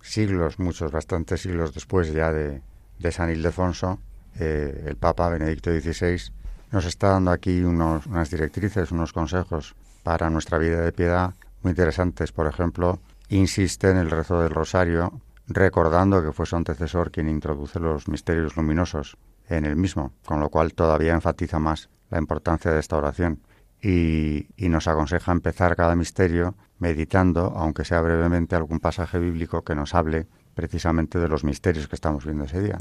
siglos, 0.00 0.60
muchos, 0.60 0.92
bastantes 0.92 1.40
siglos 1.40 1.74
después 1.74 2.12
ya 2.12 2.30
de, 2.30 2.62
San 3.10 3.32
Ildefonso, 3.32 3.98
eh, 4.38 4.84
el 4.86 4.94
Papa 4.94 5.28
Benedicto 5.30 5.72
XVI 5.72 6.30
nos 6.70 6.84
está 6.84 7.08
dando 7.08 7.32
aquí 7.32 7.60
unos, 7.62 8.06
unas 8.06 8.30
directrices, 8.30 8.92
unos 8.92 9.12
consejos 9.12 9.74
para 10.04 10.30
nuestra 10.30 10.58
vida 10.58 10.80
de 10.80 10.92
piedad 10.92 11.34
muy 11.62 11.70
interesantes. 11.70 12.30
Por 12.30 12.46
ejemplo, 12.46 13.00
insiste 13.30 13.90
en 13.90 13.96
el 13.96 14.12
rezo 14.12 14.40
del 14.40 14.50
rosario, 14.50 15.20
recordando 15.48 16.22
que 16.22 16.30
fue 16.30 16.46
su 16.46 16.54
antecesor 16.54 17.10
quien 17.10 17.28
introduce 17.28 17.80
los 17.80 18.06
misterios 18.06 18.56
luminosos 18.56 19.16
en 19.48 19.64
el 19.64 19.74
mismo, 19.74 20.12
con 20.24 20.38
lo 20.38 20.50
cual 20.50 20.72
todavía 20.72 21.14
enfatiza 21.14 21.58
más 21.58 21.90
la 22.10 22.18
importancia 22.18 22.70
de 22.70 22.78
esta 22.78 22.96
oración. 22.96 23.40
Y, 23.82 24.46
nos 24.58 24.86
aconseja 24.88 25.32
empezar 25.32 25.74
cada 25.74 25.96
misterio 25.96 26.54
meditando, 26.78 27.52
aunque 27.56 27.84
sea 27.84 28.00
brevemente, 28.00 28.54
algún 28.54 28.78
pasaje 28.78 29.18
bíblico 29.18 29.62
que 29.62 29.74
nos 29.74 29.94
hable 29.94 30.26
precisamente 30.54 31.18
de 31.18 31.28
los 31.28 31.44
misterios 31.44 31.88
que 31.88 31.96
estamos 31.96 32.24
viendo 32.24 32.44
ese 32.44 32.62
día. 32.62 32.78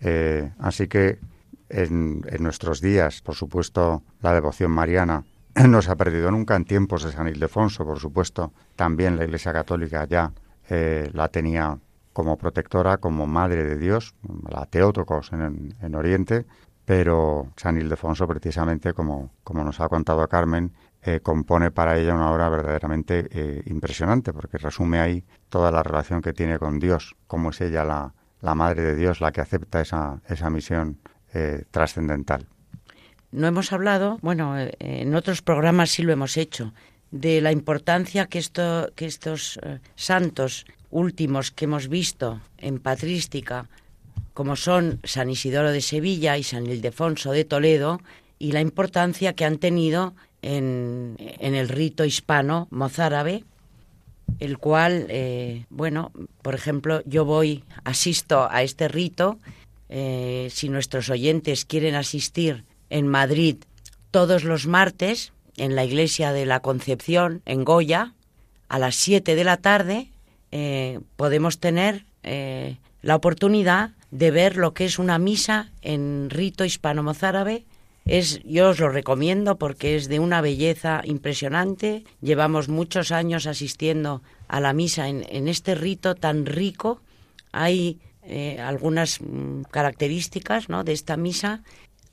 Eh, 0.00 0.52
así 0.58 0.86
que 0.86 1.18
en, 1.68 2.22
nuestros 2.40 2.80
días, 2.80 3.20
por 3.20 3.34
supuesto, 3.34 4.02
la 4.20 4.32
devoción 4.32 4.70
mariana 4.70 5.24
no 5.68 5.82
se 5.82 5.90
ha 5.90 5.96
perdido 5.96 6.30
nunca. 6.30 6.56
En 6.56 6.64
tiempos 6.64 7.02
de 7.02 7.12
San 7.12 7.28
Ildefonso, 7.28 7.84
por 7.84 7.98
supuesto, 7.98 8.52
también 8.76 9.16
la 9.16 9.24
Iglesia 9.24 9.52
Católica 9.52 10.06
ya 10.06 10.32
eh, 10.70 11.10
la 11.12 11.28
tenía 11.28 11.78
como 12.12 12.36
protectora, 12.36 12.96
como 12.98 13.26
madre 13.26 13.64
de 13.64 13.76
Dios, 13.76 14.14
la 14.48 14.66
Teótocos 14.66 15.30
en 15.32 15.94
Oriente, 15.94 16.46
pero 16.88 17.52
San 17.54 17.76
Ildefonso, 17.76 18.26
precisamente, 18.26 18.94
como, 18.94 19.34
como 19.44 19.62
nos 19.62 19.78
ha 19.78 19.90
contado 19.90 20.26
Carmen, 20.26 20.72
eh, 21.02 21.20
compone 21.20 21.70
para 21.70 21.98
ella 21.98 22.14
una 22.14 22.32
obra 22.32 22.48
verdaderamente 22.48 23.28
eh, 23.30 23.62
impresionante, 23.66 24.32
porque 24.32 24.56
resume 24.56 24.98
ahí 24.98 25.22
toda 25.50 25.70
la 25.70 25.82
relación 25.82 26.22
que 26.22 26.32
tiene 26.32 26.58
con 26.58 26.78
Dios, 26.78 27.14
cómo 27.26 27.50
es 27.50 27.60
ella 27.60 27.84
la, 27.84 28.14
la 28.40 28.54
Madre 28.54 28.84
de 28.84 28.94
Dios 28.96 29.20
la 29.20 29.32
que 29.32 29.42
acepta 29.42 29.82
esa, 29.82 30.22
esa 30.30 30.48
misión 30.48 30.96
eh, 31.34 31.64
trascendental. 31.70 32.46
No 33.32 33.46
hemos 33.46 33.70
hablado, 33.74 34.16
bueno, 34.22 34.54
en 34.56 35.14
otros 35.14 35.42
programas 35.42 35.90
sí 35.90 36.02
lo 36.02 36.14
hemos 36.14 36.38
hecho, 36.38 36.72
de 37.10 37.42
la 37.42 37.52
importancia 37.52 38.28
que, 38.28 38.38
esto, 38.38 38.92
que 38.94 39.04
estos 39.04 39.60
santos 39.94 40.64
últimos 40.88 41.50
que 41.50 41.66
hemos 41.66 41.88
visto 41.88 42.40
en 42.56 42.78
patrística, 42.78 43.68
como 44.34 44.56
son 44.56 45.00
San 45.04 45.30
Isidoro 45.30 45.72
de 45.72 45.80
Sevilla 45.80 46.36
y 46.36 46.42
San 46.42 46.66
Ildefonso 46.66 47.32
de 47.32 47.44
Toledo, 47.44 48.00
y 48.38 48.52
la 48.52 48.60
importancia 48.60 49.32
que 49.32 49.44
han 49.44 49.58
tenido 49.58 50.14
en, 50.42 51.16
el 51.18 51.68
rito 51.68 52.04
hispano 52.04 52.68
mozárabe, 52.70 53.44
el 54.38 54.58
cual, 54.58 55.06
eh, 55.08 55.64
bueno, 55.70 56.12
por 56.42 56.54
ejemplo, 56.54 57.02
yo 57.04 57.24
voy, 57.24 57.64
asisto 57.84 58.48
a 58.50 58.62
este 58.62 58.88
rito, 58.88 59.38
eh, 59.88 60.48
si 60.52 60.68
nuestros 60.68 61.10
oyentes 61.10 61.64
quieren 61.64 61.94
asistir 61.94 62.64
en 62.90 63.08
Madrid 63.08 63.56
todos 64.10 64.44
los 64.44 64.66
martes, 64.66 65.32
en 65.56 65.74
la 65.74 65.84
iglesia 65.84 66.32
de 66.32 66.46
la 66.46 66.60
Concepción, 66.60 67.42
en 67.44 67.64
Goya, 67.64 68.14
a 68.68 68.78
las 68.78 68.94
7 68.94 69.34
de 69.34 69.44
la 69.44 69.56
tarde, 69.56 70.12
eh, 70.52 71.00
podemos 71.16 71.58
tener 71.58 72.04
la 73.00 73.16
oportunidad 73.16 73.92
de 74.10 74.30
ver 74.30 74.56
lo 74.56 74.74
que 74.74 74.84
es 74.84 74.98
una 74.98 75.18
misa 75.18 75.70
en 75.82 76.30
rito 76.30 76.64
hispano-mozárabe. 76.64 77.64
Es, 78.04 78.40
yo 78.44 78.70
os 78.70 78.80
lo 78.80 78.88
recomiendo 78.88 79.58
porque 79.58 79.96
es 79.96 80.08
de 80.08 80.18
una 80.18 80.40
belleza 80.40 81.02
impresionante. 81.04 82.04
Llevamos 82.22 82.68
muchos 82.68 83.12
años 83.12 83.46
asistiendo 83.46 84.22
a 84.48 84.60
la 84.60 84.72
misa 84.72 85.08
en, 85.08 85.48
este 85.48 85.74
rito 85.74 86.14
tan 86.14 86.46
rico. 86.46 87.02
Hay 87.52 87.98
eh, 88.22 88.58
algunas 88.60 89.20
mm, 89.20 89.62
características 89.70 90.70
¿no? 90.70 90.84
de 90.84 90.92
esta 90.92 91.16
misa. 91.16 91.62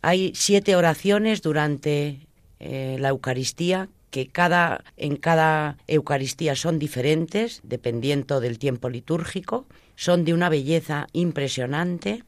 Hay 0.02 0.34
siete 0.36 0.76
oraciones 0.76 1.42
durante 1.42 2.20
la 2.60 3.10
Eucaristía 3.10 3.90
que 4.16 4.28
cada, 4.28 4.86
en 4.96 5.18
cada 5.18 5.76
Eucaristía 5.88 6.56
son 6.56 6.80
diferentes, 6.80 7.60
dependiendo 7.64 8.40
del 8.40 8.60
tiempo 8.60 8.88
litúrgico, 8.88 9.66
son 9.96 10.26
de 10.26 10.34
una 10.34 10.50
belleza 10.50 11.08
impresionante 11.14 12.24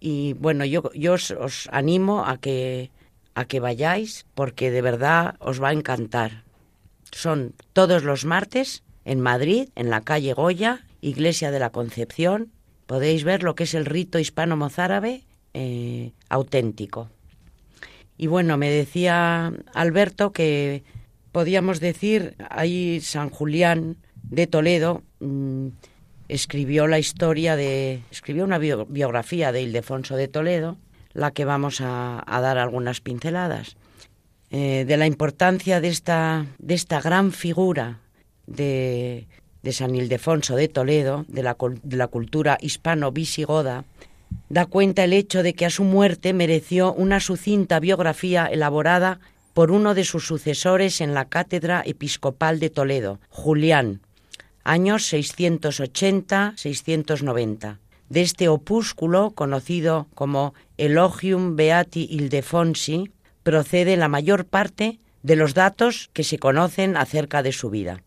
y 0.00 0.32
bueno, 0.34 0.64
yo, 0.64 0.92
yo 0.94 1.14
os, 1.14 1.68
animo 1.70 2.24
a 2.26 2.38
que, 2.38 2.90
a 3.34 3.44
que 3.44 3.60
vayáis 3.60 4.26
porque 4.34 4.70
de 4.70 4.82
verdad 4.82 5.36
os 5.38 5.62
va 5.62 5.68
a 5.68 5.72
encantar. 5.72 6.42
Son 7.12 7.54
todos 7.72 8.02
los 8.02 8.24
martes 8.24 8.82
en 9.04 9.20
Madrid, 9.20 9.68
en 9.76 9.90
la 9.90 10.00
calle 10.00 10.32
Goya, 10.32 10.84
Iglesia 11.00 11.50
de 11.50 11.60
la 11.60 11.70
Concepción. 11.70 12.50
Podéis 12.86 13.22
ver 13.24 13.42
lo 13.42 13.54
que 13.54 13.64
es 13.64 13.74
el 13.74 13.86
rito 13.86 14.18
hispano-mozárabe 14.18 15.22
eh, 15.54 16.12
auténtico. 16.28 17.10
Y 18.16 18.26
bueno, 18.26 18.56
me 18.56 18.70
decía 18.70 19.52
Alberto 19.74 20.32
que 20.32 20.82
podíamos 21.32 21.80
decir, 21.80 22.34
ahí 22.50 23.00
San 23.00 23.30
Julián 23.30 23.96
de 24.22 24.46
Toledo 24.46 25.02
mm, 25.20 25.68
escribió 26.32 26.86
la 26.86 26.98
historia 26.98 27.56
de, 27.56 28.00
escribió 28.10 28.44
una 28.44 28.58
biografía 28.58 29.52
de 29.52 29.60
Ildefonso 29.60 30.16
de 30.16 30.28
Toledo, 30.28 30.78
la 31.12 31.30
que 31.30 31.44
vamos 31.44 31.82
a, 31.82 32.24
dar 32.26 32.56
algunas 32.56 33.02
pinceladas, 33.02 33.76
eh, 34.50 34.84
de 34.86 34.96
la 34.96 35.06
importancia 35.06 35.82
de 35.82 35.88
esta, 35.88 36.46
de 36.58 36.74
esta 36.74 37.02
gran 37.02 37.32
figura 37.32 37.98
de, 38.46 39.26
de 39.62 39.72
San 39.72 39.94
Ildefonso 39.94 40.56
de 40.56 40.68
Toledo, 40.68 41.26
de 41.28 41.42
la, 41.42 41.54
de 41.82 41.96
la 41.98 42.06
cultura 42.06 42.56
hispano-visigoda, 42.62 43.84
da 44.48 44.64
cuenta 44.64 45.04
el 45.04 45.12
hecho 45.12 45.42
de 45.42 45.52
que 45.52 45.66
a 45.66 45.70
su 45.70 45.84
muerte 45.84 46.32
mereció 46.32 46.94
una 46.94 47.20
sucinta 47.20 47.78
biografía 47.78 48.46
elaborada 48.46 49.20
por 49.52 49.70
uno 49.70 49.94
de 49.94 50.04
sus 50.04 50.26
sucesores 50.26 51.02
en 51.02 51.12
la 51.12 51.26
cátedra 51.26 51.82
episcopal 51.84 52.58
de 52.58 52.70
Toledo, 52.70 53.20
Julián, 53.28 54.00
años 54.64 55.12
680-690. 55.12 57.78
De 58.08 58.22
este 58.22 58.48
opúsculo, 58.48 59.30
conocido 59.30 60.08
como 60.14 60.54
Elogium 60.76 61.54
Beati 61.56 62.06
Ildefonsi, 62.10 63.10
procede 63.42 63.96
la 63.96 64.08
mayor 64.08 64.44
parte 64.44 64.98
de 65.22 65.36
los 65.36 65.54
datos 65.54 66.10
que 66.12 66.24
se 66.24 66.38
conocen 66.38 66.96
acerca 66.96 67.42
de 67.42 67.52
su 67.52 67.70
vida. 67.70 68.02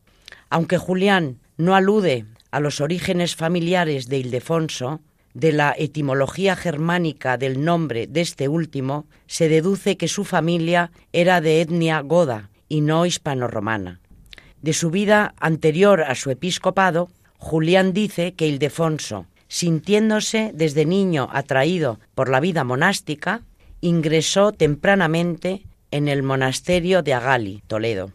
Aunque 0.49 0.77
Julián 0.77 1.39
no 1.57 1.75
alude 1.75 2.25
a 2.51 2.59
los 2.59 2.81
orígenes 2.81 3.35
familiares 3.35 4.07
de 4.07 4.19
Ildefonso, 4.19 5.01
de 5.33 5.51
la 5.51 5.75
etimología 5.77 6.55
germánica 6.55 7.37
del 7.37 7.63
nombre 7.63 8.07
de 8.07 8.21
este 8.21 8.47
último, 8.47 9.05
se 9.27 9.49
deduce 9.49 9.97
que 9.97 10.07
su 10.07 10.23
familia 10.23 10.91
era 11.11 11.41
de 11.41 11.61
etnia 11.61 11.99
goda 11.99 12.49
y 12.69 12.81
no 12.81 13.05
hispano-romana. 13.05 13.99
De 14.65 14.73
su 14.73 14.89
vida 14.89 15.35
anterior 15.37 16.01
a 16.01 16.15
su 16.15 16.31
episcopado, 16.31 17.11
Julián 17.37 17.93
dice 17.93 18.33
que 18.33 18.47
Ildefonso, 18.47 19.27
sintiéndose 19.47 20.49
desde 20.55 20.87
niño 20.87 21.29
atraído 21.31 21.99
por 22.15 22.29
la 22.29 22.39
vida 22.39 22.63
monástica, 22.63 23.43
ingresó 23.81 24.53
tempranamente 24.53 25.61
en 25.91 26.07
el 26.07 26.23
monasterio 26.23 27.03
de 27.03 27.13
Agali, 27.13 27.61
Toledo. 27.67 28.11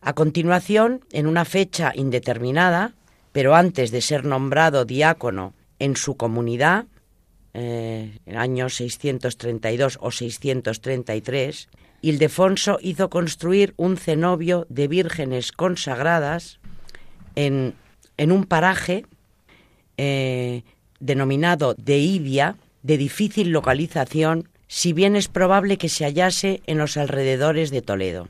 A 0.00 0.12
continuación, 0.12 1.04
en 1.10 1.26
una 1.26 1.44
fecha 1.44 1.90
indeterminada, 1.96 2.92
pero 3.32 3.56
antes 3.56 3.90
de 3.90 4.00
ser 4.00 4.24
nombrado 4.24 4.84
diácono 4.84 5.54
en 5.80 5.96
su 5.96 6.16
comunidad, 6.16 6.84
eh, 7.52 8.16
en 8.26 8.36
años 8.36 8.76
632 8.76 9.98
o 10.00 10.12
633, 10.12 11.68
Ildefonso 12.02 12.78
hizo 12.80 13.10
construir 13.10 13.74
un 13.76 13.96
cenobio 13.96 14.66
de 14.68 14.88
vírgenes 14.88 15.52
consagradas 15.52 16.58
en, 17.36 17.74
en 18.16 18.32
un 18.32 18.44
paraje 18.44 19.04
eh, 19.96 20.62
denominado 20.98 21.74
de 21.74 21.98
Ibia, 21.98 22.56
de 22.82 22.96
difícil 22.96 23.50
localización, 23.50 24.48
si 24.66 24.92
bien 24.92 25.16
es 25.16 25.28
probable 25.28 25.76
que 25.76 25.88
se 25.88 26.04
hallase 26.04 26.62
en 26.66 26.78
los 26.78 26.96
alrededores 26.96 27.70
de 27.70 27.82
Toledo. 27.82 28.28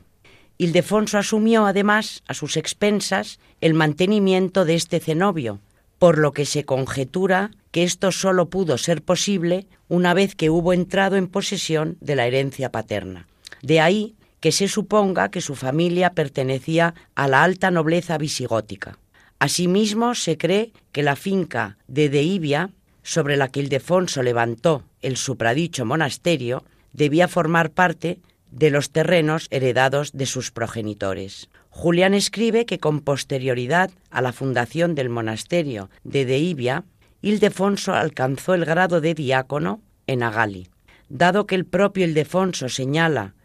Ildefonso 0.57 1.17
asumió 1.17 1.65
además 1.65 2.23
a 2.27 2.33
sus 2.33 2.57
expensas 2.57 3.39
el 3.61 3.73
mantenimiento 3.73 4.65
de 4.65 4.75
este 4.75 4.99
cenobio, 4.99 5.59
por 5.97 6.17
lo 6.17 6.33
que 6.33 6.45
se 6.45 6.65
conjetura 6.65 7.51
que 7.71 7.83
esto 7.83 8.11
sólo 8.11 8.49
pudo 8.49 8.77
ser 8.77 9.01
posible 9.01 9.67
una 9.87 10.13
vez 10.13 10.35
que 10.35 10.49
hubo 10.49 10.73
entrado 10.73 11.15
en 11.15 11.27
posesión 11.27 11.97
de 12.01 12.15
la 12.15 12.27
herencia 12.27 12.71
paterna. 12.71 13.27
De 13.61 13.79
ahí 13.79 14.15
que 14.39 14.51
se 14.51 14.67
suponga 14.67 15.29
que 15.29 15.39
su 15.39 15.55
familia 15.55 16.11
pertenecía 16.13 16.95
a 17.15 17.27
la 17.27 17.43
alta 17.43 17.71
nobleza 17.71 18.17
visigótica. 18.17 18.97
Asimismo, 19.39 20.15
se 20.15 20.37
cree 20.37 20.71
que 20.91 21.03
la 21.03 21.15
finca 21.15 21.77
de 21.87 22.09
Deibia, 22.09 22.71
sobre 23.03 23.37
la 23.37 23.47
que 23.47 23.59
Ildefonso 23.59 24.23
levantó 24.23 24.83
el 25.01 25.17
supradicho 25.17 25.85
monasterio, 25.85 26.63
debía 26.93 27.27
formar 27.27 27.71
parte 27.71 28.19
de 28.51 28.69
los 28.69 28.91
terrenos 28.91 29.47
heredados 29.49 30.11
de 30.13 30.25
sus 30.25 30.51
progenitores. 30.51 31.49
Julián 31.69 32.13
escribe 32.13 32.65
que 32.65 32.79
con 32.79 32.99
posterioridad 32.99 33.91
a 34.09 34.21
la 34.21 34.33
fundación 34.33 34.93
del 34.93 35.09
monasterio 35.09 35.89
de 36.03 36.25
Deibia, 36.25 36.83
Ildefonso 37.21 37.93
alcanzó 37.93 38.53
el 38.53 38.65
grado 38.65 38.99
de 39.01 39.13
diácono 39.13 39.81
en 40.07 40.23
Agali. 40.23 40.67
Dado 41.07 41.45
que 41.45 41.55
el 41.55 41.65
propio 41.65 42.05
Ildefonso 42.05 42.67
señala 42.67 43.35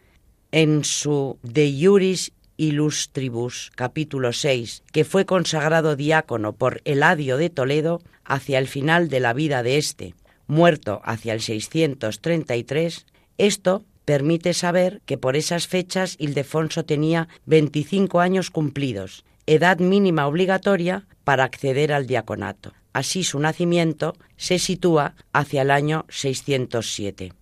en 0.56 0.84
su 0.84 1.38
De 1.42 1.70
Iuris 1.70 2.32
Illustribus, 2.56 3.70
capítulo 3.74 4.32
6, 4.32 4.84
que 4.90 5.04
fue 5.04 5.26
consagrado 5.26 5.96
diácono 5.96 6.54
por 6.54 6.80
Eladio 6.86 7.36
de 7.36 7.50
Toledo 7.50 8.00
hacia 8.24 8.58
el 8.58 8.66
final 8.66 9.10
de 9.10 9.20
la 9.20 9.34
vida 9.34 9.62
de 9.62 9.76
éste, 9.76 10.14
muerto 10.46 11.02
hacia 11.04 11.34
el 11.34 11.42
633, 11.42 13.04
esto 13.36 13.84
permite 14.06 14.54
saber 14.54 15.02
que 15.04 15.18
por 15.18 15.36
esas 15.36 15.66
fechas 15.66 16.16
Ildefonso 16.18 16.86
tenía 16.86 17.28
25 17.44 18.20
años 18.20 18.50
cumplidos, 18.50 19.26
edad 19.44 19.78
mínima 19.78 20.26
obligatoria 20.26 21.06
para 21.24 21.44
acceder 21.44 21.92
al 21.92 22.06
diaconato. 22.06 22.72
Así 22.94 23.24
su 23.24 23.38
nacimiento 23.40 24.16
se 24.38 24.58
sitúa 24.58 25.16
hacia 25.34 25.60
el 25.60 25.70
año 25.70 26.06
607. 26.08 27.34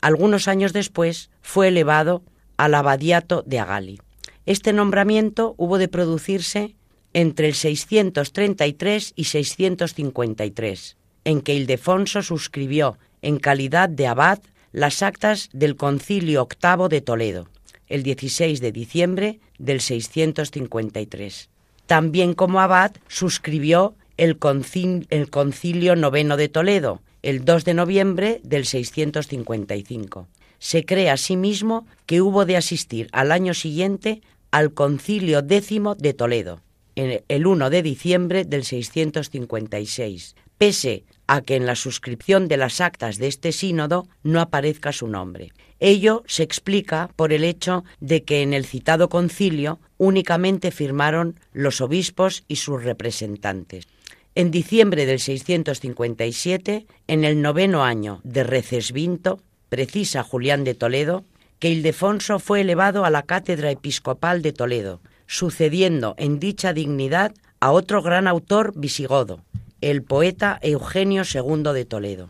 Algunos 0.00 0.48
años 0.48 0.72
después 0.72 1.30
fue 1.42 1.68
elevado 1.68 2.24
al 2.56 2.74
abadiato 2.74 3.42
de 3.46 3.58
Agali. 3.58 4.00
Este 4.46 4.72
nombramiento 4.72 5.54
hubo 5.56 5.78
de 5.78 5.88
producirse 5.88 6.76
entre 7.12 7.48
el 7.48 7.54
633 7.54 9.12
y 9.16 9.24
653, 9.24 10.96
en 11.24 11.40
que 11.40 11.54
Ildefonso 11.54 12.22
suscribió 12.22 12.98
en 13.22 13.38
calidad 13.38 13.88
de 13.88 14.06
abad 14.06 14.38
las 14.72 15.02
actas 15.02 15.48
del 15.52 15.76
Concilio 15.76 16.42
Octavo 16.42 16.88
de 16.88 17.00
Toledo, 17.00 17.48
el 17.88 18.02
16 18.02 18.60
de 18.60 18.72
diciembre 18.72 19.40
del 19.58 19.80
653. 19.80 21.48
También 21.86 22.34
como 22.34 22.60
abad 22.60 22.92
suscribió 23.08 23.94
el, 24.16 24.38
Concilio 24.38 25.96
Noveno 25.96 26.36
de 26.36 26.48
Toledo, 26.48 27.00
el 27.22 27.44
2 27.44 27.64
de 27.64 27.74
noviembre 27.74 28.40
del 28.42 28.66
655. 28.66 30.28
Se 30.58 30.84
cree 30.84 31.10
asimismo 31.10 31.86
que 32.06 32.20
hubo 32.20 32.44
de 32.44 32.56
asistir 32.56 33.08
al 33.12 33.32
año 33.32 33.54
siguiente 33.54 34.22
al 34.50 34.72
Concilio 34.72 35.42
Décimo 35.42 35.94
de 35.94 36.14
Toledo, 36.14 36.60
el 36.94 37.46
1 37.46 37.70
de 37.70 37.82
diciembre 37.82 38.44
del 38.44 38.64
656, 38.64 40.34
pese 40.56 41.04
a 41.26 41.42
que 41.42 41.56
en 41.56 41.66
la 41.66 41.74
suscripción 41.74 42.48
de 42.48 42.56
las 42.56 42.80
actas 42.80 43.18
de 43.18 43.26
este 43.26 43.52
sínodo 43.52 44.08
no 44.22 44.40
aparezca 44.40 44.92
su 44.92 45.08
nombre. 45.08 45.52
Ello 45.78 46.22
se 46.26 46.42
explica 46.42 47.10
por 47.16 47.32
el 47.32 47.44
hecho 47.44 47.84
de 48.00 48.24
que 48.24 48.42
en 48.42 48.54
el 48.54 48.64
citado 48.64 49.08
concilio 49.08 49.78
únicamente 49.98 50.70
firmaron 50.70 51.38
los 51.52 51.80
obispos 51.80 52.44
y 52.48 52.56
sus 52.56 52.82
representantes. 52.82 53.86
En 54.34 54.50
diciembre 54.50 55.06
del 55.06 55.18
657, 55.18 56.86
en 57.08 57.24
el 57.24 57.42
noveno 57.42 57.84
año 57.84 58.20
de 58.22 58.44
Recesvinto, 58.44 59.40
precisa 59.68 60.22
Julián 60.22 60.64
de 60.64 60.74
Toledo, 60.74 61.24
que 61.58 61.70
Ildefonso 61.70 62.38
fue 62.38 62.60
elevado 62.60 63.04
a 63.04 63.10
la 63.10 63.22
cátedra 63.22 63.70
episcopal 63.70 64.42
de 64.42 64.52
Toledo, 64.52 65.00
sucediendo 65.26 66.14
en 66.18 66.38
dicha 66.38 66.72
dignidad 66.72 67.34
a 67.60 67.72
otro 67.72 68.02
gran 68.02 68.28
autor 68.28 68.72
visigodo, 68.76 69.40
el 69.80 70.02
poeta 70.02 70.58
Eugenio 70.62 71.22
II 71.22 71.72
de 71.72 71.84
Toledo. 71.84 72.28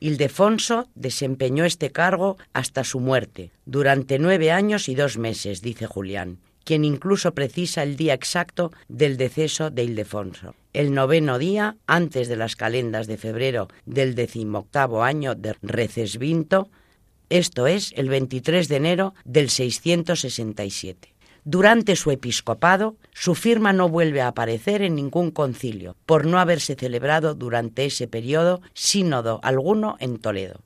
Ildefonso 0.00 0.88
desempeñó 0.94 1.64
este 1.64 1.90
cargo 1.90 2.38
hasta 2.52 2.84
su 2.84 3.00
muerte, 3.00 3.50
durante 3.66 4.18
nueve 4.18 4.50
años 4.50 4.88
y 4.88 4.94
dos 4.94 5.18
meses, 5.18 5.60
dice 5.60 5.86
Julián, 5.86 6.38
quien 6.64 6.84
incluso 6.84 7.34
precisa 7.34 7.82
el 7.82 7.96
día 7.96 8.14
exacto 8.14 8.72
del 8.88 9.16
deceso 9.16 9.70
de 9.70 9.84
Ildefonso. 9.84 10.54
El 10.72 10.94
noveno 10.94 11.38
día, 11.38 11.76
antes 11.86 12.28
de 12.28 12.36
las 12.36 12.56
calendas 12.56 13.06
de 13.06 13.16
febrero 13.16 13.68
del 13.86 14.14
decimoctavo 14.14 15.02
año 15.02 15.34
de 15.34 15.56
Recesvinto, 15.62 16.68
esto 17.28 17.66
es, 17.66 17.92
el 17.96 18.08
23 18.08 18.68
de 18.68 18.76
enero 18.76 19.14
del 19.24 19.50
667. 19.50 21.14
Durante 21.44 21.96
su 21.96 22.10
episcopado, 22.10 22.96
su 23.12 23.34
firma 23.34 23.72
no 23.72 23.88
vuelve 23.88 24.20
a 24.20 24.28
aparecer 24.28 24.82
en 24.82 24.94
ningún 24.94 25.30
concilio, 25.30 25.96
por 26.06 26.26
no 26.26 26.38
haberse 26.38 26.74
celebrado 26.74 27.34
durante 27.34 27.86
ese 27.86 28.08
periodo 28.08 28.60
sínodo 28.74 29.40
alguno 29.42 29.96
en 30.00 30.18
Toledo. 30.18 30.60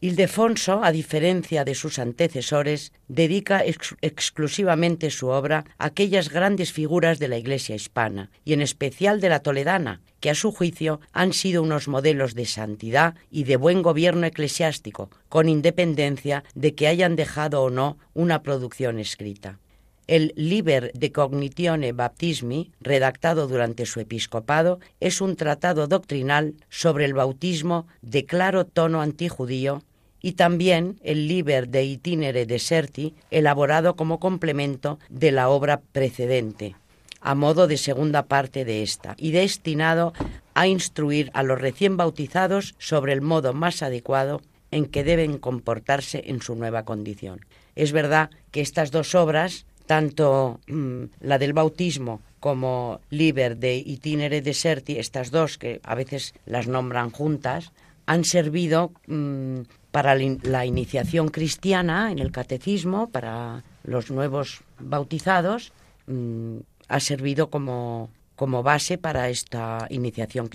Ildefonso, 0.00 0.84
a 0.84 0.92
diferencia 0.92 1.64
de 1.64 1.74
sus 1.74 1.98
antecesores, 1.98 2.92
dedica 3.08 3.64
exclusivamente 3.64 5.10
su 5.10 5.26
obra 5.26 5.64
a 5.76 5.86
aquellas 5.86 6.28
grandes 6.28 6.72
figuras 6.72 7.18
de 7.18 7.26
la 7.26 7.36
Iglesia 7.36 7.74
hispana, 7.74 8.30
y 8.44 8.52
en 8.52 8.60
especial 8.60 9.20
de 9.20 9.28
la 9.28 9.40
toledana, 9.40 10.00
que 10.20 10.30
a 10.30 10.36
su 10.36 10.52
juicio 10.52 11.00
han 11.12 11.32
sido 11.32 11.64
unos 11.64 11.88
modelos 11.88 12.36
de 12.36 12.46
santidad 12.46 13.16
y 13.28 13.42
de 13.42 13.56
buen 13.56 13.82
gobierno 13.82 14.24
eclesiástico, 14.24 15.10
con 15.28 15.48
independencia 15.48 16.44
de 16.54 16.76
que 16.76 16.86
hayan 16.86 17.16
dejado 17.16 17.62
o 17.62 17.70
no 17.70 17.98
una 18.14 18.44
producción 18.44 19.00
escrita. 19.00 19.58
El 20.06 20.32
Liber 20.36 20.92
de 20.94 21.12
Cognitione 21.12 21.92
Baptismi, 21.92 22.70
redactado 22.80 23.46
durante 23.46 23.84
su 23.84 24.00
episcopado, 24.00 24.78
es 25.00 25.20
un 25.20 25.36
tratado 25.36 25.86
doctrinal 25.86 26.54
sobre 26.70 27.04
el 27.04 27.12
bautismo 27.12 27.86
de 28.00 28.24
claro 28.24 28.64
tono 28.64 29.02
antijudío 29.02 29.82
y 30.20 30.32
también 30.32 30.98
el 31.02 31.28
Liber 31.28 31.68
de 31.68 31.84
Itinere 31.84 32.46
Deserti, 32.46 33.14
elaborado 33.30 33.96
como 33.96 34.18
complemento 34.18 34.98
de 35.08 35.32
la 35.32 35.48
obra 35.48 35.80
precedente, 35.92 36.74
a 37.20 37.34
modo 37.34 37.66
de 37.66 37.76
segunda 37.76 38.24
parte 38.24 38.64
de 38.64 38.82
esta, 38.82 39.14
y 39.18 39.30
destinado 39.30 40.12
a 40.54 40.66
instruir 40.66 41.30
a 41.34 41.42
los 41.42 41.60
recién 41.60 41.96
bautizados 41.96 42.74
sobre 42.78 43.12
el 43.12 43.20
modo 43.20 43.52
más 43.52 43.82
adecuado 43.82 44.40
en 44.70 44.86
que 44.86 45.04
deben 45.04 45.38
comportarse 45.38 46.24
en 46.26 46.42
su 46.42 46.54
nueva 46.54 46.84
condición. 46.84 47.40
Es 47.76 47.92
verdad 47.92 48.30
que 48.50 48.60
estas 48.60 48.90
dos 48.90 49.14
obras, 49.14 49.66
tanto 49.86 50.60
mm, 50.66 51.04
la 51.20 51.38
del 51.38 51.52
bautismo 51.52 52.20
como 52.40 53.00
Liber 53.10 53.56
de 53.56 53.76
Itinere 53.76 54.42
Deserti, 54.42 54.98
estas 54.98 55.30
dos 55.30 55.58
que 55.58 55.80
a 55.82 55.94
veces 55.94 56.34
las 56.44 56.66
nombran 56.66 57.10
juntas, 57.10 57.72
han 58.06 58.24
servido 58.24 58.92
mm, 59.06 59.60
para 59.90 60.14
la 60.14 60.66
iniciación 60.66 61.28
cristiana 61.28 62.12
en 62.12 62.18
el 62.18 62.30
catecismo, 62.30 63.10
para 63.10 63.64
los 63.84 64.10
nuevos 64.10 64.60
bautizados, 64.78 65.72
mm, 66.06 66.58
ha 66.88 67.00
servido 67.00 67.50
como, 67.50 68.10
como 68.36 68.62
base 68.62 68.98
para 68.98 69.28
esta 69.28 69.86
iniciación, 69.90 70.48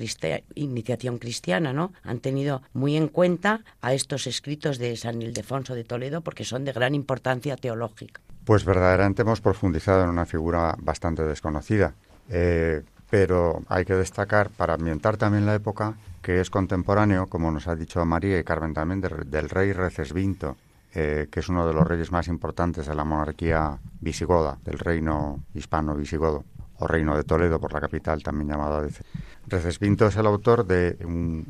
iniciación 0.56 1.18
cristiana, 1.18 1.74
¿no? 1.74 1.94
Han 2.04 2.20
tenido 2.20 2.62
muy 2.74 2.96
en 2.96 3.08
cuenta 3.08 3.62
a 3.82 3.94
estos 3.94 4.28
escritos 4.28 4.78
de 4.78 4.96
San 4.96 5.22
Ildefonso 5.22 5.76
de 5.76 5.84
Toledo 5.84 6.22
porque 6.22 6.46
son 6.46 6.64
de 6.64 6.72
gran 6.72 6.96
importancia 6.96 7.58
teológica. 7.58 8.22
Pues 8.46 8.66
verdaderamente 8.66 9.22
hemos 9.22 9.42
profundizado 9.42 10.04
en 10.04 10.10
una 10.10 10.26
figura 10.26 10.76
bastante 10.80 11.24
desconocida, 11.24 11.94
eh, 12.30 12.84
pero 13.10 13.62
hay 13.68 13.86
que 13.86 13.96
destacar, 13.96 14.50
para 14.50 14.74
ambientar 14.74 15.18
también 15.18 15.46
la 15.46 15.56
época, 15.56 15.96
que 16.24 16.40
es 16.40 16.50
contemporáneo, 16.50 17.28
como 17.28 17.52
nos 17.52 17.68
ha 17.68 17.76
dicho 17.76 18.04
María 18.06 18.40
y 18.40 18.44
Carmen 18.44 18.74
también, 18.74 19.02
del 19.02 19.50
rey 19.50 19.74
Recesvinto, 19.74 20.56
eh, 20.96 21.28
que 21.30 21.42
es 21.42 21.50
uno 21.50 21.68
de 21.68 21.74
los 21.74 21.86
reyes 21.86 22.12
más 22.12 22.30
importantes 22.30 22.88
de 22.88 22.96
la 22.96 23.04
monarquía 23.04 23.78
visigoda, 24.00 24.58
del 24.64 24.80
reino 24.80 25.44
hispano 25.54 25.96
visigodo, 25.96 26.46
o 26.80 26.88
reino 26.88 27.16
de 27.18 27.24
Toledo, 27.24 27.60
por 27.60 27.74
la 27.74 27.82
capital 27.82 28.24
también 28.24 28.50
llamado 28.50 28.76
a 28.76 28.82
veces. 28.82 29.06
Recesvinto 29.48 30.08
es 30.08 30.16
el 30.16 30.26
autor 30.26 30.66
de 30.66 30.98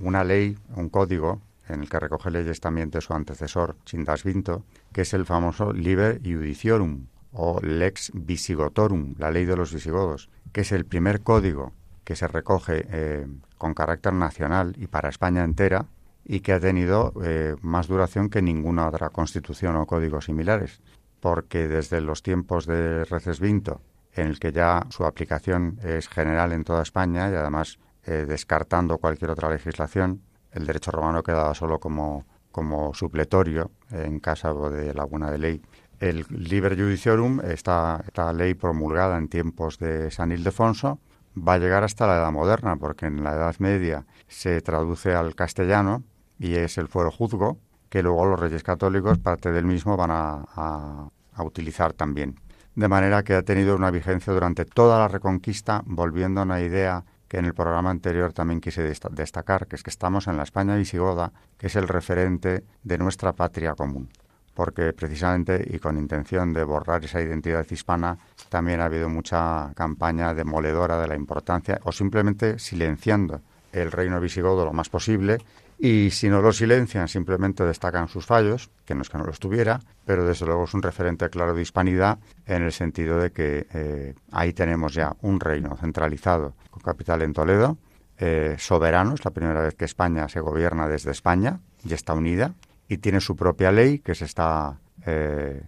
una 0.02 0.24
ley, 0.24 0.58
un 0.76 0.90
código, 0.90 1.40
en 1.70 1.82
el 1.82 1.90
que 1.90 2.00
recoge 2.00 2.32
leyes 2.32 2.60
también 2.60 2.90
de 2.90 3.00
su 3.00 3.14
antecesor, 3.14 3.76
Chindasvinto, 3.86 4.64
que 4.92 5.02
es 5.02 5.14
el 5.14 5.26
famoso 5.26 5.72
Liber 5.72 6.20
Judiciorum, 6.24 7.06
o 7.32 7.60
Lex 7.62 8.12
Visigotorum, 8.14 9.16
la 9.20 9.30
ley 9.30 9.46
de 9.46 9.56
los 9.56 9.72
visigodos, 9.72 10.30
que 10.52 10.62
es 10.62 10.72
el 10.72 10.86
primer 10.86 11.22
código 11.22 11.74
que 12.04 12.16
se 12.16 12.28
recoge 12.28 12.86
eh, 12.90 13.28
con 13.58 13.74
carácter 13.74 14.14
nacional 14.14 14.76
y 14.78 14.88
para 14.88 15.10
España 15.10 15.44
entera 15.44 15.86
y 16.26 16.40
que 16.40 16.54
ha 16.54 16.60
tenido 16.60 17.14
eh, 17.24 17.56
más 17.62 17.88
duración 17.88 18.30
que 18.30 18.42
ninguna 18.42 18.88
otra 18.88 19.10
constitución 19.10 19.76
o 19.76 19.86
códigos 19.86 20.26
similares, 20.26 20.82
porque 21.20 21.68
desde 21.68 22.02
los 22.02 22.24
tiempos 22.24 22.66
de 22.66 23.06
Recesvinto, 23.06 23.82
en 24.14 24.28
el 24.28 24.40
que 24.40 24.52
ya 24.52 24.86
su 24.90 25.06
aplicación 25.06 25.80
es 25.84 26.08
general 26.08 26.54
en 26.54 26.64
toda 26.64 26.84
España 26.84 27.30
y 27.30 27.36
además 27.36 27.80
eh, 28.06 28.26
descartando 28.28 28.98
cualquier 28.98 29.32
otra 29.32 29.50
legislación, 29.50 30.22
el 30.52 30.66
derecho 30.66 30.92
romano 30.92 31.24
quedaba 31.24 31.54
solo 31.56 31.80
como, 31.80 32.26
como 32.52 32.94
supletorio 32.94 33.72
en 33.92 34.20
caso 34.20 34.70
de 34.70 34.94
laguna 34.94 35.32
de 35.32 35.38
ley. 35.40 35.62
El 36.00 36.26
Liber 36.30 36.76
Judiciorum, 36.76 37.40
esta, 37.42 38.04
esta 38.06 38.34
ley 38.34 38.54
promulgada 38.54 39.18
en 39.18 39.30
tiempos 39.30 39.80
de 39.80 40.12
San 40.12 40.32
Ildefonso, 40.32 41.00
va 41.36 41.54
a 41.54 41.58
llegar 41.58 41.84
hasta 41.84 42.08
la 42.08 42.18
Edad 42.18 42.32
Moderna, 42.32 42.76
porque 42.76 43.06
en 43.06 43.24
la 43.24 43.34
Edad 43.34 43.56
Media 43.60 44.06
se 44.28 44.62
traduce 44.62 45.14
al 45.14 45.36
castellano 45.36 46.04
y 46.40 46.56
es 46.56 46.78
el 46.78 46.88
fuero 46.88 47.12
juzgo, 47.12 47.58
que 47.90 48.04
luego 48.04 48.26
los 48.26 48.40
reyes 48.40 48.64
católicos, 48.64 49.20
parte 49.20 49.52
del 49.52 49.66
mismo, 49.66 49.96
van 49.98 50.12
a, 50.12 51.10
utilizar 51.40 51.94
también. 51.94 52.40
De 52.76 52.88
manera 52.88 53.24
que 53.24 53.36
ha 53.36 53.44
tenido 53.44 53.76
una 53.76 53.92
vigencia 53.92 54.34
durante 54.34 54.66
toda 54.66 55.00
la 55.00 55.08
reconquista, 55.08 55.84
volviendo 55.86 56.42
a 56.42 56.44
una 56.44 56.62
idea 56.62 57.06
que 57.28 57.38
en 57.38 57.46
el 57.46 57.54
programa 57.54 57.90
anterior 57.90 58.34
también 58.34 58.62
quise 58.62 58.84
destacar, 58.84 59.68
que 59.68 59.76
es 59.76 59.84
que 59.84 59.90
estamos 59.90 60.28
en 60.28 60.38
la 60.38 60.44
España 60.44 60.76
visigoda, 60.76 61.32
que 61.58 61.68
es 61.68 61.76
el 61.76 61.88
referente 61.88 62.64
de 62.84 62.98
nuestra 62.98 63.34
patria 63.34 63.74
común 63.76 64.10
porque 64.54 64.94
precisamente 64.94 65.66
y 65.70 65.80
con 65.80 65.98
intención 65.98 66.54
de 66.54 66.64
borrar 66.64 67.04
esa 67.04 67.22
identidad 67.22 67.66
hispana, 67.70 68.18
también 68.50 68.82
ha 68.82 68.86
habido 68.86 69.10
mucha 69.10 69.72
campaña 69.76 70.34
demoledora 70.34 71.00
de 71.00 71.08
la 71.08 71.16
importancia 71.16 71.80
o 71.84 71.92
simplemente 71.92 72.60
silenciando 72.60 73.42
el 73.72 73.92
reino 73.92 74.20
visigodo 74.20 74.66
lo 74.66 74.74
más 74.74 74.90
posible 74.90 75.40
y 75.80 76.12
si 76.12 76.30
no 76.30 76.42
lo 76.42 76.54
silencian 76.54 77.08
simplemente 77.08 77.64
destacan 77.66 78.08
sus 78.08 78.26
fallos, 78.26 78.70
que 78.86 78.96
no 78.96 79.02
es 79.02 79.10
que 79.10 79.18
no 79.18 79.26
los 79.26 79.40
tuviera, 79.40 79.82
pero 80.06 80.26
desde 80.26 80.46
luego 80.46 80.64
es 80.64 80.74
un 80.74 80.82
referente 80.82 81.30
claro 81.30 81.54
de 81.54 81.62
hispanidad 81.62 82.20
en 82.46 82.64
el 82.64 82.72
sentido 82.72 83.20
de 83.20 83.32
que 83.32 83.68
eh, 83.74 84.14
ahí 84.32 84.54
tenemos 84.54 84.94
ya 84.94 85.14
un 85.22 85.40
reino 85.40 85.76
centralizado 85.76 86.54
con 86.70 86.82
capital 86.82 87.22
en 87.22 87.34
Toledo, 87.34 87.78
eh, 88.18 88.56
soberano, 88.60 89.16
es 89.16 89.26
la 89.26 89.32
primera 89.32 89.62
vez 89.62 89.74
que 89.76 89.86
España 89.86 90.30
se 90.30 90.40
gobierna 90.40 90.88
desde 90.88 91.12
España 91.12 91.60
y 91.84 91.94
está 91.94 92.14
unida, 92.14 92.54
y 92.88 92.98
tiene 92.98 93.22
su 93.22 93.36
propia 93.36 93.72
ley, 93.72 94.00
que 94.00 94.14
es 94.14 94.22
esta, 94.22 94.80
eh, 95.06 95.64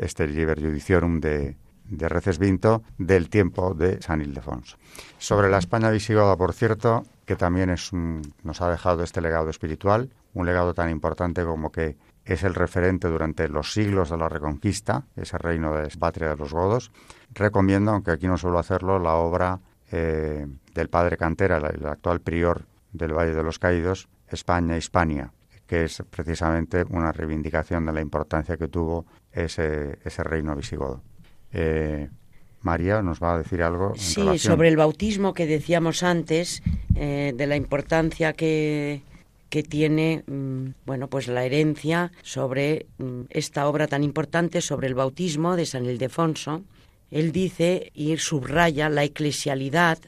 este 0.00 0.26
Liber 0.26 0.60
Judiciorum 0.60 1.20
de, 1.20 1.56
de 1.92 2.08
Recesvinto 2.08 2.82
del 2.98 3.28
tiempo 3.28 3.74
de 3.74 4.00
San 4.00 4.20
Ildefonso. 4.20 4.76
Sobre 5.18 5.50
la 5.50 5.58
España 5.58 5.90
visigoda, 5.90 6.36
por 6.36 6.52
cierto, 6.52 7.04
que 7.26 7.36
también 7.36 7.70
es 7.70 7.92
nos 7.92 8.60
ha 8.60 8.70
dejado 8.70 9.02
este 9.02 9.20
legado 9.20 9.50
espiritual, 9.50 10.10
un 10.34 10.46
legado 10.46 10.74
tan 10.74 10.90
importante 10.90 11.44
como 11.44 11.70
que 11.70 11.96
es 12.24 12.44
el 12.44 12.54
referente 12.54 13.08
durante 13.08 13.48
los 13.48 13.72
siglos 13.72 14.10
de 14.10 14.16
la 14.16 14.28
Reconquista, 14.28 15.04
ese 15.16 15.38
reino 15.38 15.74
de 15.74 15.88
patria 15.98 16.30
de 16.30 16.36
los 16.36 16.52
godos. 16.52 16.92
Recomiendo, 17.34 17.90
aunque 17.90 18.12
aquí 18.12 18.26
no 18.26 18.38
suelo 18.38 18.58
hacerlo, 18.58 18.98
la 18.98 19.14
obra 19.14 19.60
eh, 19.90 20.46
del 20.74 20.88
padre 20.88 21.16
Cantera, 21.16 21.58
el 21.58 21.86
actual 21.86 22.20
prior 22.20 22.64
del 22.92 23.12
Valle 23.12 23.34
de 23.34 23.42
los 23.42 23.58
Caídos, 23.58 24.08
España, 24.28 24.76
Hispania, 24.76 25.32
que 25.72 25.84
es 25.84 26.02
precisamente 26.10 26.84
una 26.90 27.12
reivindicación 27.12 27.86
de 27.86 27.94
la 27.94 28.02
importancia 28.02 28.58
que 28.58 28.68
tuvo 28.68 29.06
ese, 29.32 29.98
ese 30.04 30.22
reino 30.22 30.54
visigodo. 30.54 31.00
Eh, 31.50 32.10
María 32.60 33.00
nos 33.00 33.22
va 33.22 33.32
a 33.32 33.38
decir 33.38 33.62
algo. 33.62 33.94
sí, 33.96 34.38
sobre 34.38 34.68
el 34.68 34.76
bautismo 34.76 35.32
que 35.32 35.46
decíamos 35.46 36.02
antes, 36.02 36.62
eh, 36.94 37.32
de 37.34 37.46
la 37.46 37.56
importancia 37.56 38.34
que, 38.34 39.00
que 39.48 39.62
tiene 39.62 40.24
mm, 40.26 40.74
bueno 40.84 41.08
pues 41.08 41.26
la 41.26 41.42
herencia 41.42 42.12
sobre 42.20 42.84
mm, 42.98 43.22
esta 43.30 43.66
obra 43.66 43.86
tan 43.86 44.04
importante 44.04 44.60
sobre 44.60 44.88
el 44.88 44.94
bautismo 44.94 45.56
de 45.56 45.64
San 45.64 45.86
Ildefonso. 45.86 46.64
Él 47.10 47.32
dice 47.32 47.92
y 47.94 48.14
subraya 48.18 48.90
la 48.90 49.04
eclesialidad 49.04 49.98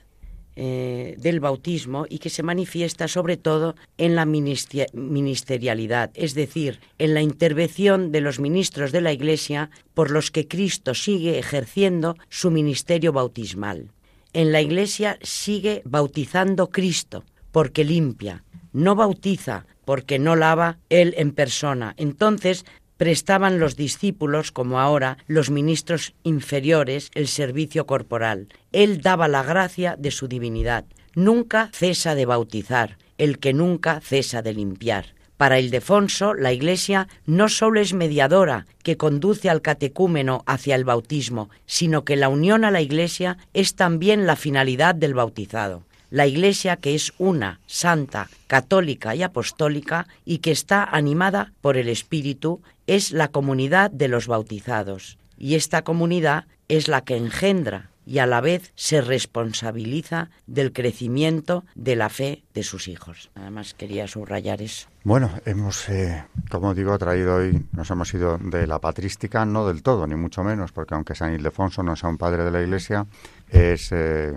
eh, 0.56 1.16
del 1.18 1.40
bautismo 1.40 2.06
y 2.08 2.18
que 2.18 2.30
se 2.30 2.42
manifiesta 2.42 3.08
sobre 3.08 3.36
todo 3.36 3.74
en 3.98 4.14
la 4.14 4.24
ministerialidad, 4.24 6.10
es 6.14 6.34
decir, 6.34 6.80
en 6.98 7.14
la 7.14 7.22
intervención 7.22 8.12
de 8.12 8.20
los 8.20 8.38
ministros 8.38 8.92
de 8.92 9.00
la 9.00 9.12
Iglesia 9.12 9.70
por 9.94 10.10
los 10.10 10.30
que 10.30 10.46
Cristo 10.46 10.94
sigue 10.94 11.38
ejerciendo 11.38 12.16
su 12.28 12.50
ministerio 12.50 13.12
bautismal. 13.12 13.90
En 14.32 14.52
la 14.52 14.60
Iglesia 14.60 15.18
sigue 15.22 15.82
bautizando 15.84 16.68
Cristo 16.70 17.24
porque 17.50 17.84
limpia, 17.84 18.44
no 18.72 18.94
bautiza 18.94 19.66
porque 19.84 20.18
no 20.18 20.36
lava 20.36 20.78
Él 20.88 21.14
en 21.16 21.32
persona. 21.32 21.94
Entonces 21.96 22.64
prestaban 22.96 23.58
los 23.58 23.76
discípulos, 23.76 24.52
como 24.52 24.80
ahora 24.80 25.18
los 25.26 25.50
ministros 25.50 26.14
inferiores, 26.22 27.10
el 27.14 27.28
servicio 27.28 27.86
corporal. 27.86 28.48
Él 28.72 29.00
daba 29.00 29.28
la 29.28 29.42
gracia 29.42 29.96
de 29.98 30.10
su 30.10 30.28
divinidad. 30.28 30.84
Nunca 31.14 31.70
cesa 31.72 32.14
de 32.14 32.26
bautizar, 32.26 32.98
el 33.18 33.38
que 33.38 33.52
nunca 33.52 34.00
cesa 34.00 34.42
de 34.42 34.54
limpiar. 34.54 35.14
Para 35.36 35.58
Ildefonso, 35.58 36.34
la 36.34 36.52
Iglesia 36.52 37.08
no 37.26 37.48
sólo 37.48 37.80
es 37.80 37.92
mediadora 37.92 38.66
que 38.84 38.96
conduce 38.96 39.50
al 39.50 39.62
catecúmeno 39.62 40.44
hacia 40.46 40.76
el 40.76 40.84
bautismo, 40.84 41.50
sino 41.66 42.04
que 42.04 42.16
la 42.16 42.28
unión 42.28 42.64
a 42.64 42.70
la 42.70 42.80
Iglesia 42.80 43.38
es 43.52 43.74
también 43.74 44.26
la 44.26 44.36
finalidad 44.36 44.94
del 44.94 45.14
bautizado 45.14 45.82
la 46.14 46.28
Iglesia 46.28 46.76
que 46.76 46.94
es 46.94 47.12
una, 47.18 47.58
santa, 47.66 48.30
católica 48.46 49.16
y 49.16 49.24
apostólica 49.24 50.06
y 50.24 50.38
que 50.38 50.52
está 50.52 50.84
animada 50.84 51.52
por 51.60 51.76
el 51.76 51.88
Espíritu, 51.88 52.60
es 52.86 53.12
la 53.12 53.28
comunidad 53.28 53.90
de 53.90 54.08
los 54.08 54.26
bautizados. 54.26 55.18
Y 55.36 55.54
esta 55.54 55.82
comunidad 55.82 56.46
es 56.68 56.88
la 56.88 57.02
que 57.02 57.16
engendra 57.16 57.90
y 58.06 58.18
a 58.18 58.26
la 58.26 58.40
vez 58.40 58.72
se 58.74 59.00
responsabiliza 59.00 60.30
del 60.46 60.72
crecimiento 60.72 61.64
de 61.74 61.96
la 61.96 62.08
fe 62.08 62.42
de 62.52 62.62
sus 62.62 62.88
hijos. 62.88 63.30
Además 63.34 63.74
quería 63.74 64.06
subrayar 64.06 64.62
eso. 64.62 64.88
Bueno, 65.04 65.30
hemos, 65.44 65.88
eh, 65.88 66.24
como 66.50 66.74
digo, 66.74 66.96
traído 66.98 67.36
hoy, 67.36 67.66
nos 67.72 67.90
hemos 67.90 68.12
ido 68.14 68.38
de 68.38 68.66
la 68.66 68.78
patrística, 68.78 69.44
no 69.44 69.66
del 69.66 69.82
todo, 69.82 70.06
ni 70.06 70.14
mucho 70.14 70.42
menos, 70.42 70.72
porque 70.72 70.94
aunque 70.94 71.14
San 71.14 71.34
Ildefonso 71.34 71.82
no 71.82 71.96
sea 71.96 72.08
un 72.08 72.18
padre 72.18 72.44
de 72.44 72.50
la 72.50 72.62
Iglesia, 72.62 73.06
es 73.48 73.90
eh, 73.92 74.32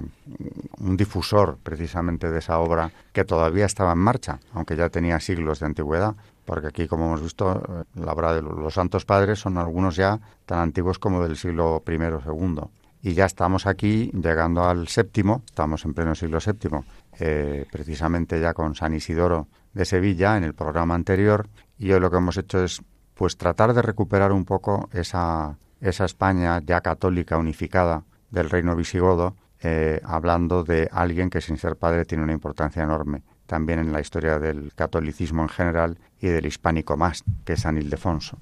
un 0.80 0.98
difusor 0.98 1.58
precisamente 1.64 2.30
de 2.30 2.40
esa 2.40 2.60
obra 2.60 2.92
que 3.14 3.24
todavía 3.24 3.66
estaba 3.66 3.94
en 3.94 4.00
marcha, 4.00 4.40
aunque 4.54 4.76
ya 4.76 4.90
tenía 4.90 5.20
siglos 5.20 5.60
de 5.60 5.68
antigüedad, 5.68 6.16
porque 6.48 6.68
aquí, 6.68 6.88
como 6.88 7.08
hemos 7.08 7.22
visto, 7.22 7.86
la 7.96 8.14
obra 8.14 8.34
de 8.34 8.42
los 8.42 8.74
Santos 8.74 9.04
Padres 9.04 9.38
son 9.38 9.58
algunos 9.58 9.98
ya 9.98 10.18
tan 10.46 10.60
antiguos 10.60 10.98
como 10.98 11.22
del 11.22 11.36
siglo 11.36 11.84
I 11.86 11.96
o 11.96 12.22
II. 12.26 12.62
Y 13.02 13.14
ya 13.14 13.26
estamos 13.26 13.68
aquí 13.68 14.10
llegando 14.14 14.64
al 14.64 14.88
séptimo, 14.88 15.44
estamos 15.46 15.84
en 15.84 15.94
pleno 15.94 16.16
siglo 16.16 16.40
VII, 16.40 16.80
eh, 17.20 17.66
precisamente 17.70 18.40
ya 18.40 18.54
con 18.54 18.76
San 18.76 18.94
Isidoro 18.94 19.50
de 19.74 19.84
Sevilla 19.84 20.38
en 20.38 20.46
el 20.46 20.54
programa 20.54 20.96
anterior, 20.96 21.50
y 21.78 21.92
hoy 21.92 22.00
lo 22.00 22.10
que 22.10 22.18
hemos 22.18 22.38
hecho 22.38 22.64
es 22.64 22.82
pues 23.14 23.36
tratar 23.36 23.74
de 23.74 23.82
recuperar 23.82 24.32
un 24.32 24.46
poco 24.46 24.90
esa, 24.94 25.58
esa 25.82 26.06
España 26.06 26.62
ya 26.66 26.80
católica 26.80 27.38
unificada 27.38 28.06
del 28.32 28.50
reino 28.50 28.74
visigodo, 28.74 29.36
eh, 29.62 30.00
hablando 30.06 30.64
de 30.64 30.88
alguien 30.94 31.30
que 31.30 31.42
sin 31.42 31.58
ser 31.58 31.76
padre 31.76 32.06
tiene 32.06 32.24
una 32.24 32.34
importancia 32.34 32.84
enorme 32.84 33.24
también 33.48 33.80
en 33.80 33.92
la 33.92 34.02
historia 34.02 34.38
del 34.38 34.74
catolicismo 34.76 35.42
en 35.42 35.50
general 35.50 35.98
y 36.22 36.28
del 36.28 36.46
hispánico 36.46 36.98
más, 36.98 37.24
que 37.46 37.54
es 37.54 37.62
San 37.62 37.78
Ildefonso. 37.78 38.38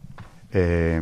Eh, 0.52 1.02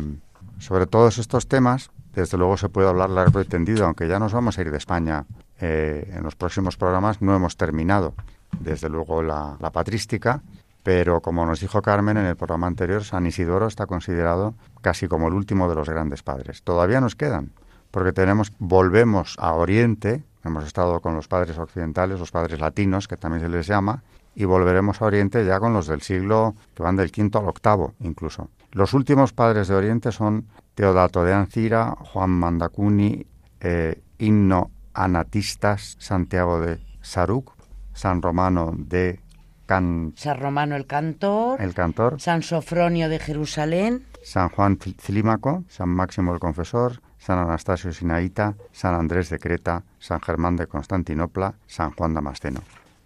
sobre 0.58 0.86
todos 0.86 1.18
estos 1.18 1.48
temas, 1.48 1.90
desde 2.14 2.38
luego 2.38 2.56
se 2.56 2.68
puede 2.68 2.88
hablar 2.88 3.10
largo 3.10 3.40
y 3.40 3.44
tendido, 3.44 3.84
aunque 3.84 4.08
ya 4.08 4.18
nos 4.18 4.32
vamos 4.32 4.58
a 4.58 4.62
ir 4.62 4.70
de 4.70 4.78
España 4.78 5.26
eh, 5.60 6.12
en 6.14 6.22
los 6.22 6.36
próximos 6.36 6.76
programas, 6.76 7.20
no 7.20 7.34
hemos 7.34 7.56
terminado, 7.56 8.14
desde 8.60 8.88
luego, 8.88 9.22
la, 9.22 9.56
la 9.60 9.70
patrística, 9.70 10.42
pero 10.82 11.20
como 11.20 11.46
nos 11.46 11.60
dijo 11.60 11.82
Carmen 11.82 12.16
en 12.16 12.26
el 12.26 12.36
programa 12.36 12.66
anterior, 12.66 13.02
San 13.04 13.26
Isidoro 13.26 13.66
está 13.66 13.86
considerado 13.86 14.54
casi 14.82 15.08
como 15.08 15.28
el 15.28 15.34
último 15.34 15.68
de 15.68 15.74
los 15.74 15.88
grandes 15.88 16.22
padres. 16.22 16.62
Todavía 16.62 17.00
nos 17.00 17.16
quedan, 17.16 17.52
porque 17.90 18.12
tenemos, 18.12 18.52
volvemos 18.58 19.36
a 19.38 19.54
Oriente, 19.54 20.24
hemos 20.44 20.66
estado 20.66 21.00
con 21.00 21.14
los 21.14 21.26
padres 21.26 21.58
occidentales, 21.58 22.20
los 22.20 22.30
padres 22.30 22.60
latinos, 22.60 23.08
que 23.08 23.16
también 23.16 23.42
se 23.42 23.48
les 23.48 23.66
llama, 23.66 24.02
y 24.34 24.44
volveremos 24.44 25.00
a 25.00 25.06
Oriente 25.06 25.44
ya 25.44 25.60
con 25.60 25.72
los 25.72 25.86
del 25.86 26.02
siglo 26.02 26.54
que 26.74 26.82
van 26.82 26.96
del 26.96 27.12
quinto 27.12 27.38
al 27.38 27.48
octavo 27.48 27.94
incluso. 28.00 28.50
Los 28.72 28.92
últimos 28.94 29.32
padres 29.32 29.68
de 29.68 29.74
Oriente 29.74 30.10
son 30.10 30.48
Teodato 30.74 31.24
de 31.24 31.32
Ancira, 31.32 31.94
Juan 32.12 32.30
Mandacuni, 32.30 33.26
eh, 33.60 34.02
Himno 34.18 34.70
Anatistas, 34.92 35.96
Santiago 35.98 36.60
de 36.60 36.80
Saruc, 37.00 37.52
San 37.92 38.22
Romano 38.22 38.72
de 38.76 39.20
Can... 39.66 40.12
San 40.16 40.38
Romano 40.38 40.76
el 40.76 40.86
cantor, 40.86 41.60
el 41.60 41.74
cantor, 41.74 42.20
San 42.20 42.42
Sofronio 42.42 43.08
de 43.08 43.18
Jerusalén, 43.18 44.04
San 44.22 44.48
Juan 44.48 44.76
Clímaco, 44.76 45.64
San 45.68 45.88
Máximo 45.88 46.34
el 46.34 46.40
Confesor, 46.40 47.00
San 47.18 47.38
Anastasio 47.38 47.92
Sinaíta, 47.92 48.56
San 48.72 48.94
Andrés 48.94 49.30
de 49.30 49.38
Creta, 49.38 49.84
San 49.98 50.20
Germán 50.20 50.56
de 50.56 50.66
Constantinopla, 50.66 51.54
San 51.66 51.92
Juan 51.92 52.12
Damasceno. 52.12 52.60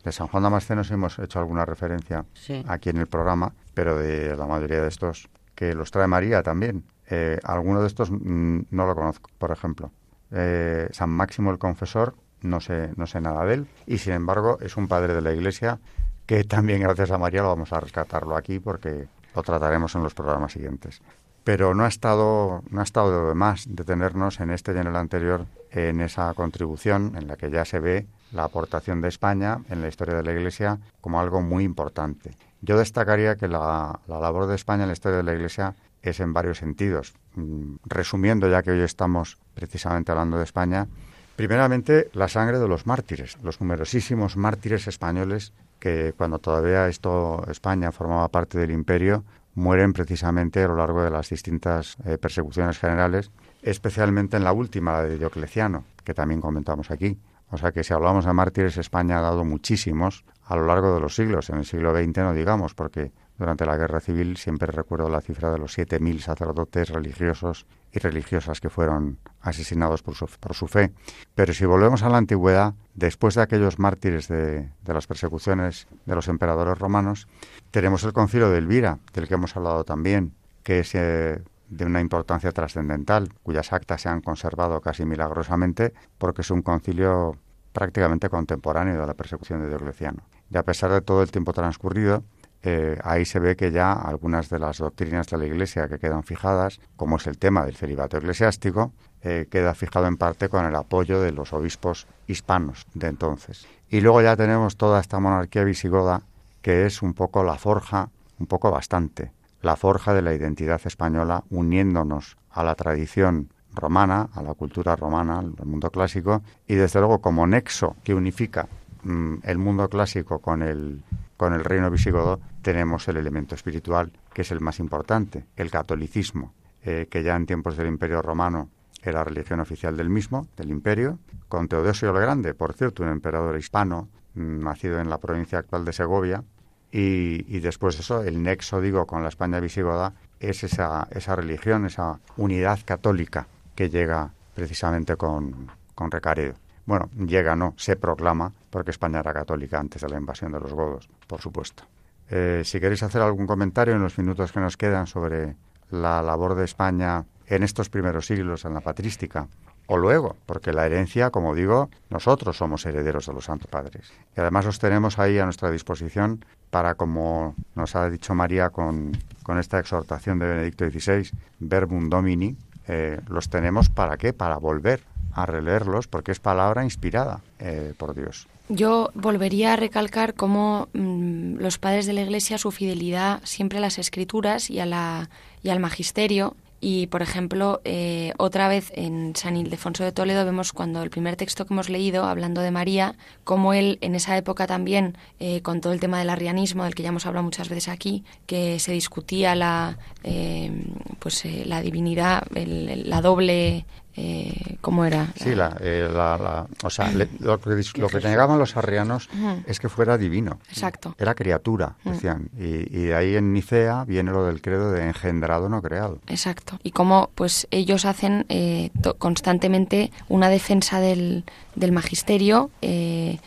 De 0.08 0.12
San 0.12 0.28
Juan 0.28 0.42
Damasceno 0.42 0.80
hemos 0.90 1.18
hecho 1.18 1.38
alguna 1.38 1.66
referencia 1.66 2.24
aquí 2.66 2.88
en 2.88 2.96
el 2.96 3.08
programa, 3.08 3.52
pero 3.74 3.98
de 3.98 4.34
la 4.38 4.46
mayoría 4.46 4.80
de 4.80 4.88
estos 4.88 5.28
que 5.54 5.74
los 5.74 5.90
trae 5.90 6.06
María 6.06 6.42
también. 6.42 6.82
Eh, 7.10 7.38
alguno 7.44 7.82
de 7.82 7.88
estos 7.88 8.10
mm, 8.10 8.60
no 8.70 8.86
lo 8.86 8.94
conozco, 8.94 9.28
por 9.36 9.50
ejemplo. 9.50 9.90
Eh, 10.30 10.88
San 10.92 11.10
Máximo 11.10 11.50
el 11.50 11.58
Confesor, 11.58 12.14
no 12.40 12.58
sé, 12.60 12.90
no 12.96 13.06
sé 13.06 13.20
nada 13.20 13.44
de 13.44 13.52
él, 13.52 13.66
y 13.86 13.98
sin 13.98 14.14
embargo 14.14 14.56
es 14.62 14.78
un 14.78 14.88
padre 14.88 15.12
de 15.12 15.20
la 15.20 15.34
Iglesia 15.34 15.78
que 16.24 16.42
también 16.44 16.80
gracias 16.80 17.10
a 17.10 17.18
María 17.18 17.42
lo 17.42 17.48
vamos 17.48 17.74
a 17.74 17.80
rescatarlo 17.80 18.34
aquí 18.34 18.60
porque 18.60 19.08
lo 19.36 19.42
trataremos 19.42 19.94
en 19.94 20.02
los 20.02 20.14
programas 20.14 20.52
siguientes. 20.52 21.02
Pero 21.44 21.74
no 21.74 21.84
ha 21.84 21.88
estado, 21.88 22.62
no 22.70 22.80
ha 22.80 22.84
estado 22.84 23.28
de 23.28 23.34
más 23.34 23.66
detenernos 23.68 24.40
en 24.40 24.52
este 24.52 24.72
y 24.72 24.78
en 24.78 24.86
el 24.86 24.96
anterior 24.96 25.44
en 25.70 26.00
esa 26.00 26.32
contribución 26.32 27.12
en 27.14 27.28
la 27.28 27.36
que 27.36 27.50
ya 27.50 27.66
se 27.66 27.78
ve 27.78 28.06
la 28.32 28.44
aportación 28.44 29.00
de 29.00 29.08
España 29.08 29.60
en 29.68 29.80
la 29.80 29.88
historia 29.88 30.16
de 30.16 30.22
la 30.22 30.32
Iglesia 30.32 30.78
como 31.00 31.20
algo 31.20 31.40
muy 31.40 31.64
importante. 31.64 32.36
Yo 32.60 32.78
destacaría 32.78 33.36
que 33.36 33.48
la, 33.48 34.00
labor 34.06 34.46
de 34.46 34.54
España 34.54 34.82
en 34.82 34.88
la 34.88 34.94
historia 34.94 35.18
de 35.18 35.24
la 35.24 35.34
Iglesia 35.34 35.74
es 36.02 36.20
en 36.20 36.32
varios 36.32 36.58
sentidos. 36.58 37.14
Mm, 37.34 37.76
resumiendo, 37.84 38.48
ya 38.48 38.62
que 38.62 38.72
hoy 38.72 38.80
estamos 38.80 39.38
precisamente 39.54 40.12
hablando 40.12 40.38
de 40.38 40.44
España, 40.44 40.88
primeramente 41.36 42.10
la 42.14 42.28
sangre 42.28 42.58
de 42.58 42.68
los 42.68 42.86
mártires, 42.86 43.38
los 43.42 43.60
numerosísimos 43.60 44.36
mártires 44.36 44.86
españoles 44.86 45.52
que 45.78 46.12
cuando 46.16 46.38
todavía 46.38 46.88
esto 46.88 47.44
España 47.48 47.92
formaba 47.92 48.28
parte 48.28 48.58
del 48.58 48.72
imperio 48.72 49.24
mueren 49.54 49.92
precisamente 49.92 50.62
a 50.62 50.68
lo 50.68 50.76
largo 50.76 51.02
de 51.02 51.10
las 51.10 51.30
distintas 51.30 51.96
eh, 52.04 52.16
persecuciones 52.18 52.78
generales, 52.78 53.30
especialmente 53.62 54.36
en 54.36 54.44
la 54.44 54.52
última, 54.52 54.92
la 54.92 55.02
de 55.02 55.18
Diocleciano, 55.18 55.84
que 56.04 56.14
también 56.14 56.40
comentamos 56.40 56.90
aquí. 56.90 57.18
O 57.50 57.58
sea 57.58 57.72
que 57.72 57.84
si 57.84 57.94
hablamos 57.94 58.24
de 58.24 58.32
mártires, 58.32 58.76
España 58.76 59.18
ha 59.18 59.22
dado 59.22 59.44
muchísimos 59.44 60.24
a 60.44 60.56
lo 60.56 60.66
largo 60.66 60.94
de 60.94 61.00
los 61.00 61.14
siglos. 61.14 61.50
En 61.50 61.58
el 61.58 61.64
siglo 61.64 61.94
XX 61.94 62.18
no 62.18 62.34
digamos, 62.34 62.74
porque 62.74 63.12
durante 63.38 63.64
la 63.64 63.76
guerra 63.76 64.00
civil, 64.00 64.36
siempre 64.36 64.70
recuerdo 64.72 65.08
la 65.08 65.20
cifra 65.20 65.52
de 65.52 65.58
los 65.58 65.78
7.000 65.78 66.18
sacerdotes 66.18 66.90
religiosos 66.90 67.66
y 67.92 68.00
religiosas 68.00 68.60
que 68.60 68.68
fueron 68.68 69.18
asesinados 69.40 70.02
por 70.02 70.16
su, 70.16 70.26
por 70.26 70.54
su, 70.54 70.66
fe. 70.66 70.92
Pero 71.36 71.54
si 71.54 71.64
volvemos 71.64 72.02
a 72.02 72.08
la 72.08 72.18
antigüedad, 72.18 72.74
después 72.94 73.36
de 73.36 73.42
aquellos 73.42 73.78
mártires 73.78 74.26
de, 74.26 74.68
las 74.84 75.06
persecuciones 75.06 75.86
de 76.04 76.14
los 76.16 76.26
emperadores 76.26 76.78
romanos, 76.78 77.28
tenemos 77.70 78.02
el 78.02 78.12
concilio 78.12 78.50
de 78.50 78.58
Elvira, 78.58 78.98
del 79.14 79.28
que 79.28 79.34
hemos 79.34 79.56
hablado 79.56 79.84
también, 79.84 80.34
que 80.64 80.80
es 80.80 80.94
eh, 80.94 81.40
de 81.68 81.84
una 81.84 82.00
importancia 82.00 82.52
trascendental, 82.52 83.28
cuyas 83.42 83.72
actas 83.72 84.02
se 84.02 84.08
han 84.08 84.20
conservado 84.20 84.80
casi 84.80 85.04
milagrosamente, 85.04 85.92
porque 86.18 86.42
es 86.42 86.50
un 86.50 86.62
concilio 86.62 87.36
prácticamente 87.72 88.28
contemporáneo 88.28 89.00
de 89.00 89.06
la 89.06 89.14
persecución 89.14 89.62
de 89.62 89.68
Diocleciano. 89.68 90.22
Y 90.50 90.56
a 90.56 90.62
pesar 90.62 90.90
de 90.90 91.00
todo 91.00 91.22
el 91.22 91.30
tiempo 91.30 91.52
transcurrido, 91.52 92.24
eh, 92.62 92.98
ahí 93.04 93.24
se 93.24 93.38
ve 93.38 93.54
que 93.56 93.70
ya 93.70 93.92
algunas 93.92 94.48
de 94.48 94.58
las 94.58 94.78
doctrinas 94.78 95.28
de 95.28 95.38
la 95.38 95.46
Iglesia 95.46 95.88
que 95.88 95.98
quedan 95.98 96.24
fijadas, 96.24 96.80
como 96.96 97.16
es 97.16 97.26
el 97.26 97.38
tema 97.38 97.64
del 97.64 97.76
celibato 97.76 98.16
eclesiástico, 98.16 98.92
eh, 99.22 99.46
queda 99.50 99.74
fijado 99.74 100.06
en 100.06 100.16
parte 100.16 100.48
con 100.48 100.64
el 100.64 100.74
apoyo 100.74 101.20
de 101.20 101.32
los 101.32 101.52
obispos 101.52 102.06
hispanos 102.26 102.86
de 102.94 103.08
entonces. 103.08 103.66
Y 103.88 104.00
luego 104.00 104.22
ya 104.22 104.36
tenemos 104.36 104.76
toda 104.76 105.00
esta 105.00 105.20
monarquía 105.20 105.64
visigoda 105.64 106.22
que 106.62 106.86
es 106.86 107.02
un 107.02 107.14
poco 107.14 107.44
la 107.44 107.56
forja, 107.56 108.10
un 108.38 108.46
poco 108.46 108.70
bastante, 108.70 109.32
la 109.60 109.76
forja 109.76 110.14
de 110.14 110.22
la 110.22 110.34
identidad 110.34 110.80
española 110.84 111.44
uniéndonos 111.50 112.36
a 112.50 112.62
la 112.62 112.74
tradición 112.74 113.52
romana, 113.74 114.28
a 114.34 114.42
la 114.42 114.54
cultura 114.54 114.96
romana, 114.96 115.38
al 115.38 115.54
mundo 115.64 115.90
clásico, 115.90 116.42
y 116.66 116.74
desde 116.74 117.00
luego 117.00 117.20
como 117.20 117.46
nexo 117.46 117.96
que 118.02 118.14
unifica 118.14 118.68
mm, 119.02 119.36
el 119.42 119.58
mundo 119.58 119.88
clásico 119.88 120.40
con 120.40 120.62
el, 120.62 121.02
con 121.36 121.52
el 121.52 121.64
reino 121.64 121.90
visigodo, 121.90 122.40
tenemos 122.62 123.08
el 123.08 123.16
elemento 123.16 123.54
espiritual, 123.54 124.12
que 124.32 124.42
es 124.42 124.50
el 124.50 124.60
más 124.60 124.80
importante, 124.80 125.46
el 125.56 125.70
catolicismo, 125.70 126.52
eh, 126.82 127.06
que 127.10 127.22
ya 127.22 127.36
en 127.36 127.46
tiempos 127.46 127.76
del 127.76 127.88
Imperio 127.88 128.22
Romano 128.22 128.68
era 129.02 129.22
religión 129.24 129.60
oficial 129.60 129.96
del 129.96 130.10
mismo, 130.10 130.48
del 130.56 130.70
imperio, 130.70 131.18
con 131.48 131.68
Teodosio 131.68 132.10
el 132.10 132.20
Grande, 132.20 132.54
por 132.54 132.74
cierto, 132.74 133.02
un 133.02 133.10
emperador 133.10 133.56
hispano, 133.56 134.08
mm, 134.34 134.60
nacido 134.60 135.00
en 135.00 135.08
la 135.08 135.18
provincia 135.18 135.58
actual 135.58 135.84
de 135.84 135.92
Segovia, 135.92 136.44
y, 136.90 137.60
después 137.60 137.96
de 137.96 138.02
eso, 138.02 138.22
el 138.22 138.42
nexo, 138.42 138.80
digo, 138.80 139.06
con 139.06 139.22
la 139.22 139.28
España 139.28 139.60
visigoda 139.60 140.14
es 140.40 140.64
esa, 140.64 141.06
esa 141.10 141.36
religión, 141.36 141.84
esa 141.84 142.18
unidad 142.36 142.78
católica 142.84 143.46
que 143.74 143.90
llega 143.90 144.30
precisamente 144.54 145.16
con, 145.16 145.70
con 145.94 146.10
Recaredo. 146.10 146.54
Bueno, 146.86 147.10
llega 147.26 147.54
no, 147.54 147.74
se 147.76 147.96
proclama, 147.96 148.52
porque 148.70 148.92
España 148.92 149.20
era 149.20 149.34
católica 149.34 149.78
antes 149.78 150.00
de 150.00 150.08
la 150.08 150.16
invasión 150.16 150.52
de 150.52 150.60
los 150.60 150.72
godos, 150.72 151.08
por 151.26 151.40
supuesto. 151.40 151.84
Eh, 152.30 152.62
si 152.64 152.80
queréis 152.80 153.02
hacer 153.02 153.20
algún 153.20 153.46
comentario 153.46 153.94
en 153.94 154.02
los 154.02 154.16
minutos 154.18 154.52
que 154.52 154.60
nos 154.60 154.76
quedan 154.76 155.06
sobre 155.06 155.56
la 155.90 156.22
labor 156.22 156.54
de 156.54 156.64
España 156.64 157.24
en 157.46 157.62
estos 157.62 157.88
primeros 157.88 158.26
siglos 158.26 158.64
en 158.64 158.74
la 158.74 158.80
patrística, 158.80 159.48
o 159.88 159.96
luego, 159.96 160.36
porque 160.46 160.72
la 160.72 160.86
herencia, 160.86 161.30
como 161.30 161.54
digo, 161.54 161.88
nosotros 162.10 162.58
somos 162.58 162.84
herederos 162.84 163.26
de 163.26 163.32
los 163.32 163.46
Santos 163.46 163.68
Padres. 163.68 164.12
Y 164.36 164.40
además 164.40 164.66
los 164.66 164.78
tenemos 164.78 165.18
ahí 165.18 165.38
a 165.38 165.44
nuestra 165.44 165.70
disposición 165.70 166.44
para, 166.70 166.94
como 166.94 167.54
nos 167.74 167.96
ha 167.96 168.08
dicho 168.10 168.34
María 168.34 168.68
con, 168.68 169.16
con 169.42 169.58
esta 169.58 169.78
exhortación 169.78 170.38
de 170.38 170.46
Benedicto 170.46 170.88
XVI, 170.88 171.30
Verbum 171.58 172.10
Domini, 172.10 172.54
eh, 172.86 173.20
los 173.28 173.48
tenemos 173.48 173.88
para 173.88 174.18
qué? 174.18 174.34
Para 174.34 174.58
volver 174.58 175.00
a 175.32 175.46
releerlos, 175.46 176.06
porque 176.06 176.32
es 176.32 176.40
palabra 176.40 176.84
inspirada 176.84 177.40
eh, 177.58 177.94
por 177.96 178.14
Dios. 178.14 178.46
Yo 178.68 179.10
volvería 179.14 179.72
a 179.72 179.76
recalcar 179.76 180.34
cómo 180.34 180.88
mmm, 180.92 181.56
los 181.56 181.78
padres 181.78 182.04
de 182.04 182.12
la 182.12 182.20
Iglesia, 182.20 182.58
su 182.58 182.70
fidelidad 182.70 183.40
siempre 183.44 183.78
a 183.78 183.80
las 183.80 183.98
escrituras 183.98 184.68
y, 184.68 184.80
a 184.80 184.86
la, 184.86 185.30
y 185.62 185.70
al 185.70 185.80
magisterio, 185.80 186.56
y, 186.80 187.08
por 187.08 187.22
ejemplo, 187.22 187.80
eh, 187.84 188.32
otra 188.38 188.68
vez 188.68 188.92
en 188.94 189.34
San 189.34 189.56
Ildefonso 189.56 190.04
de 190.04 190.12
Toledo 190.12 190.44
vemos 190.44 190.72
cuando 190.72 191.02
el 191.02 191.10
primer 191.10 191.36
texto 191.36 191.66
que 191.66 191.74
hemos 191.74 191.88
leído, 191.88 192.24
hablando 192.24 192.60
de 192.60 192.70
María, 192.70 193.16
cómo 193.44 193.72
él 193.72 193.98
en 194.00 194.14
esa 194.14 194.36
época 194.36 194.66
también, 194.66 195.16
eh, 195.40 195.60
con 195.62 195.80
todo 195.80 195.92
el 195.92 196.00
tema 196.00 196.18
del 196.18 196.30
arrianismo, 196.30 196.84
del 196.84 196.94
que 196.94 197.02
ya 197.02 197.08
hemos 197.08 197.26
hablado 197.26 197.44
muchas 197.44 197.68
veces 197.68 197.88
aquí, 197.88 198.24
que 198.46 198.78
se 198.78 198.92
discutía 198.92 199.54
la, 199.54 199.98
eh, 200.22 200.70
pues, 201.18 201.44
eh, 201.44 201.64
la 201.66 201.82
divinidad, 201.82 202.44
el, 202.54 203.08
la 203.10 203.20
doble 203.20 203.84
eh, 204.20 204.78
¿cómo 204.80 205.04
era? 205.04 205.28
Sí, 205.36 205.54
la, 205.54 205.76
eh, 205.80 206.10
la, 206.12 206.36
la 206.36 206.66
o 206.82 206.90
sea, 206.90 207.12
le, 207.12 207.28
lo, 207.38 207.60
que, 207.60 207.70
lo 207.94 208.08
que 208.08 208.18
negaban 208.18 208.58
los 208.58 208.76
arrianos 208.76 209.28
uh 209.32 209.36
-huh. 209.36 209.62
es 209.64 209.78
que 209.78 209.88
fuera 209.88 210.18
divino. 210.18 210.58
Exacto. 210.68 211.14
Era 211.18 211.36
criatura, 211.36 211.94
decían. 212.02 212.50
Uh 212.52 212.60
-huh. 212.60 212.90
y, 212.90 212.98
y, 212.98 213.02
de 213.04 213.14
ahí 213.14 213.36
en 213.36 213.52
Nicea 213.52 214.04
viene 214.06 214.32
lo 214.32 214.44
del 214.44 214.60
credo 214.60 214.90
de 214.90 215.06
engendrado, 215.06 215.68
no 215.68 215.80
creado. 215.82 216.18
Exacto. 216.26 216.80
Y 216.82 216.90
cómo 216.90 217.30
pues 217.36 217.68
ellos 217.70 218.06
hacen 218.06 218.44
eh, 218.48 218.90
constantemente 219.18 220.10
una 220.28 220.48
defensa 220.48 220.98
del, 220.98 221.44
del 221.76 221.92
magisterio, 221.92 222.70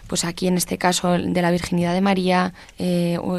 pues 0.08 0.24
aquí 0.24 0.48
en 0.48 0.56
este 0.56 0.78
caso 0.78 1.12
de 1.12 1.42
la 1.42 1.52
virginidad 1.52 1.94
de 1.94 2.02
María, 2.02 2.54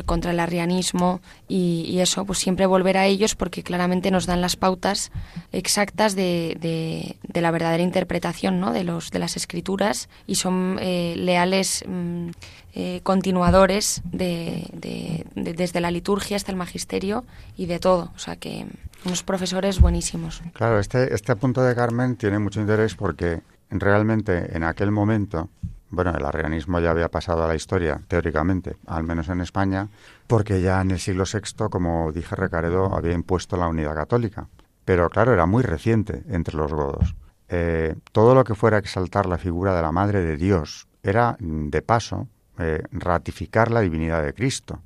contra 0.05 0.33
el 0.33 0.41
arrianismo 0.41 1.21
y, 1.49 1.85
y, 1.89 2.01
eso, 2.01 2.25
pues 2.25 2.39
siempre 2.39 2.67
volver 2.67 2.99
a 2.99 3.07
ellos 3.07 3.35
porque 3.35 3.63
claramente 3.63 4.11
nos 4.11 4.27
dan 4.27 4.41
las 4.41 4.57
pautas 4.57 5.11
exactas 5.53 6.15
de, 6.15 6.57
de, 6.61 7.17
de 7.29 7.41
la 7.41 7.51
verdadera 7.51 7.83
interpretación 7.83 8.61
¿no? 8.61 8.73
de, 8.73 8.85
los, 8.85 9.11
de 9.11 9.19
las 9.19 9.37
escrituras 9.37 10.09
y 10.27 10.37
son 10.37 10.79
eh, 10.81 11.15
leales 11.17 11.85
mm, 11.87 12.31
eh, 12.75 13.01
continuadores 13.03 14.03
de, 14.05 14.69
de, 14.73 15.27
de, 15.35 15.55
desde 15.55 15.81
la 15.81 15.91
liturgia 15.91 16.37
hasta 16.37 16.51
el 16.51 16.57
magisterio 16.57 17.25
y 17.57 17.67
de 17.67 17.79
todo. 17.79 18.11
O 18.15 18.19
sea 18.19 18.37
que 18.37 18.67
unos 19.05 19.23
profesores 19.23 19.81
buenísimos. 19.81 20.43
Claro, 20.53 20.79
este, 20.79 21.15
este 21.15 21.37
punto 21.37 21.63
de 21.63 21.75
Carmen 21.75 22.17
tiene 22.17 22.39
mucho 22.39 22.61
interés 22.61 22.95
porque 22.95 23.43
realmente 23.71 24.57
en 24.57 24.65
aquel 24.65 24.91
momento, 24.91 25.49
bueno, 25.91 26.15
el 26.17 26.25
arrianismo 26.25 26.81
ya 26.81 26.91
había 26.91 27.09
pasado 27.09 27.45
a 27.45 27.49
la 27.49 27.55
historia, 27.55 28.01
teóricamente, 28.09 28.77
al 28.87 29.05
menos 29.05 29.29
en 29.29 29.41
España, 29.41 29.89
porque 30.27 30.61
ya 30.61 30.81
en 30.81 30.93
el 30.93 30.99
siglo 30.99 31.25
VI, 31.31 31.69
como 31.71 32.13
dije 32.13 32.37
Recaredo, 32.37 32.95
había 32.95 33.13
impuesto 33.13 33.57
la 33.57 33.69
unidad 33.69 33.95
católica. 33.95 34.49
Pero 34.85 35.09
claro, 35.11 35.33
era 35.33 35.47
muy 35.47 35.63
reciente 35.63 36.23
entre 36.29 36.57
los 36.57 36.73
godos. 36.73 37.15
Eh, 37.49 37.95
todo 38.13 38.35
lo 38.35 38.45
que 38.45 38.55
fuera 38.55 38.79
exaltar 38.79 39.27
la 39.27 39.39
figura 39.39 39.75
de 39.75 39.83
la 39.83 39.93
Madre 39.93 40.23
de 40.23 40.37
Dios 40.37 40.89
era, 41.03 41.37
de 41.39 41.83
paso, 41.83 42.29
eh, 42.59 42.83
ratificar 42.93 43.71
la 43.71 43.81
divinidad 43.81 44.23
de 44.23 44.33
Cristo. 44.33 44.81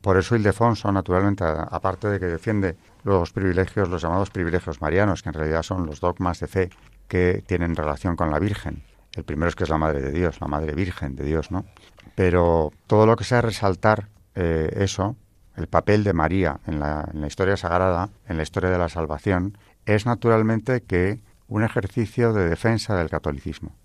Por 0.00 0.16
eso 0.16 0.34
Ildefonso, 0.34 0.90
naturalmente, 0.90 1.44
aparte 1.44 2.08
de 2.08 2.18
que 2.18 2.26
defiende 2.26 2.76
los 3.04 3.32
privilegios, 3.32 3.88
los 3.88 4.02
llamados 4.02 4.30
privilegios 4.30 4.80
marianos, 4.80 5.22
que 5.22 5.28
en 5.28 5.34
realidad 5.34 5.62
son 5.62 5.86
los 5.86 6.00
dogmas 6.00 6.40
de 6.40 6.46
fe 6.46 6.70
que 7.08 7.44
tienen 7.46 7.76
relación 7.76 8.16
con 8.16 8.30
la 8.30 8.38
Virgen. 8.38 8.82
El 9.14 9.24
primero 9.24 9.48
es 9.48 9.54
que 9.54 9.64
es 9.64 9.70
la 9.70 9.78
Madre 9.78 10.00
de 10.00 10.12
Dios, 10.12 10.40
la 10.40 10.48
Madre 10.48 10.74
Virgen 10.74 11.14
de 11.14 11.24
Dios, 11.24 11.50
¿no? 11.50 11.66
Pero 12.14 12.72
todo 12.86 13.06
lo 13.06 13.16
que 13.16 13.24
sea 13.24 13.42
resaltar 13.42 14.08
eh, 14.34 14.70
eso, 14.76 15.16
el 15.56 15.66
papel 15.66 16.04
de 16.04 16.12
María 16.12 16.60
en 16.66 16.80
la, 16.80 17.08
en 17.12 17.20
la 17.20 17.26
historia 17.26 17.56
sagrada, 17.56 18.10
en 18.26 18.36
la 18.36 18.42
historia 18.42 18.70
de 18.70 18.78
la 18.78 18.88
salvación, 18.88 19.58
es 19.86 20.06
naturalmente 20.06 20.82
que 20.82 21.20
un 21.48 21.62
ejercicio 21.64 22.32
de 22.32 22.48
defensa 22.48 22.96
del 22.96 23.10
catolicismo. 23.10 23.76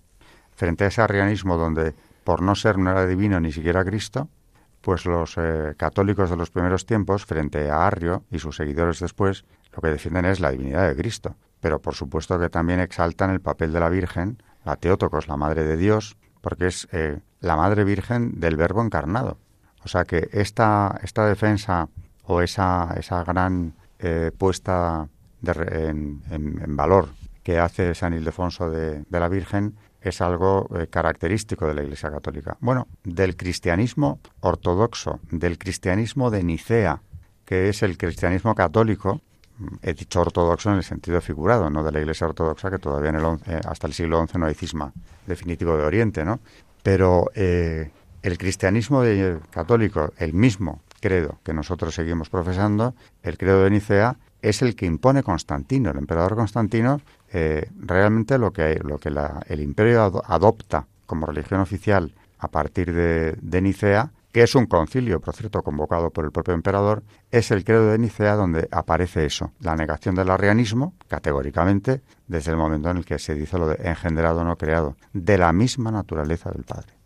Frente 0.54 0.84
a 0.84 0.88
ese 0.88 1.02
arrianismo 1.02 1.56
donde 1.56 1.94
por 2.24 2.42
no 2.42 2.54
ser 2.54 2.78
no 2.78 2.90
era 2.90 3.06
divino 3.06 3.40
ni 3.40 3.52
siquiera 3.52 3.84
Cristo, 3.84 4.28
pues 4.80 5.06
los 5.06 5.34
eh, 5.36 5.74
católicos 5.76 6.30
de 6.30 6.36
los 6.36 6.50
primeros 6.50 6.86
tiempos, 6.86 7.26
frente 7.26 7.70
a 7.70 7.86
Arrio 7.86 8.24
y 8.30 8.38
sus 8.38 8.56
seguidores 8.56 9.00
después, 9.00 9.44
lo 9.74 9.82
que 9.82 9.88
defienden 9.88 10.24
es 10.24 10.40
la 10.40 10.50
divinidad 10.50 10.88
de 10.88 10.96
Cristo. 10.96 11.36
Pero 11.60 11.80
por 11.80 11.94
supuesto 11.94 12.38
que 12.38 12.48
también 12.48 12.80
exaltan 12.80 13.30
el 13.30 13.40
papel 13.40 13.72
de 13.72 13.80
la 13.80 13.88
Virgen, 13.88 14.42
la 14.64 14.76
Teótocos, 14.76 15.28
la 15.28 15.36
Madre 15.36 15.64
de 15.64 15.76
Dios, 15.76 16.16
porque 16.40 16.68
es 16.68 16.88
eh, 16.92 17.20
la 17.40 17.56
Madre 17.56 17.84
Virgen 17.84 18.40
del 18.40 18.56
Verbo 18.56 18.82
encarnado. 18.82 19.38
O 19.88 19.90
sea 19.90 20.04
que 20.04 20.28
esta, 20.32 21.00
esta 21.02 21.26
defensa 21.26 21.88
o 22.24 22.42
esa, 22.42 22.92
esa 22.98 23.24
gran 23.24 23.72
eh, 23.98 24.30
puesta 24.36 25.08
en, 25.42 26.76
valor 26.76 27.08
que 27.42 27.58
hace 27.58 27.94
San 27.94 28.12
Ildefonso 28.12 28.68
de, 28.68 29.02
la 29.08 29.30
Virgen 29.30 29.76
es 30.02 30.20
algo 30.20 30.68
eh, 30.76 30.88
característico 30.88 31.66
de 31.66 31.72
la 31.72 31.82
Iglesia 31.84 32.10
Católica. 32.10 32.58
Bueno, 32.60 32.86
del 33.02 33.34
cristianismo 33.34 34.20
ortodoxo, 34.40 35.20
del 35.30 35.56
cristianismo 35.56 36.30
de 36.30 36.42
Nicea, 36.44 37.00
que 37.46 37.70
es 37.70 37.82
el 37.82 37.96
cristianismo 37.96 38.54
católico, 38.54 39.22
he 39.80 39.94
dicho 39.94 40.20
ortodoxo 40.20 40.68
en 40.68 40.76
el 40.76 40.84
sentido 40.84 41.22
figurado, 41.22 41.70
no 41.70 41.82
de 41.82 41.92
la 41.92 42.00
Iglesia 42.00 42.26
ortodoxa, 42.26 42.70
que 42.70 42.78
todavía 42.78 43.08
en 43.08 43.16
el 43.16 43.24
eh, 43.46 43.60
hasta 43.66 43.86
el 43.86 43.94
siglo 43.94 44.22
XI 44.26 44.38
no 44.38 44.44
hay 44.44 44.54
cisma 44.54 44.92
definitivo 45.26 45.78
de 45.78 45.84
Oriente, 45.84 46.26
¿no? 46.26 46.40
Pero 46.82 47.30
el 48.22 48.38
cristianismo 48.38 49.02
católico, 49.50 50.12
el 50.18 50.34
mismo 50.34 50.80
credo 51.00 51.38
que 51.44 51.52
nosotros 51.52 51.94
seguimos 51.94 52.28
profesando, 52.28 52.94
el 53.22 53.38
credo 53.38 53.64
de 53.64 53.70
Nicea, 53.70 54.16
es 54.42 54.62
el 54.62 54.76
que 54.76 54.86
impone 54.86 55.22
Constantino. 55.22 55.90
El 55.90 55.98
emperador 55.98 56.36
Constantino 56.36 57.00
eh, 57.32 57.70
realmente 57.78 58.38
lo 58.38 58.52
que, 58.52 58.80
lo 58.82 58.98
que 58.98 59.10
la, 59.10 59.42
el 59.48 59.60
imperio 59.60 60.22
adopta 60.26 60.86
como 61.06 61.26
religión 61.26 61.60
oficial 61.60 62.14
a 62.38 62.48
partir 62.48 62.92
de, 62.92 63.36
de, 63.40 63.62
Nicea 63.62 64.10
que 64.32 64.42
es 64.42 64.54
un 64.54 64.66
concilio, 64.66 65.20
por 65.20 65.34
cierto, 65.34 65.62
convocado 65.62 66.10
por 66.10 66.24
el 66.24 66.30
propio 66.30 66.54
emperador, 66.54 67.02
es 67.30 67.50
el 67.50 67.64
credo 67.64 67.90
de 67.90 67.98
Nicea 67.98 68.36
donde 68.36 68.68
aparece 68.70 69.24
eso, 69.24 69.52
la 69.58 69.74
negación 69.74 70.14
del 70.14 70.30
arrianismo, 70.30 70.94
categóricamente, 71.08 72.02
desde 72.26 72.50
el 72.50 72.58
momento 72.58 72.90
en 72.90 72.98
el 72.98 73.04
que 73.06 73.18
se 73.18 73.34
dice 73.34 73.58
lo 73.58 73.68
de 73.68 73.88
engendrado 73.88 74.44
no 74.44 74.56
creado, 74.56 74.96
de 75.14 75.38
la 75.38 75.52
misma 75.52 75.90
naturaleza 75.90 76.50
del 76.50 76.64
Padre. 76.64 76.97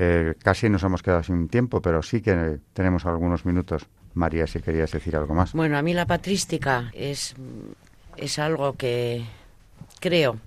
Eh, 0.00 0.34
casi 0.40 0.68
nos 0.68 0.84
hemos 0.84 1.02
quedado 1.02 1.24
sin 1.24 1.48
tiempo, 1.48 1.82
pero 1.82 2.02
sí 2.02 2.20
que 2.20 2.60
tenemos 2.72 3.04
algunos 3.04 3.44
minutos. 3.44 3.88
María, 4.14 4.46
si 4.46 4.60
querías 4.60 4.92
decir 4.92 5.16
algo 5.16 5.34
más. 5.34 5.52
Bueno, 5.54 5.76
a 5.76 5.82
mí 5.82 5.92
la 5.92 6.06
patrística 6.06 6.90
es, 6.94 7.34
es 8.16 8.38
algo 8.38 8.74
que 8.74 9.24
creo 9.98 10.38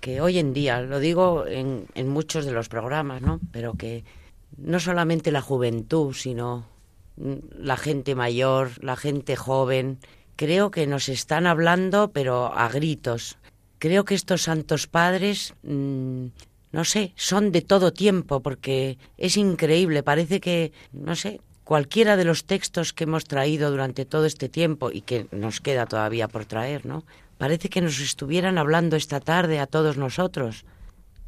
que 0.00 0.20
hoy 0.20 0.38
en 0.38 0.52
día, 0.52 0.82
lo 0.82 0.98
digo 1.00 1.46
en, 1.46 1.86
en 1.94 2.08
muchos 2.08 2.44
de 2.44 2.52
los 2.52 2.68
programas, 2.68 3.22
¿no? 3.22 3.40
Pero 3.50 3.74
que 3.74 4.04
no 4.58 4.78
solamente 4.78 5.32
la 5.32 5.40
juventud, 5.40 6.12
sino 6.12 6.66
la 7.16 7.78
gente 7.78 8.14
mayor, 8.14 8.72
la 8.84 8.96
gente 8.96 9.36
joven, 9.36 10.00
creo 10.36 10.70
que 10.70 10.86
nos 10.86 11.08
están 11.08 11.46
hablando, 11.46 12.10
pero 12.12 12.52
a 12.54 12.68
gritos. 12.68 13.38
Creo 13.78 14.04
que 14.04 14.14
estos 14.14 14.42
santos 14.42 14.86
padres, 14.86 15.54
mm, 15.62 16.26
no 16.72 16.84
sé, 16.84 17.12
son 17.16 17.52
de 17.52 17.62
todo 17.62 17.92
tiempo, 17.92 18.40
porque 18.40 18.98
es 19.16 19.36
increíble, 19.36 20.02
parece 20.02 20.40
que, 20.40 20.72
no 20.92 21.16
sé, 21.16 21.40
cualquiera 21.64 22.16
de 22.16 22.24
los 22.24 22.44
textos 22.44 22.92
que 22.92 23.04
hemos 23.04 23.24
traído 23.24 23.70
durante 23.70 24.04
todo 24.04 24.24
este 24.24 24.48
tiempo 24.48 24.90
y 24.90 25.02
que 25.02 25.26
nos 25.32 25.60
queda 25.60 25.86
todavía 25.86 26.28
por 26.28 26.46
traer, 26.46 26.86
¿no? 26.86 27.04
Parece 27.36 27.68
que 27.68 27.80
nos 27.80 28.00
estuvieran 28.00 28.58
hablando 28.58 28.96
esta 28.96 29.20
tarde 29.20 29.60
a 29.60 29.66
todos 29.66 29.96
nosotros. 29.96 30.64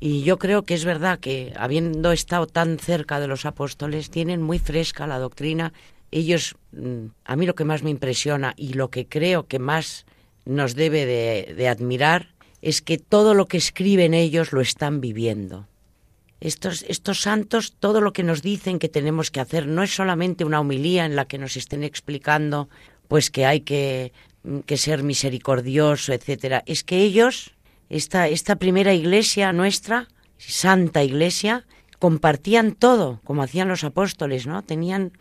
Y 0.01 0.23
yo 0.23 0.39
creo 0.39 0.65
que 0.65 0.75
es 0.75 0.85
verdad 0.87 1.21
que, 1.21 1.53
habiendo 1.57 2.11
estado 2.11 2.47
tan 2.47 2.79
cerca 2.79 3.21
de 3.21 3.29
los 3.29 3.45
apóstoles, 3.45 4.11
tienen 4.11 4.41
muy 4.41 4.59
fresca 4.59 5.07
la 5.07 5.19
doctrina. 5.19 5.75
Ellos, 6.11 6.57
mm, 6.73 7.09
a 7.25 7.37
mí 7.37 7.45
lo 7.45 7.55
que 7.55 7.67
más 7.67 7.83
me 7.83 7.91
impresiona 7.91 8.55
y 8.57 8.73
lo 8.73 8.89
que 8.89 9.07
creo 9.07 9.47
que 9.47 9.59
más 9.59 10.07
nos 10.47 10.75
debe 10.75 11.05
de, 11.05 11.69
admirar 11.69 12.31
es 12.63 12.83
que 12.83 12.99
todo 12.99 13.35
lo 13.35 13.47
que 13.47 13.57
escriben 13.57 14.15
ellos 14.15 14.53
lo 14.53 14.61
están 14.61 15.01
viviendo. 15.01 15.67
Estos, 16.41 16.85
estos 16.89 17.21
santos, 17.21 17.75
todo 17.79 18.01
lo 18.01 18.13
que 18.13 18.23
nos 18.23 18.43
dicen 18.43 18.79
que 18.79 18.89
tenemos 18.89 19.31
que 19.31 19.41
hacer, 19.41 19.67
no 19.67 19.83
es 19.83 19.95
solamente 19.95 20.45
una 20.45 20.61
homilía 20.61 21.05
en 21.05 21.17
la 21.17 21.27
que 21.27 21.39
nos 21.39 21.57
estén 21.57 21.85
explicando 21.85 22.69
pues 23.09 23.31
que 23.31 23.45
hay 23.45 23.61
que, 23.61 24.13
mm, 24.45 24.61
que 24.61 24.77
ser 24.77 25.03
misericordioso, 25.03 26.13
etcétera. 26.13 26.63
Es 26.67 26.85
que 26.85 26.99
ellos 26.99 27.53
esta, 27.91 28.29
esta 28.29 28.57
primera 28.57 28.95
iglesia 28.95 29.53
nuestra, 29.53 30.09
santa 30.39 31.03
iglesia, 31.03 31.67
compartían 31.99 32.73
todo, 32.73 33.21
como 33.25 33.43
hacían 33.43 33.69
los 33.69 33.85
apóstoles, 33.85 34.47
¿no? 34.47 34.63
Tenían 34.63 35.13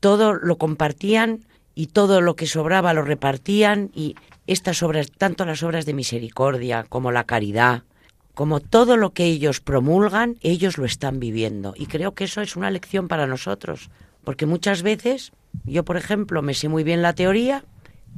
todo, 0.00 0.34
lo 0.34 0.58
compartían 0.58 1.46
y 1.78 1.88
todo 1.88 2.22
lo 2.22 2.34
que 2.34 2.46
sobraba 2.46 2.94
lo 2.94 3.02
repartían 3.02 3.90
y 3.94 4.16
estas 4.46 4.82
obras, 4.82 5.12
tanto 5.12 5.44
las 5.44 5.62
obras 5.62 5.84
de 5.84 5.92
misericordia 5.92 6.86
como 6.88 7.12
la 7.12 7.24
caridad, 7.24 7.84
como 8.34 8.60
todo 8.60 8.96
lo 8.96 9.12
que 9.12 9.24
ellos 9.26 9.60
promulgan, 9.60 10.38
ellos 10.40 10.78
lo 10.78 10.86
están 10.86 11.20
viviendo. 11.20 11.74
Y 11.76 11.86
creo 11.86 12.14
que 12.14 12.24
eso 12.24 12.40
es 12.40 12.56
una 12.56 12.70
lección 12.70 13.08
para 13.08 13.26
nosotros, 13.26 13.90
porque 14.24 14.46
muchas 14.46 14.82
veces, 14.82 15.32
yo 15.64 15.84
por 15.84 15.98
ejemplo, 15.98 16.40
me 16.40 16.54
sé 16.54 16.68
muy 16.68 16.82
bien 16.82 17.02
la 17.02 17.12
teoría, 17.12 17.62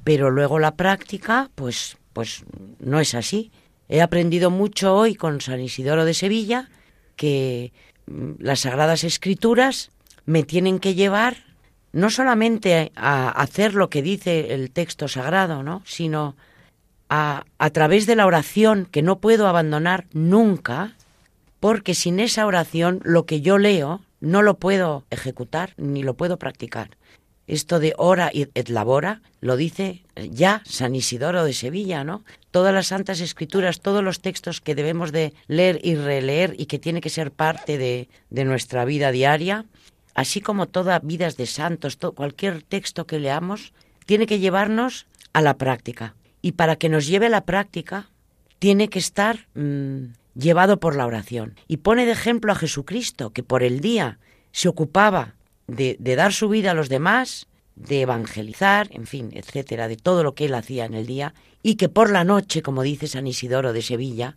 pero 0.04 0.30
luego 0.30 0.60
la 0.60 0.76
práctica, 0.76 1.50
pues, 1.56 1.98
pues 2.12 2.44
no 2.78 3.00
es 3.00 3.14
así. 3.14 3.50
He 3.88 4.02
aprendido 4.02 4.52
mucho 4.52 4.94
hoy 4.94 5.16
con 5.16 5.40
San 5.40 5.60
Isidoro 5.60 6.04
de 6.04 6.14
Sevilla 6.14 6.68
que 7.16 7.72
mm, 8.06 8.34
las 8.38 8.60
Sagradas 8.60 9.02
Escrituras 9.02 9.90
me 10.26 10.44
tienen 10.44 10.78
que 10.78 10.94
llevar 10.94 11.47
no 11.92 12.10
solamente 12.10 12.92
a 12.96 13.28
hacer 13.30 13.74
lo 13.74 13.90
que 13.90 14.02
dice 14.02 14.54
el 14.54 14.70
texto 14.70 15.08
sagrado, 15.08 15.62
¿no? 15.62 15.82
sino 15.84 16.36
a, 17.08 17.44
a 17.58 17.70
través 17.70 18.06
de 18.06 18.16
la 18.16 18.26
oración 18.26 18.86
que 18.90 19.02
no 19.02 19.18
puedo 19.18 19.46
abandonar 19.46 20.06
nunca, 20.12 20.94
porque 21.60 21.94
sin 21.94 22.20
esa 22.20 22.46
oración 22.46 23.00
lo 23.04 23.26
que 23.26 23.40
yo 23.40 23.58
leo 23.58 24.02
no 24.20 24.42
lo 24.42 24.58
puedo 24.58 25.04
ejecutar 25.10 25.74
ni 25.76 26.02
lo 26.02 26.14
puedo 26.14 26.38
practicar. 26.38 26.90
Esto 27.46 27.80
de 27.80 27.94
ora 27.96 28.30
et 28.34 28.68
labora 28.68 29.22
lo 29.40 29.56
dice 29.56 30.02
ya 30.16 30.60
San 30.66 30.94
Isidoro 30.94 31.44
de 31.44 31.54
Sevilla, 31.54 32.04
¿no? 32.04 32.22
Todas 32.50 32.74
las 32.74 32.88
santas 32.88 33.20
escrituras, 33.20 33.80
todos 33.80 34.04
los 34.04 34.20
textos 34.20 34.60
que 34.60 34.74
debemos 34.74 35.12
de 35.12 35.32
leer 35.46 35.80
y 35.82 35.94
releer 35.94 36.54
y 36.58 36.66
que 36.66 36.78
tiene 36.78 37.00
que 37.00 37.08
ser 37.08 37.32
parte 37.32 37.78
de, 37.78 38.10
de 38.28 38.44
nuestra 38.44 38.84
vida 38.84 39.12
diaria, 39.12 39.64
así 40.18 40.40
como 40.40 40.66
todas 40.66 41.00
vidas 41.04 41.36
de 41.36 41.46
santos, 41.46 41.96
cualquier 41.96 42.64
texto 42.64 43.06
que 43.06 43.20
leamos, 43.20 43.72
tiene 44.04 44.26
que 44.26 44.40
llevarnos 44.40 45.06
a 45.32 45.40
la 45.40 45.56
práctica. 45.58 46.16
Y 46.42 46.52
para 46.52 46.74
que 46.74 46.88
nos 46.88 47.06
lleve 47.06 47.26
a 47.26 47.30
la 47.30 47.44
práctica, 47.44 48.10
tiene 48.58 48.88
que 48.88 48.98
estar 48.98 49.46
mm, 49.54 50.06
llevado 50.34 50.80
por 50.80 50.96
la 50.96 51.06
oración. 51.06 51.54
Y 51.68 51.76
pone 51.76 52.04
de 52.04 52.10
ejemplo 52.10 52.50
a 52.50 52.56
Jesucristo, 52.56 53.30
que 53.30 53.44
por 53.44 53.62
el 53.62 53.78
día 53.78 54.18
se 54.50 54.68
ocupaba 54.68 55.36
de, 55.68 55.96
dar 56.00 56.32
su 56.32 56.48
vida 56.48 56.72
a 56.72 56.74
los 56.74 56.88
demás, 56.88 57.46
de 57.76 58.00
evangelizar, 58.00 58.88
en 58.90 59.06
fin, 59.06 59.30
etcétera, 59.34 59.86
de 59.86 59.96
todo 59.96 60.24
lo 60.24 60.34
que 60.34 60.46
él 60.46 60.54
hacía 60.54 60.84
en 60.84 60.94
el 60.94 61.06
día, 61.06 61.32
y 61.62 61.76
que 61.76 61.88
por 61.88 62.10
la 62.10 62.24
noche, 62.24 62.60
como 62.60 62.82
dice 62.82 63.06
San 63.06 63.28
Isidoro 63.28 63.72
de 63.72 63.82
Sevilla, 63.82 64.36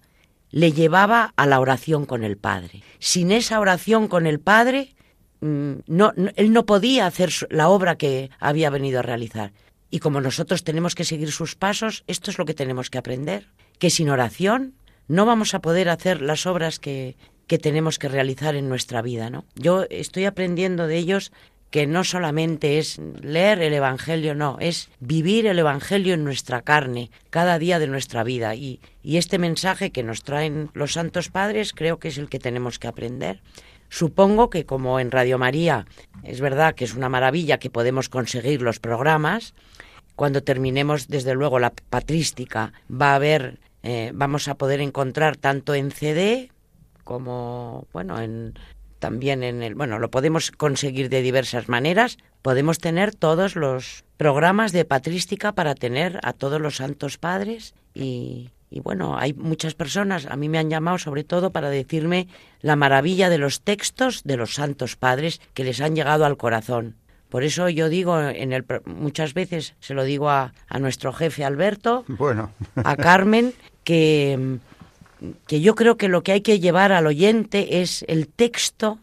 le 0.52 0.74
llevaba 0.74 1.34
a 1.38 1.48
la 1.48 1.60
oración 1.60 2.06
con 2.06 2.24
el 2.24 2.38
Padre. 2.38 2.84
Sin 3.00 3.32
esa 3.32 3.60
oración 3.60 4.08
con 4.08 4.28
el 4.28 4.40
Padre, 4.40 4.94
mm, 5.42 5.74
no, 5.88 6.14
él 6.36 6.54
no 6.54 6.66
podía 6.66 7.06
hacer 7.06 7.32
la 7.50 7.70
obra 7.70 7.98
que 7.98 8.30
había 8.40 8.70
venido 8.70 9.00
a 9.00 9.04
realizar. 9.04 9.52
Y 9.90 10.00
como 10.00 10.22
nosotros 10.22 10.64
tenemos 10.64 10.96
que 10.96 11.04
seguir 11.04 11.32
sus 11.32 11.56
pasos, 11.56 12.04
esto 12.08 12.32
es 12.32 12.38
lo 12.38 12.46
que 12.46 12.54
tenemos 12.54 12.90
que 12.90 12.98
aprender, 12.98 13.48
que 13.78 13.90
sin 13.90 14.10
oración 14.10 14.74
no 15.08 15.26
vamos 15.26 15.54
a 15.54 15.60
poder 15.60 15.90
hacer 15.90 16.22
las 16.22 16.46
obras 16.46 16.80
que, 16.80 17.18
que 17.48 17.58
tenemos 17.58 18.00
que 18.00 18.08
realizar 18.08 18.56
en 18.56 18.70
nuestra 18.70 19.02
vida, 19.02 19.30
¿no? 19.30 19.44
Yo 19.56 19.86
estoy 19.90 20.24
aprendiendo 20.24 20.88
de 20.88 20.98
ellos 20.98 21.34
que 21.72 21.88
no 21.88 22.04
solamente 22.04 22.80
es 22.80 23.00
leer 23.22 23.62
el 23.62 23.74
Evangelio, 23.74 24.36
no, 24.36 24.58
es 24.60 24.90
vivir 25.00 25.48
el 25.48 25.58
Evangelio 25.58 26.14
en 26.14 26.24
nuestra 26.26 26.62
carne, 26.62 27.12
cada 27.30 27.58
día 27.60 27.80
de 27.80 27.88
nuestra 27.88 28.24
vida. 28.24 28.56
Y, 28.56 28.82
y 29.02 29.18
este 29.18 29.38
mensaje 29.38 29.92
que 29.92 30.04
nos 30.04 30.24
traen 30.24 30.70
los 30.74 30.94
santos 30.94 31.30
padres 31.30 31.72
creo 31.74 31.98
que 31.98 32.10
es 32.10 32.18
el 32.18 32.30
que 32.30 32.40
tenemos 32.40 32.78
que 32.78 32.88
aprender. 32.88 33.42
Supongo 33.92 34.50
que 34.50 34.66
como 34.66 35.02
en 35.02 35.12
Radio 35.12 35.38
María 35.38 35.86
es 36.24 36.40
verdad 36.40 36.76
que 36.76 36.86
es 36.86 36.96
una 36.96 37.10
maravilla 37.10 37.60
que 37.60 37.70
podemos 37.70 38.08
conseguir 38.08 38.62
los 38.62 38.80
programas, 38.80 39.54
cuando 40.16 40.44
terminemos 40.44 41.10
desde 41.10 41.34
luego 41.34 41.60
la 41.60 41.74
patrística 41.90 42.72
va 42.90 43.12
a 43.12 43.16
haber, 43.16 43.60
eh, 43.84 44.12
vamos 44.16 44.48
a 44.48 44.56
poder 44.56 44.80
encontrar 44.80 45.36
tanto 45.36 45.76
en 45.76 45.92
CD 45.92 46.52
como, 47.04 47.86
bueno, 47.92 48.22
en, 48.22 48.54
también 49.00 49.44
en 49.44 49.62
el, 49.62 49.76
bueno, 49.76 50.00
lo 50.00 50.10
podemos 50.10 50.52
conseguir 50.52 51.10
de 51.10 51.22
diversas 51.22 51.68
maneras. 51.68 52.18
Podemos 52.42 52.78
tener 52.78 53.14
todos 53.14 53.58
los 53.58 54.06
programas 54.16 54.72
de 54.72 54.86
patrística 54.86 55.52
para 55.52 55.76
tener 55.76 56.18
a 56.24 56.32
todos 56.32 56.62
los 56.62 56.78
santos 56.78 57.18
padres 57.18 57.76
y, 57.94 58.52
y 58.72 58.80
bueno, 58.80 59.18
hay 59.18 59.34
muchas 59.34 59.76
personas, 59.76 60.26
a 60.26 60.36
mí 60.36 60.50
me 60.50 60.58
han 60.58 60.70
llamado 60.70 60.98
sobre 60.98 61.24
todo 61.24 61.52
para 61.52 61.70
decirme 61.70 62.28
la 62.62 62.76
maravilla 62.76 63.30
de 63.30 63.38
los 63.38 63.62
textos 63.62 64.24
de 64.24 64.38
los 64.38 64.56
santos 64.56 64.96
padres 64.96 65.42
que 65.54 65.64
les 65.64 65.82
han 65.82 65.96
llegado 65.96 66.26
al 66.26 66.38
corazón. 66.38 66.96
Por 67.30 67.44
eso 67.44 67.70
yo 67.70 67.90
digo, 67.90 68.20
en 68.20 68.54
el, 68.54 68.66
muchas 68.86 69.34
veces 69.34 69.76
se 69.80 69.94
lo 69.94 70.04
digo 70.04 70.30
a, 70.30 70.54
a 70.68 70.80
nuestro 70.80 71.14
jefe 71.14 71.46
Alberto, 71.46 72.06
bueno. 72.08 72.52
a 72.76 72.96
Carmen, 72.96 73.54
que 73.84 74.58
que 75.48 75.62
yo 75.62 75.76
creo 75.76 75.98
que 75.98 76.08
lo 76.08 76.24
que 76.24 76.32
hay 76.32 76.42
que 76.42 76.60
llevar 76.60 76.92
al 76.92 77.08
oyente 77.08 77.82
es 77.82 78.04
el 78.08 78.28
texto 78.28 79.00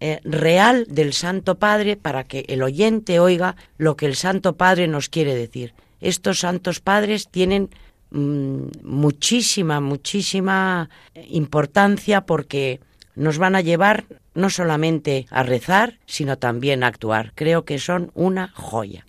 eh, 0.00 0.20
real 0.24 0.86
del 0.88 1.12
Santo 1.12 1.58
Padre 1.58 1.96
para 1.96 2.24
que 2.24 2.44
el 2.48 2.62
oyente 2.62 3.20
oiga 3.20 3.56
lo 3.78 3.96
que 3.96 4.06
el 4.06 4.16
Santo 4.16 4.56
Padre 4.56 4.86
nos 4.88 5.08
quiere 5.08 5.34
decir. 5.34 5.74
Estos 6.00 6.40
santos 6.40 6.80
padres 6.80 7.28
tienen 7.30 7.70
muchísima, 8.12 9.80
muchísima 9.80 10.90
importancia 11.28 12.22
porque 12.22 12.80
nos 13.14 13.38
van 13.38 13.56
a 13.56 13.60
llevar 13.60 14.04
no 14.34 14.50
solamente 14.50 15.26
a 15.30 15.42
rezar, 15.42 15.98
sino 16.06 16.38
también 16.38 16.82
a 16.82 16.88
actuar. 16.88 17.32
Creo 17.34 17.64
que 17.64 17.78
son 17.78 18.10
una 18.14 18.48
joya. 18.54 19.04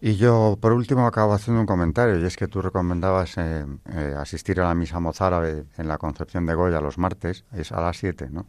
Y 0.00 0.14
yo, 0.14 0.56
por 0.60 0.72
último, 0.72 1.06
acabo 1.06 1.32
haciendo 1.32 1.60
un 1.60 1.66
comentario, 1.66 2.20
y 2.20 2.24
es 2.24 2.36
que 2.36 2.46
tú 2.46 2.62
recomendabas 2.62 3.36
eh, 3.36 3.66
eh, 3.92 4.14
asistir 4.16 4.60
a 4.60 4.68
la 4.68 4.74
misa 4.74 5.00
mozárabe 5.00 5.64
en 5.76 5.88
la 5.88 5.98
Concepción 5.98 6.46
de 6.46 6.54
Goya 6.54 6.80
los 6.80 6.98
martes, 6.98 7.44
es 7.52 7.72
a 7.72 7.80
las 7.80 7.96
7, 7.96 8.28
¿no? 8.30 8.46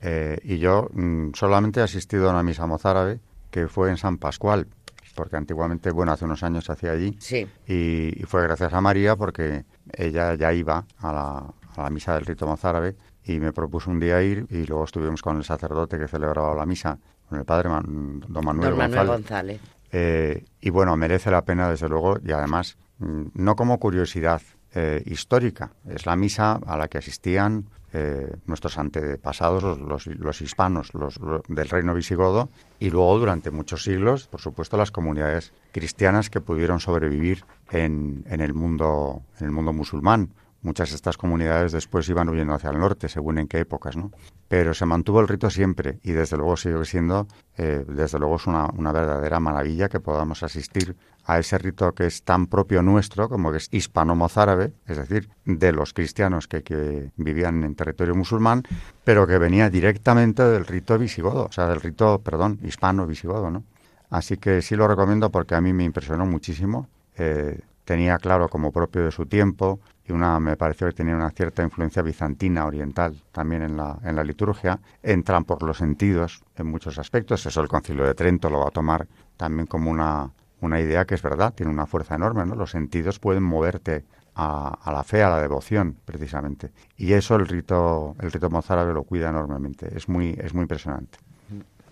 Eh, 0.00 0.38
y 0.44 0.58
yo 0.58 0.88
mm, 0.92 1.30
solamente 1.34 1.80
he 1.80 1.82
asistido 1.82 2.28
a 2.28 2.32
una 2.32 2.44
misa 2.44 2.66
mozárabe 2.66 3.20
que 3.50 3.66
fue 3.66 3.90
en 3.90 3.96
San 3.96 4.18
Pascual, 4.18 4.68
porque 5.14 5.36
antiguamente, 5.36 5.90
bueno, 5.90 6.12
hace 6.12 6.24
unos 6.24 6.42
años 6.42 6.64
se 6.64 6.72
hacía 6.72 6.92
allí. 6.92 7.16
Sí. 7.20 7.46
Y, 7.66 8.22
fue 8.24 8.42
gracias 8.42 8.72
a 8.72 8.80
María 8.80 9.16
porque 9.16 9.64
ella 9.92 10.34
ya 10.34 10.52
iba 10.52 10.84
a 10.98 11.12
la, 11.12 11.54
a 11.76 11.82
la 11.82 11.90
misa 11.90 12.14
del 12.14 12.26
rito 12.26 12.46
mozárabe 12.46 12.96
y 13.24 13.38
me 13.38 13.52
propuso 13.52 13.90
un 13.90 14.00
día 14.00 14.22
ir 14.22 14.46
y 14.50 14.64
luego 14.64 14.84
estuvimos 14.84 15.22
con 15.22 15.36
el 15.36 15.44
sacerdote 15.44 15.98
que 15.98 16.08
celebraba 16.08 16.54
la 16.54 16.66
misa 16.66 16.98
con 17.28 17.38
el 17.38 17.44
padre 17.44 17.70
don 17.70 18.44
Manuel, 18.44 18.74
González. 19.06 19.60
Eh, 19.90 20.44
y 20.60 20.70
bueno, 20.70 20.96
merece 20.96 21.30
la 21.30 21.44
pena, 21.44 21.68
desde 21.70 21.88
luego, 21.88 22.18
y 22.24 22.32
además, 22.32 22.78
mm, 22.98 23.22
no 23.34 23.56
como 23.56 23.78
curiosidad 23.78 24.40
eh, 24.74 25.02
histórica, 25.06 25.72
es 25.88 26.06
la 26.06 26.16
misa 26.16 26.58
a 26.66 26.76
la 26.76 26.88
que 26.88 26.98
asistían 26.98 27.66
eh, 27.92 28.36
nuestros 28.46 28.78
antepasados, 28.78 29.62
los, 29.78 30.06
los, 30.06 30.40
hispanos 30.40 30.94
los, 30.94 31.20
del 31.48 31.68
reino 31.68 31.94
visigodo, 31.94 32.48
y 32.78 32.90
luego 32.90 33.18
durante 33.18 33.50
muchos 33.50 33.84
siglos, 33.84 34.28
por 34.28 34.40
supuesto, 34.40 34.76
las 34.76 34.90
comunidades 34.90 35.52
cristianas 35.72 36.30
que 36.30 36.40
pudieron 36.40 36.80
sobrevivir 36.80 37.44
en, 37.70 38.24
en, 38.28 38.40
el, 38.40 38.54
mundo, 38.54 39.22
en 39.38 39.46
el 39.46 39.52
mundo 39.52 39.72
musulmán. 39.72 40.30
Muchas 40.62 40.90
de 40.90 40.96
estas 40.96 41.16
comunidades 41.16 41.72
después 41.72 42.08
iban 42.08 42.28
huyendo 42.28 42.54
hacia 42.54 42.70
el 42.70 42.78
norte, 42.78 43.08
según 43.08 43.38
en 43.38 43.48
qué 43.48 43.58
épocas, 43.58 43.96
¿no? 43.96 44.12
Pero 44.46 44.74
se 44.74 44.86
mantuvo 44.86 45.20
el 45.20 45.26
rito 45.26 45.50
siempre 45.50 45.98
y 46.04 46.12
desde 46.12 46.36
luego 46.36 46.56
sigue 46.56 46.84
siendo, 46.84 47.26
eh, 47.58 47.84
desde 47.88 48.20
luego 48.20 48.36
es 48.36 48.46
una, 48.46 48.66
una, 48.76 48.92
verdadera 48.92 49.40
maravilla 49.40 49.88
que 49.88 49.98
podamos 49.98 50.44
asistir 50.44 50.96
a 51.24 51.40
ese 51.40 51.58
rito 51.58 51.92
que 51.94 52.06
es 52.06 52.22
tan 52.22 52.46
propio 52.46 52.80
nuestro 52.82 53.28
como 53.28 53.50
que 53.50 53.58
es 53.58 53.68
hispano-mozárabe, 53.72 54.72
es 54.86 54.96
decir, 54.96 55.28
de 55.44 55.72
los 55.72 55.92
cristianos 55.92 56.46
que, 56.46 56.62
que, 56.62 57.10
vivían 57.16 57.64
en 57.64 57.74
territorio 57.74 58.14
musulmán, 58.14 58.62
pero 59.02 59.26
que 59.26 59.38
venía 59.38 59.68
directamente 59.68 60.44
del 60.44 60.64
rito 60.64 60.96
visigodo, 60.96 61.46
o 61.46 61.52
sea, 61.52 61.66
del 61.66 61.80
rito, 61.80 62.20
perdón, 62.20 62.60
hispano-visigodo, 62.62 63.50
¿no? 63.50 63.64
Así 64.10 64.36
que 64.36 64.62
sí 64.62 64.76
lo 64.76 64.86
recomiendo 64.86 65.30
porque 65.30 65.54
a 65.54 65.60
mí 65.60 65.72
me 65.72 65.84
impresionó 65.84 66.26
muchísimo. 66.26 66.86
Eh, 67.16 67.58
tenía 67.84 68.18
claro 68.18 68.48
como 68.48 68.72
propio 68.72 69.04
de 69.04 69.10
su 69.10 69.26
tiempo 69.26 69.80
y 70.06 70.12
una 70.12 70.38
me 70.40 70.56
pareció 70.56 70.86
que 70.88 70.94
tenía 70.94 71.14
una 71.14 71.30
cierta 71.30 71.62
influencia 71.62 72.02
bizantina 72.02 72.66
oriental 72.66 73.22
también 73.32 73.62
en 73.62 73.76
la, 73.76 73.98
en 74.02 74.16
la 74.16 74.24
liturgia, 74.24 74.80
entran 75.02 75.44
por 75.44 75.62
los 75.62 75.78
sentidos 75.78 76.42
en 76.56 76.66
muchos 76.66 76.98
aspectos, 76.98 77.46
eso 77.46 77.60
el 77.60 77.68
concilio 77.68 78.04
de 78.04 78.14
Trento 78.14 78.50
lo 78.50 78.60
va 78.60 78.68
a 78.68 78.72
tomar 78.72 79.06
también 79.36 79.66
como 79.66 79.90
una, 79.90 80.30
una 80.60 80.80
idea 80.80 81.04
que 81.04 81.14
es 81.14 81.22
verdad, 81.22 81.54
tiene 81.54 81.70
una 81.70 81.86
fuerza 81.86 82.14
enorme, 82.14 82.46
¿no? 82.46 82.54
Los 82.54 82.70
sentidos 82.70 83.18
pueden 83.18 83.42
moverte 83.42 84.04
a, 84.34 84.78
a, 84.82 84.92
la 84.92 85.02
fe, 85.04 85.22
a 85.22 85.30
la 85.30 85.40
devoción, 85.40 85.96
precisamente. 86.04 86.72
Y 86.96 87.12
eso 87.12 87.36
el 87.36 87.46
rito, 87.46 88.16
el 88.20 88.32
rito 88.32 88.48
mozárabe 88.48 88.94
lo 88.94 89.02
cuida 89.02 89.30
enormemente, 89.30 89.96
es 89.96 90.08
muy, 90.08 90.36
es 90.38 90.54
muy 90.54 90.62
impresionante. 90.62 91.18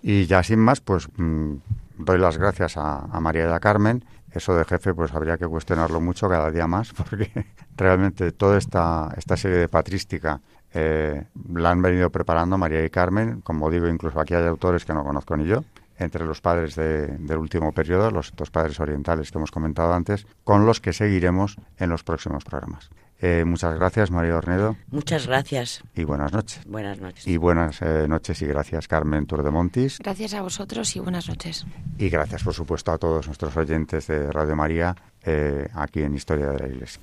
Y 0.02 0.26
ya 0.26 0.42
sin 0.42 0.60
más, 0.60 0.80
pues 0.80 1.08
mm, 1.16 1.56
doy 2.04 2.18
las 2.18 2.38
gracias 2.38 2.76
a, 2.76 2.98
a 2.98 3.20
María 3.20 3.46
da 3.46 3.60
Carmen. 3.60 4.04
Eso 4.32 4.54
de 4.54 4.64
jefe 4.64 4.94
pues 4.94 5.12
habría 5.12 5.38
que 5.38 5.46
cuestionarlo 5.46 6.00
mucho 6.00 6.28
cada 6.28 6.50
día 6.50 6.66
más 6.66 6.92
porque 6.96 7.46
realmente 7.76 8.32
toda 8.32 8.58
esta, 8.58 9.12
esta 9.16 9.36
serie 9.36 9.58
de 9.58 9.68
patrística 9.68 10.40
eh, 10.72 11.24
la 11.52 11.70
han 11.70 11.82
venido 11.82 12.10
preparando 12.10 12.56
María 12.56 12.84
y 12.84 12.90
Carmen, 12.90 13.40
como 13.40 13.70
digo, 13.70 13.88
incluso 13.88 14.20
aquí 14.20 14.34
hay 14.34 14.46
autores 14.46 14.84
que 14.84 14.94
no 14.94 15.02
conozco 15.02 15.36
ni 15.36 15.46
yo, 15.46 15.64
entre 15.98 16.24
los 16.24 16.40
padres 16.40 16.76
del 16.76 17.36
último 17.36 17.72
periodo, 17.72 18.10
los 18.10 18.32
dos 18.34 18.50
padres 18.50 18.78
orientales 18.80 19.30
que 19.30 19.38
hemos 19.38 19.50
comentado 19.50 19.92
antes, 19.92 20.26
con 20.44 20.64
los 20.66 20.80
que 20.80 20.92
seguiremos 20.92 21.56
en 21.78 21.90
los 21.90 22.04
próximos 22.04 22.44
programas. 22.44 22.90
Eh, 23.22 23.44
muchas 23.44 23.74
gracias, 23.74 24.10
María 24.10 24.36
Ornedo. 24.36 24.76
Muchas 24.90 25.26
gracias. 25.26 25.82
Y 25.94 26.04
buenas 26.04 26.32
noches. 26.32 26.62
Buenas 26.66 27.00
noches. 27.00 27.26
Y 27.26 27.36
buenas 27.36 27.82
eh, 27.82 28.06
noches 28.08 28.40
y 28.40 28.46
gracias, 28.46 28.88
Carmen 28.88 29.26
Montis. 29.52 29.98
Gracias 29.98 30.34
a 30.34 30.42
vosotros 30.42 30.96
y 30.96 31.00
buenas 31.00 31.28
noches. 31.28 31.66
Y 31.98 32.08
gracias, 32.08 32.42
por 32.42 32.54
supuesto, 32.54 32.92
a 32.92 32.98
todos 32.98 33.26
nuestros 33.26 33.54
oyentes 33.56 34.06
de 34.06 34.32
Radio 34.32 34.56
María 34.56 34.96
eh, 35.24 35.68
aquí 35.74 36.02
en 36.02 36.14
Historia 36.14 36.50
de 36.50 36.58
la 36.58 36.66
Iglesia. 36.68 37.02